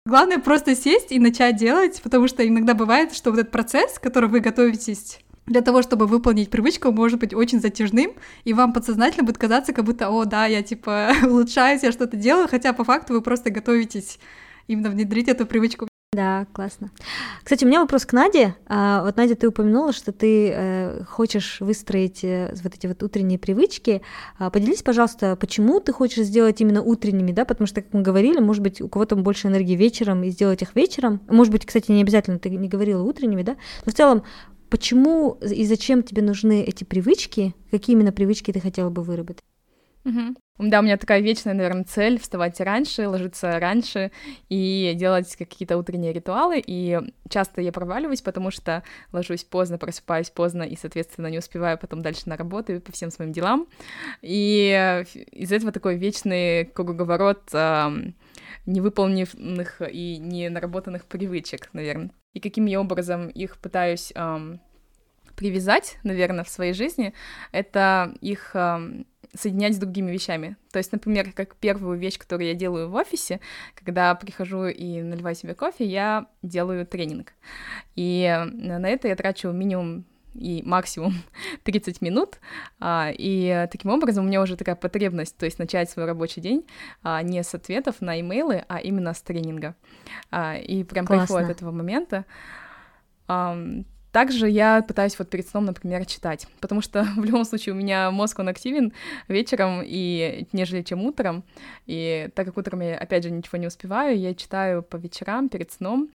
Главное 0.05 0.39
просто 0.39 0.75
сесть 0.75 1.11
и 1.11 1.19
начать 1.19 1.57
делать, 1.57 2.01
потому 2.01 2.27
что 2.27 2.47
иногда 2.47 2.73
бывает, 2.73 3.13
что 3.13 3.31
вот 3.31 3.39
этот 3.39 3.51
процесс, 3.51 3.99
который 3.99 4.29
вы 4.29 4.39
готовитесь 4.39 5.19
для 5.45 5.61
того, 5.61 5.81
чтобы 5.81 6.07
выполнить 6.07 6.49
привычку, 6.49 6.91
может 6.91 7.19
быть 7.19 7.33
очень 7.33 7.59
затяжным, 7.59 8.13
и 8.43 8.53
вам 8.53 8.71
подсознательно 8.73 9.23
будет 9.23 9.37
казаться, 9.37 9.73
как 9.73 9.85
будто, 9.85 10.09
о, 10.09 10.25
да, 10.25 10.45
я 10.45 10.63
типа 10.63 11.11
улучшаюсь, 11.23 11.83
я 11.83 11.91
что-то 11.91 12.17
делаю, 12.17 12.47
хотя 12.47 12.73
по 12.73 12.83
факту 12.83 13.13
вы 13.13 13.21
просто 13.21 13.49
готовитесь 13.49 14.19
именно 14.67 14.89
внедрить 14.89 15.27
эту 15.27 15.45
привычку 15.45 15.87
да, 16.19 16.47
классно. 16.51 16.91
Кстати, 17.43 17.63
у 17.63 17.67
меня 17.67 17.79
вопрос 17.79 18.05
к 18.05 18.11
Наде. 18.11 18.55
А, 18.65 19.03
вот, 19.03 19.15
Надя, 19.15 19.35
ты 19.35 19.47
упомянула, 19.47 19.93
что 19.93 20.11
ты 20.11 20.51
э, 20.53 21.03
хочешь 21.07 21.61
выстроить 21.61 22.25
э, 22.25 22.53
вот 22.61 22.75
эти 22.75 22.87
вот 22.87 23.01
утренние 23.03 23.39
привычки. 23.39 24.01
А, 24.37 24.49
поделись, 24.49 24.81
пожалуйста, 24.83 25.37
почему 25.37 25.79
ты 25.79 25.93
хочешь 25.93 26.25
сделать 26.25 26.59
именно 26.59 26.81
утренними, 26.81 27.31
да? 27.31 27.45
Потому 27.45 27.67
что, 27.67 27.81
как 27.81 27.93
мы 27.93 28.01
говорили, 28.01 28.39
может 28.39 28.61
быть, 28.61 28.81
у 28.81 28.89
кого-то 28.89 29.15
больше 29.15 29.47
энергии 29.47 29.75
вечером 29.75 30.23
и 30.23 30.29
сделать 30.29 30.61
их 30.61 30.75
вечером. 30.75 31.21
Может 31.29 31.53
быть, 31.53 31.65
кстати, 31.65 31.89
не 31.91 32.01
обязательно 32.01 32.37
ты 32.37 32.49
не 32.49 32.67
говорила 32.67 33.01
утренними, 33.01 33.43
да? 33.43 33.55
Но 33.85 33.93
в 33.93 33.95
целом, 33.95 34.23
почему 34.69 35.37
и 35.41 35.63
зачем 35.65 36.03
тебе 36.03 36.21
нужны 36.21 36.63
эти 36.63 36.83
привычки? 36.83 37.55
Какие 37.71 37.95
именно 37.95 38.11
привычки 38.11 38.51
ты 38.51 38.59
хотела 38.59 38.89
бы 38.89 39.03
выработать? 39.03 39.43
Да, 40.59 40.81
у 40.81 40.83
меня 40.83 40.97
такая 40.97 41.21
вечная, 41.21 41.53
наверное, 41.53 41.85
цель 41.85 42.19
вставать 42.19 42.59
раньше, 42.59 43.07
ложиться 43.07 43.59
раньше 43.59 44.11
и 44.49 44.93
делать 44.97 45.33
какие-то 45.37 45.77
утренние 45.77 46.11
ритуалы. 46.11 46.61
И 46.65 46.99
часто 47.29 47.61
я 47.61 47.71
проваливаюсь, 47.71 48.21
потому 48.21 48.51
что 48.51 48.83
ложусь 49.13 49.45
поздно, 49.45 49.77
просыпаюсь 49.77 50.29
поздно 50.29 50.63
и, 50.63 50.75
соответственно, 50.75 51.27
не 51.27 51.37
успеваю 51.37 51.77
потом 51.77 52.01
дальше 52.01 52.23
на 52.25 52.35
работу 52.35 52.73
и 52.73 52.79
по 52.79 52.91
всем 52.91 53.09
своим 53.09 53.31
делам. 53.31 53.67
И 54.21 55.05
из 55.31 55.51
этого 55.53 55.71
такой 55.71 55.95
вечный 55.95 56.65
круговорот 56.65 57.43
э, 57.53 58.11
невыполненных 58.65 59.81
и 59.89 60.17
не 60.17 60.49
наработанных 60.49 61.05
привычек, 61.05 61.69
наверное. 61.71 62.11
И 62.33 62.41
каким 62.41 62.65
я 62.65 62.81
образом 62.81 63.29
их 63.29 63.57
пытаюсь 63.59 64.11
э, 64.13 64.57
привязать, 65.37 65.99
наверное, 66.03 66.43
в 66.43 66.49
своей 66.49 66.73
жизни, 66.73 67.13
это 67.53 68.13
их 68.19 68.51
э, 68.55 69.03
соединять 69.33 69.75
с 69.75 69.79
другими 69.79 70.11
вещами. 70.11 70.57
То 70.71 70.77
есть, 70.77 70.91
например, 70.91 71.31
как 71.33 71.55
первую 71.55 71.97
вещь, 71.97 72.17
которую 72.17 72.47
я 72.47 72.53
делаю 72.55 72.89
в 72.89 72.95
офисе, 72.95 73.39
когда 73.75 74.15
прихожу 74.15 74.65
и 74.65 75.01
наливаю 75.01 75.35
себе 75.35 75.53
кофе, 75.53 75.85
я 75.85 76.27
делаю 76.41 76.85
тренинг. 76.85 77.33
И 77.95 78.45
на 78.51 78.87
это 78.87 79.07
я 79.07 79.15
трачу 79.15 79.51
минимум 79.51 80.05
и 80.33 80.61
максимум 80.65 81.13
30 81.63 82.01
минут, 82.01 82.39
а, 82.79 83.11
и 83.11 83.67
таким 83.71 83.91
образом 83.91 84.25
у 84.25 84.27
меня 84.27 84.41
уже 84.41 84.55
такая 84.55 84.75
потребность, 84.75 85.35
то 85.37 85.45
есть 85.45 85.59
начать 85.59 85.89
свой 85.89 86.05
рабочий 86.05 86.41
день 86.41 86.65
а, 87.01 87.21
не 87.23 87.43
с 87.43 87.53
ответов 87.53 88.01
на 88.01 88.19
имейлы, 88.19 88.63
а 88.67 88.79
именно 88.79 89.13
с 89.13 89.21
тренинга. 89.21 89.75
А, 90.31 90.55
и 90.55 90.83
прям 90.83 91.05
кайфую 91.05 91.43
от 91.43 91.49
этого 91.49 91.71
момента. 91.71 92.25
Также 94.11 94.49
я 94.49 94.81
пытаюсь 94.81 95.17
вот 95.19 95.29
перед 95.29 95.47
сном, 95.47 95.65
например, 95.65 96.05
читать, 96.05 96.47
потому 96.59 96.81
что 96.81 97.03
в 97.15 97.23
любом 97.23 97.45
случае 97.45 97.73
у 97.73 97.77
меня 97.77 98.09
мозг, 98.11 98.39
он 98.39 98.47
активен 98.47 98.93
вечером, 99.27 99.81
и 99.83 100.47
нежели 100.51 100.81
чем 100.81 101.03
утром, 101.03 101.43
и 101.85 102.29
так 102.33 102.47
как 102.47 102.57
утром 102.57 102.81
я, 102.81 102.97
опять 102.97 103.23
же, 103.23 103.31
ничего 103.31 103.57
не 103.57 103.67
успеваю, 103.67 104.17
я 104.17 104.33
читаю 104.33 104.81
по 104.83 104.95
вечерам 104.97 105.49
перед 105.49 105.71
сном, 105.71 106.09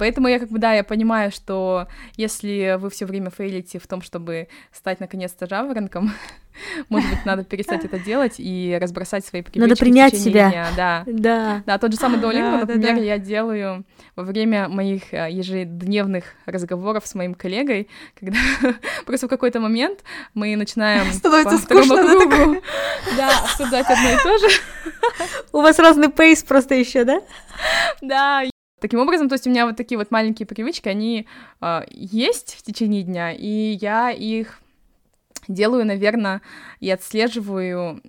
Поэтому 0.00 0.28
я 0.28 0.38
как 0.38 0.48
бы, 0.48 0.58
да, 0.58 0.72
я 0.72 0.82
понимаю, 0.82 1.30
что 1.30 1.86
если 2.16 2.78
вы 2.80 2.88
все 2.88 3.04
время 3.04 3.28
фейлите 3.28 3.78
в 3.78 3.86
том, 3.86 4.00
чтобы 4.00 4.48
стать 4.72 4.98
наконец-то 4.98 5.46
жаворонком, 5.46 6.12
может 6.88 7.10
быть, 7.10 7.24
надо 7.24 7.44
перестать 7.44 7.84
это 7.84 7.98
делать 7.98 8.34
и 8.38 8.76
разбросать 8.80 9.24
свои 9.24 9.42
привычки. 9.42 9.60
Надо 9.60 9.76
принять 9.76 10.16
себя. 10.16 10.50
Дня. 10.50 10.66
Да. 10.76 11.04
Да. 11.06 11.62
Да, 11.66 11.78
тот 11.78 11.92
же 11.92 11.98
самый 11.98 12.18
Duolingo, 12.20 12.60
например, 12.60 12.96
я 12.96 13.18
делаю 13.18 13.84
во 14.16 14.22
время 14.22 14.68
моих 14.68 15.12
э, 15.12 15.30
ежедневных 15.30 16.24
разговоров 16.46 17.06
с 17.06 17.14
моим 17.14 17.34
коллегой, 17.34 17.88
когда 18.18 18.38
просто 19.06 19.26
в 19.26 19.30
какой-то 19.30 19.60
момент 19.60 20.00
мы 20.34 20.56
начинаем 20.56 21.04
Становится 21.12 21.58
скучно, 21.58 21.96
кругу, 21.96 22.62
да, 23.16 23.30
обсуждать 23.44 23.86
одно 23.86 24.10
и 24.10 24.16
то 24.22 24.38
же. 24.38 24.46
У 25.52 25.60
вас 25.60 25.78
разный 25.78 26.10
пейс 26.10 26.42
просто 26.42 26.74
еще, 26.74 27.04
да? 27.04 27.20
Да, 28.00 28.44
Таким 28.80 28.98
образом, 29.00 29.28
то 29.28 29.34
есть 29.34 29.46
у 29.46 29.50
меня 29.50 29.66
вот 29.66 29.76
такие 29.76 29.98
вот 29.98 30.10
маленькие 30.10 30.46
привычки, 30.46 30.88
они 30.88 31.26
э, 31.60 31.82
есть 31.90 32.56
в 32.58 32.62
течение 32.62 33.02
дня, 33.02 33.30
и 33.30 33.76
я 33.78 34.10
их 34.10 34.60
делаю, 35.48 35.84
наверное, 35.84 36.42
и 36.80 36.90
отслеживаю 36.90 38.00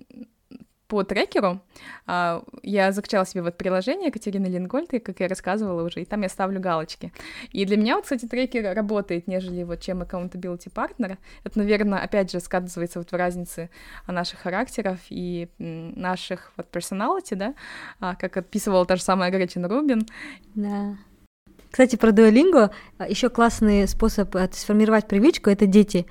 по 0.92 1.04
трекеру. 1.04 1.62
А, 2.06 2.44
я 2.62 2.92
закачала 2.92 3.24
себе 3.24 3.40
вот 3.40 3.56
приложение 3.56 4.10
Катерины 4.10 4.44
Лингольд, 4.44 4.90
как 4.90 5.20
я 5.20 5.26
рассказывала 5.26 5.82
уже, 5.82 6.02
и 6.02 6.04
там 6.04 6.20
я 6.20 6.28
ставлю 6.28 6.60
галочки. 6.60 7.14
И 7.50 7.64
для 7.64 7.78
меня 7.78 7.96
вот, 7.96 8.04
кстати, 8.04 8.26
трекер 8.26 8.74
работает, 8.76 9.26
нежели 9.26 9.62
вот 9.62 9.80
чем 9.80 10.02
Accountability 10.02 10.70
Partner. 10.70 11.16
Это, 11.44 11.58
наверное, 11.58 12.00
опять 12.00 12.30
же 12.30 12.40
сказывается 12.40 12.98
вот 12.98 13.10
в 13.10 13.14
разнице 13.14 13.70
наших 14.06 14.40
характеров 14.40 14.98
и 15.08 15.48
наших 15.58 16.52
вот 16.58 16.66
personality, 16.70 17.36
да, 17.36 17.54
а, 17.98 18.14
как 18.14 18.36
отписывала 18.36 18.84
та 18.84 18.96
же 18.96 19.02
самая 19.02 19.30
Гретchen 19.30 19.66
Рубин. 19.66 20.06
Да. 20.54 20.98
Кстати, 21.72 21.96
про 21.96 22.10
Duolingo 22.10 22.70
а, 22.98 23.08
еще 23.08 23.30
классный 23.30 23.88
способ 23.88 24.36
э, 24.36 24.46
сформировать 24.52 25.08
привычку— 25.08 25.48
это 25.50 25.64
дети. 25.64 26.04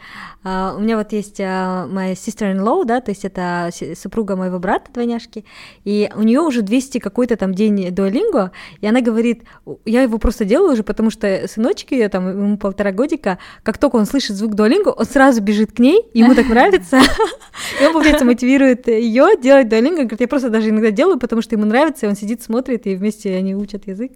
А, 0.43 0.74
у 0.76 0.82
меня 0.82 0.97
вот 0.97 1.14
есть 1.14 1.39
а, 1.39 1.86
моя 1.86 2.14
sister-in-law, 2.14 2.84
да, 2.84 2.99
то 2.99 3.12
есть 3.12 3.26
это 3.26 3.70
супруга 3.95 4.36
моего 4.36 4.57
брата, 4.57 4.91
двойняшки, 4.91 5.45
и 5.84 6.09
у 6.16 6.24
нее 6.24 6.39
уже 6.39 6.64
200 6.64 6.97
какой-то 6.97 7.38
там 7.38 7.53
день 7.53 7.89
Duolingo, 7.89 8.49
и 8.82 8.88
она 8.88 9.01
говорит, 9.01 9.43
я 9.86 10.01
его 10.01 10.18
просто 10.18 10.45
делаю 10.45 10.74
уже, 10.74 10.82
потому 10.82 11.12
что 11.12 11.47
сыночек 11.47 11.91
ее, 11.91 12.09
там, 12.09 12.28
ему 12.28 12.57
полтора 12.57 12.91
годика, 12.91 13.38
как 13.62 13.78
только 13.78 13.97
он 13.97 14.07
слышит 14.07 14.38
звук 14.38 14.55
Duolingo, 14.55 14.91
он 14.97 15.05
сразу 15.05 15.43
бежит 15.43 15.74
к 15.74 15.80
ней, 15.80 16.07
ему 16.16 16.34
так 16.34 16.49
нравится, 16.49 16.99
и 17.80 17.86
он, 17.86 17.93
получается, 17.93 18.26
мотивирует 18.26 18.88
ее 18.88 19.38
делать 19.39 19.68
Duolingo, 19.68 20.05
говорит, 20.05 20.22
я 20.22 20.28
просто 20.28 20.49
даже 20.49 20.70
иногда 20.70 20.89
делаю, 20.89 21.20
потому 21.20 21.43
что 21.43 21.53
ему 21.53 21.66
нравится, 21.66 22.07
и 22.07 22.09
он 22.09 22.16
сидит, 22.16 22.41
смотрит, 22.41 22.88
и 22.88 22.95
вместе 22.95 23.36
они 23.36 23.55
учат 23.55 23.86
язык. 23.86 24.14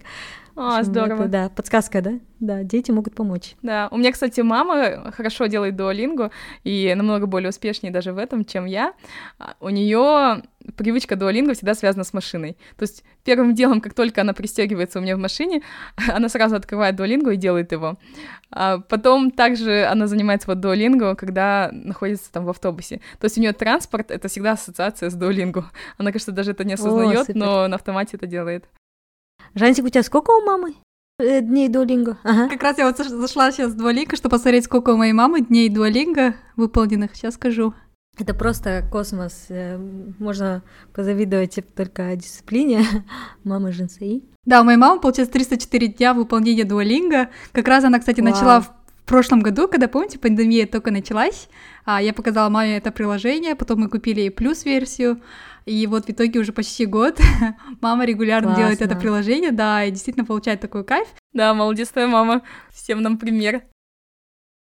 А, 0.56 0.82
здорово. 0.82 1.22
Это, 1.22 1.28
да, 1.28 1.48
подсказка, 1.50 2.00
да? 2.00 2.18
Да, 2.40 2.62
дети 2.62 2.90
могут 2.90 3.14
помочь. 3.14 3.56
Да, 3.62 3.88
у 3.90 3.98
меня, 3.98 4.10
кстати, 4.10 4.40
мама 4.40 5.12
хорошо 5.12 5.46
делает 5.46 5.76
дуолингу 5.76 6.30
и 6.64 6.94
намного 6.96 7.26
более 7.26 7.50
успешнее 7.50 7.92
даже 7.92 8.12
в 8.12 8.18
этом, 8.18 8.44
чем 8.44 8.64
я. 8.64 8.94
А, 9.38 9.54
у 9.60 9.68
нее 9.68 10.42
привычка 10.76 11.14
дуолинга 11.14 11.54
всегда 11.54 11.74
связана 11.74 12.04
с 12.04 12.12
машиной. 12.14 12.56
То 12.76 12.82
есть 12.82 13.04
первым 13.22 13.54
делом, 13.54 13.80
как 13.80 13.92
только 13.94 14.22
она 14.22 14.32
пристегивается 14.32 14.98
у 14.98 15.02
меня 15.02 15.16
в 15.16 15.20
машине, 15.20 15.62
она 16.08 16.28
сразу 16.30 16.56
открывает 16.56 16.96
дуолингу 16.96 17.30
и 17.30 17.36
делает 17.36 17.72
его. 17.72 17.98
А 18.50 18.78
потом 18.78 19.30
также 19.30 19.84
она 19.84 20.06
занимается 20.06 20.48
вот 20.48 20.60
дуолингу, 20.60 21.16
когда 21.16 21.70
находится 21.70 22.32
там 22.32 22.46
в 22.46 22.50
автобусе. 22.50 23.00
То 23.20 23.26
есть 23.26 23.36
у 23.36 23.40
нее 23.42 23.52
транспорт— 23.52 24.10
это 24.12 24.28
всегда 24.28 24.52
ассоциация 24.52 25.10
с 25.10 25.14
дуолингу. 25.14 25.64
Она, 25.98 26.12
кажется, 26.12 26.32
даже 26.32 26.52
это 26.52 26.64
не 26.64 26.74
осознает, 26.74 27.28
но 27.34 27.68
на 27.68 27.76
автомате 27.76 28.16
это 28.16 28.26
делает. 28.26 28.64
Жансик, 29.54 29.84
у 29.84 29.88
тебя 29.88 30.02
сколько 30.02 30.30
у 30.30 30.44
мамы? 30.44 30.74
Э, 31.18 31.40
дней 31.40 31.68
дуолинго. 31.68 32.18
Ага. 32.24 32.48
Как 32.48 32.62
раз 32.62 32.78
я 32.78 32.86
вот 32.86 32.98
зашла 32.98 33.50
сейчас 33.50 33.72
в 33.72 33.76
дуолинго, 33.76 34.16
чтобы 34.16 34.32
посмотреть, 34.32 34.64
сколько 34.64 34.90
у 34.90 34.96
моей 34.96 35.12
мамы 35.12 35.40
дней 35.40 35.68
дуолинго 35.68 36.36
выполненных. 36.56 37.14
Сейчас 37.14 37.34
скажу. 37.34 37.74
Это 38.18 38.34
просто 38.34 38.82
космос. 38.90 39.46
Э, 39.48 39.78
можно 40.18 40.62
позавидовать 40.94 41.58
только 41.74 42.14
дисциплине 42.16 42.82
мамы 43.44 43.72
Жинсаи. 43.72 44.24
Да, 44.44 44.60
у 44.60 44.64
моей 44.64 44.78
мамы, 44.78 45.00
получается, 45.00 45.32
304 45.32 45.88
дня 45.88 46.14
выполнения 46.14 46.64
дуолинга. 46.64 47.30
Как 47.52 47.66
раз 47.66 47.84
она, 47.84 47.98
кстати, 47.98 48.20
Вау. 48.20 48.30
начала 48.32 48.60
в 48.60 48.70
прошлом 49.06 49.40
году, 49.40 49.68
когда, 49.68 49.88
помните, 49.88 50.18
пандемия 50.18 50.66
только 50.66 50.90
началась, 50.90 51.48
а 51.84 52.02
я 52.02 52.12
показала 52.12 52.48
маме 52.48 52.76
это 52.76 52.90
приложение, 52.90 53.54
потом 53.54 53.80
мы 53.80 53.88
купили 53.88 54.20
ей 54.20 54.30
плюс-версию, 54.30 55.22
и 55.66 55.86
вот 55.88 56.06
в 56.06 56.10
итоге 56.10 56.38
уже 56.40 56.52
почти 56.52 56.86
год 56.86 57.20
мама 57.80 58.04
регулярно 58.04 58.48
Классно. 58.48 58.62
делает 58.62 58.82
это 58.82 58.96
приложение, 58.96 59.50
да, 59.50 59.84
и 59.84 59.90
действительно 59.90 60.24
получает 60.24 60.60
такой 60.60 60.84
кайф. 60.84 61.08
Да, 61.32 61.52
молодец 61.54 61.88
твоя 61.88 62.06
мама, 62.06 62.42
всем 62.72 63.02
нам 63.02 63.18
пример. 63.18 63.64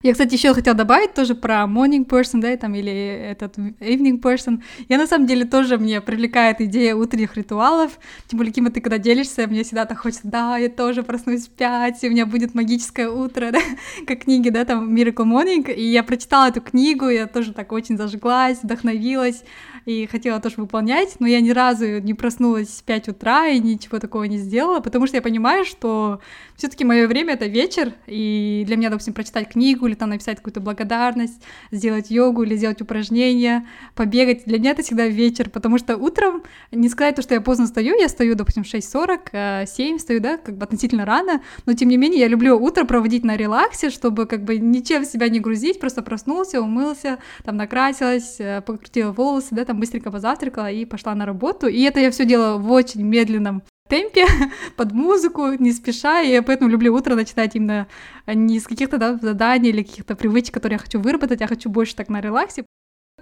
Я, 0.02 0.12
кстати, 0.12 0.34
еще 0.34 0.52
хотела 0.52 0.76
добавить 0.76 1.14
тоже 1.14 1.34
про 1.34 1.64
morning 1.64 2.06
person, 2.06 2.40
да, 2.40 2.54
там, 2.58 2.74
или 2.74 2.92
этот 2.92 3.56
evening 3.56 4.20
person. 4.20 4.62
Я, 4.90 4.98
на 4.98 5.06
самом 5.06 5.26
деле, 5.26 5.46
тоже 5.46 5.78
мне 5.78 6.02
привлекает 6.02 6.60
идея 6.60 6.94
утренних 6.94 7.36
ритуалов. 7.36 7.98
Тем 8.26 8.36
более, 8.36 8.52
Кима, 8.52 8.70
ты 8.70 8.82
когда 8.82 8.98
делишься, 8.98 9.46
мне 9.46 9.62
всегда 9.62 9.86
так 9.86 9.98
хочется, 9.98 10.28
да, 10.28 10.58
я 10.58 10.68
тоже 10.68 11.04
проснусь 11.04 11.46
в 11.46 11.50
пять, 11.50 12.04
и 12.04 12.08
у 12.08 12.10
меня 12.10 12.26
будет 12.26 12.54
магическое 12.54 13.08
утро, 13.08 13.50
да, 13.52 13.60
как 14.06 14.24
книги, 14.24 14.50
да, 14.50 14.66
там, 14.66 14.94
Miracle 14.94 15.24
Morning. 15.24 15.72
И 15.72 15.82
я 15.82 16.02
прочитала 16.02 16.48
эту 16.48 16.60
книгу, 16.60 17.08
я 17.08 17.26
тоже 17.26 17.54
так 17.54 17.72
очень 17.72 17.96
зажглась, 17.96 18.62
вдохновилась 18.62 19.42
и 19.86 20.06
хотела 20.06 20.40
тоже 20.40 20.56
выполнять, 20.58 21.16
но 21.18 21.26
я 21.26 21.40
ни 21.40 21.50
разу 21.50 22.00
не 22.00 22.14
проснулась 22.14 22.68
в 22.68 22.84
5 22.84 23.08
утра 23.08 23.48
и 23.48 23.58
ничего 23.58 23.98
такого 23.98 24.24
не 24.24 24.38
сделала, 24.38 24.80
потому 24.80 25.06
что 25.06 25.16
я 25.16 25.22
понимаю, 25.22 25.64
что 25.64 26.20
все 26.56 26.68
таки 26.68 26.84
мое 26.84 27.06
время— 27.06 27.34
это 27.34 27.46
вечер, 27.46 27.92
и 28.06 28.64
для 28.66 28.76
меня, 28.76 28.88
допустим, 28.88 29.12
прочитать 29.12 29.50
книгу 29.50 29.86
или 29.94 29.98
там 29.98 30.10
написать 30.10 30.38
какую-то 30.38 30.60
благодарность, 30.60 31.40
сделать 31.70 32.10
йогу 32.10 32.42
или 32.42 32.56
сделать 32.56 32.82
упражнения, 32.82 33.66
побегать, 33.94 34.44
для 34.44 34.58
меня 34.58 34.72
это 34.72 34.82
всегда 34.82 35.06
вечер, 35.06 35.48
потому 35.50 35.78
что 35.78 35.96
утром, 35.96 36.42
не 36.72 36.88
сказать 36.88 37.16
то, 37.16 37.22
что 37.22 37.34
я 37.34 37.40
поздно 37.40 37.66
стою, 37.66 37.98
я 37.98 38.08
стою, 38.08 38.34
допустим, 38.34 38.64
в 38.64 38.66
6.40, 38.66 39.66
7 39.66 39.96
э, 39.96 39.98
стою, 39.98 40.20
да, 40.20 40.36
как 40.36 40.56
бы 40.56 40.64
относительно 40.64 41.04
рано, 41.04 41.40
но 41.66 41.74
тем 41.74 41.88
не 41.88 41.96
менее 41.96 42.20
я 42.20 42.28
люблю 42.28 42.58
утро 42.58 42.84
проводить 42.84 43.24
на 43.24 43.36
релаксе, 43.36 43.90
чтобы 43.90 44.26
как 44.26 44.44
бы 44.44 44.58
ничем 44.58 45.04
себя 45.04 45.28
не 45.28 45.40
грузить, 45.40 45.80
просто 45.80 46.02
проснулся, 46.02 46.60
умылся, 46.60 47.18
там 47.44 47.56
накрасилась, 47.56 48.36
э, 48.40 48.60
покрутила 48.62 49.12
волосы, 49.12 49.48
да, 49.52 49.64
там 49.64 49.78
быстренько 49.78 50.10
позавтракала 50.10 50.70
и 50.70 50.84
пошла 50.84 51.14
на 51.14 51.24
работу, 51.26 51.68
и 51.68 51.80
это 51.82 52.00
я 52.00 52.10
все 52.10 52.24
делала 52.24 52.58
в 52.58 52.70
очень 52.72 53.02
медленном 53.02 53.62
темпе, 53.88 54.26
под 54.76 54.92
музыку, 54.92 55.52
не 55.52 55.72
спеша, 55.72 56.22
и 56.22 56.32
я 56.32 56.42
поэтому 56.42 56.70
люблю 56.70 56.94
утро 56.94 57.14
начинать 57.14 57.54
именно 57.54 57.86
не 58.26 58.58
с 58.58 58.66
каких-то 58.66 58.98
да, 58.98 59.16
заданий 59.16 59.70
или 59.70 59.82
каких-то 59.82 60.16
привычек, 60.16 60.54
которые 60.54 60.76
я 60.76 60.78
хочу 60.78 61.00
выработать, 61.00 61.40
я 61.40 61.46
хочу 61.46 61.70
больше 61.70 61.94
так 61.94 62.08
на 62.08 62.20
релаксе. 62.20 62.64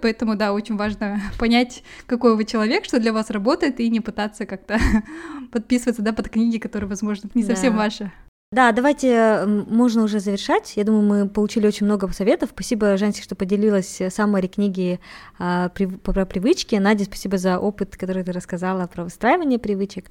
Поэтому, 0.01 0.35
да, 0.35 0.53
очень 0.53 0.75
важно 0.75 1.21
понять, 1.39 1.83
какой 2.05 2.35
вы 2.35 2.45
человек, 2.45 2.85
что 2.85 2.99
для 2.99 3.13
вас 3.13 3.29
работает, 3.29 3.79
и 3.79 3.89
не 3.89 3.99
пытаться 3.99 4.45
как-то 4.45 4.79
подписываться, 5.51 6.01
да, 6.01 6.13
под 6.13 6.29
книги, 6.29 6.57
которые, 6.57 6.89
возможно, 6.89 7.29
не 7.33 7.43
совсем 7.43 7.73
да. 7.73 7.79
ваши. 7.79 8.11
Да, 8.53 8.71
давайте 8.71 9.45
можно 9.47 10.03
уже 10.03 10.19
завершать. 10.19 10.73
Я 10.75 10.83
думаю, 10.83 11.01
мы 11.01 11.27
получили 11.27 11.65
очень 11.65 11.87
много 11.87 12.07
советов. 12.13 12.51
Спасибо, 12.53 12.97
Женси, 12.97 13.23
что 13.23 13.33
поделилась 13.33 13.99
самой 14.09 14.47
книги 14.47 14.99
а, 15.39 15.69
при, 15.69 15.87
про 15.87 16.23
привычки. 16.27 16.75
Надя, 16.75 17.05
спасибо 17.05 17.39
за 17.39 17.57
опыт, 17.57 17.97
который 17.97 18.23
ты 18.23 18.31
рассказала 18.31 18.85
про 18.85 19.05
выстраивание 19.05 19.57
привычек. 19.57 20.05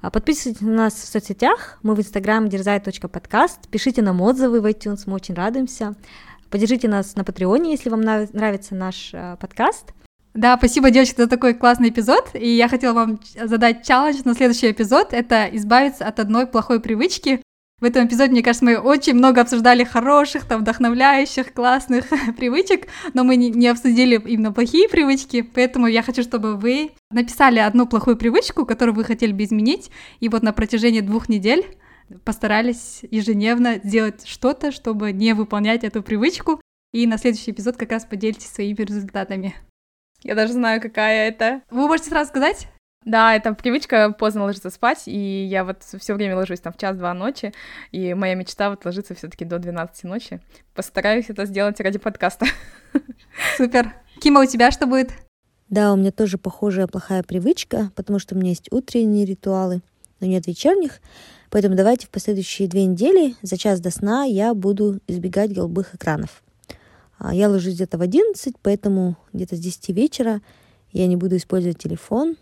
А, 0.00 0.10
подписывайтесь 0.10 0.62
на 0.62 0.72
нас 0.72 0.94
в 0.94 1.06
соцсетях. 1.06 1.78
Мы 1.82 1.94
в 1.94 2.00
Инстаграм 2.00 2.48
дерзай.подкаст. 2.48 3.68
Пишите 3.68 4.00
нам 4.00 4.22
отзывы 4.22 4.62
в 4.62 4.64
iTunes, 4.64 5.02
мы 5.04 5.16
очень 5.16 5.34
радуемся. 5.34 5.94
Поддержите 6.48 6.88
нас 6.88 7.14
на 7.14 7.24
Патреоне, 7.24 7.72
если 7.72 7.90
вам 7.90 8.00
нравится 8.00 8.74
наш 8.74 9.10
а, 9.12 9.36
подкаст. 9.36 9.92
Да, 10.32 10.56
спасибо, 10.56 10.90
девочки, 10.90 11.20
за 11.20 11.28
такой 11.28 11.52
классный 11.52 11.90
эпизод. 11.90 12.30
И 12.32 12.56
я 12.56 12.68
хотела 12.68 12.94
вам 12.94 13.20
задать 13.44 13.86
челлендж 13.86 14.22
на 14.24 14.32
следующий 14.32 14.70
эпизод. 14.70 15.12
Это 15.12 15.44
избавиться 15.52 16.06
от 16.06 16.20
одной 16.20 16.46
плохой 16.46 16.80
привычки. 16.80 17.42
В 17.82 17.84
этом 17.84 18.06
эпизоде, 18.06 18.30
мне 18.30 18.44
кажется, 18.44 18.64
мы 18.64 18.78
очень 18.78 19.14
много 19.14 19.40
обсуждали 19.40 19.82
хороших, 19.82 20.44
там, 20.44 20.60
вдохновляющих, 20.60 21.52
классных 21.52 22.04
привычек, 22.36 22.86
но 23.12 23.24
мы 23.24 23.34
не, 23.34 23.66
обсудили 23.66 24.22
именно 24.24 24.52
плохие 24.52 24.88
привычки, 24.88 25.42
поэтому 25.42 25.88
я 25.88 26.04
хочу, 26.04 26.22
чтобы 26.22 26.54
вы 26.54 26.92
написали 27.10 27.58
одну 27.58 27.88
плохую 27.88 28.16
привычку, 28.16 28.66
которую 28.66 28.94
вы 28.94 29.02
хотели 29.02 29.32
бы 29.32 29.42
изменить, 29.42 29.90
и 30.20 30.28
вот 30.28 30.44
на 30.44 30.52
протяжении 30.52 31.00
двух 31.00 31.28
недель 31.28 31.76
постарались 32.24 33.00
ежедневно 33.10 33.80
сделать 33.82 34.28
что-то, 34.28 34.70
чтобы 34.70 35.10
не 35.10 35.32
выполнять 35.32 35.82
эту 35.82 36.04
привычку, 36.04 36.60
и 36.92 37.04
на 37.08 37.18
следующий 37.18 37.50
эпизод 37.50 37.78
как 37.78 37.90
раз 37.90 38.04
поделитесь 38.04 38.46
своими 38.46 38.76
результатами. 38.76 39.56
Я 40.22 40.36
даже 40.36 40.52
знаю, 40.52 40.80
какая 40.80 41.26
это. 41.26 41.62
Вы 41.68 41.88
можете 41.88 42.10
сразу 42.10 42.30
сказать? 42.30 42.68
Да, 43.04 43.34
это 43.34 43.52
привычка 43.54 44.12
поздно 44.12 44.44
ложиться 44.44 44.70
спать, 44.70 45.02
и 45.06 45.44
я 45.44 45.64
вот 45.64 45.82
все 45.82 46.14
время 46.14 46.36
ложусь 46.36 46.60
там 46.60 46.72
в 46.72 46.76
час-два 46.76 47.12
ночи, 47.14 47.52
и 47.90 48.14
моя 48.14 48.34
мечта 48.34 48.70
вот 48.70 48.84
ложиться 48.84 49.14
все 49.14 49.28
таки 49.28 49.44
до 49.44 49.58
12 49.58 50.04
ночи. 50.04 50.40
Постараюсь 50.74 51.28
это 51.28 51.44
сделать 51.46 51.80
ради 51.80 51.98
подкаста. 51.98 52.46
Супер. 53.56 53.92
Кима, 54.20 54.42
у 54.42 54.46
тебя 54.46 54.70
что 54.70 54.86
будет? 54.86 55.10
Да, 55.68 55.92
у 55.92 55.96
меня 55.96 56.12
тоже 56.12 56.38
похожая 56.38 56.86
плохая 56.86 57.22
привычка, 57.22 57.90
потому 57.96 58.18
что 58.18 58.34
у 58.34 58.38
меня 58.38 58.50
есть 58.50 58.70
утренние 58.70 59.24
ритуалы. 59.24 59.82
но 60.20 60.26
нет 60.26 60.46
вечерних. 60.46 61.00
Поэтому 61.50 61.74
давайте 61.74 62.06
в 62.06 62.10
последующие 62.10 62.68
две 62.68 62.86
недели 62.86 63.34
за 63.42 63.58
час 63.58 63.80
до 63.80 63.90
сна 63.90 64.24
я 64.24 64.54
буду 64.54 65.00
избегать 65.08 65.52
голубых 65.52 65.94
экранов. 65.94 66.42
А, 67.18 67.34
я 67.34 67.48
ложусь 67.48 67.74
где-то 67.74 67.98
в 67.98 68.02
11, 68.02 68.54
поэтому 68.62 69.16
где-то 69.32 69.56
с 69.56 69.58
10 69.58 69.88
вечера 69.90 70.40
я 70.92 71.06
не 71.06 71.16
буду 71.16 71.36
использовать 71.36 71.78
телефон 71.78 72.36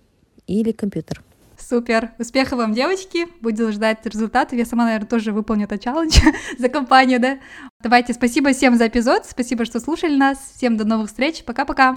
или 0.51 0.73
компьютер. 0.73 1.23
Супер. 1.59 2.11
Успехов 2.19 2.59
вам, 2.59 2.73
девочки. 2.73 3.27
Буду 3.41 3.71
ждать 3.71 4.05
результатов. 4.05 4.59
Я 4.59 4.65
сама, 4.65 4.85
наверное, 4.85 5.07
тоже 5.07 5.33
выполню 5.33 5.65
этот 5.65 5.83
челлендж 5.83 6.19
за 6.59 6.69
компанию, 6.69 7.21
да? 7.21 7.39
Давайте, 7.83 8.15
спасибо 8.15 8.53
всем 8.53 8.77
за 8.77 8.89
эпизод. 8.89 9.27
Спасибо, 9.27 9.65
что 9.65 9.79
слушали 9.79 10.17
нас. 10.17 10.39
Всем 10.57 10.77
до 10.77 10.85
новых 10.85 11.09
встреч. 11.09 11.45
Пока-пока. 11.45 11.97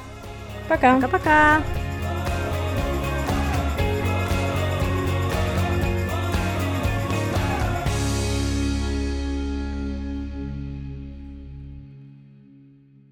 Пока. 0.68 0.96
Пока-пока. 0.96 1.62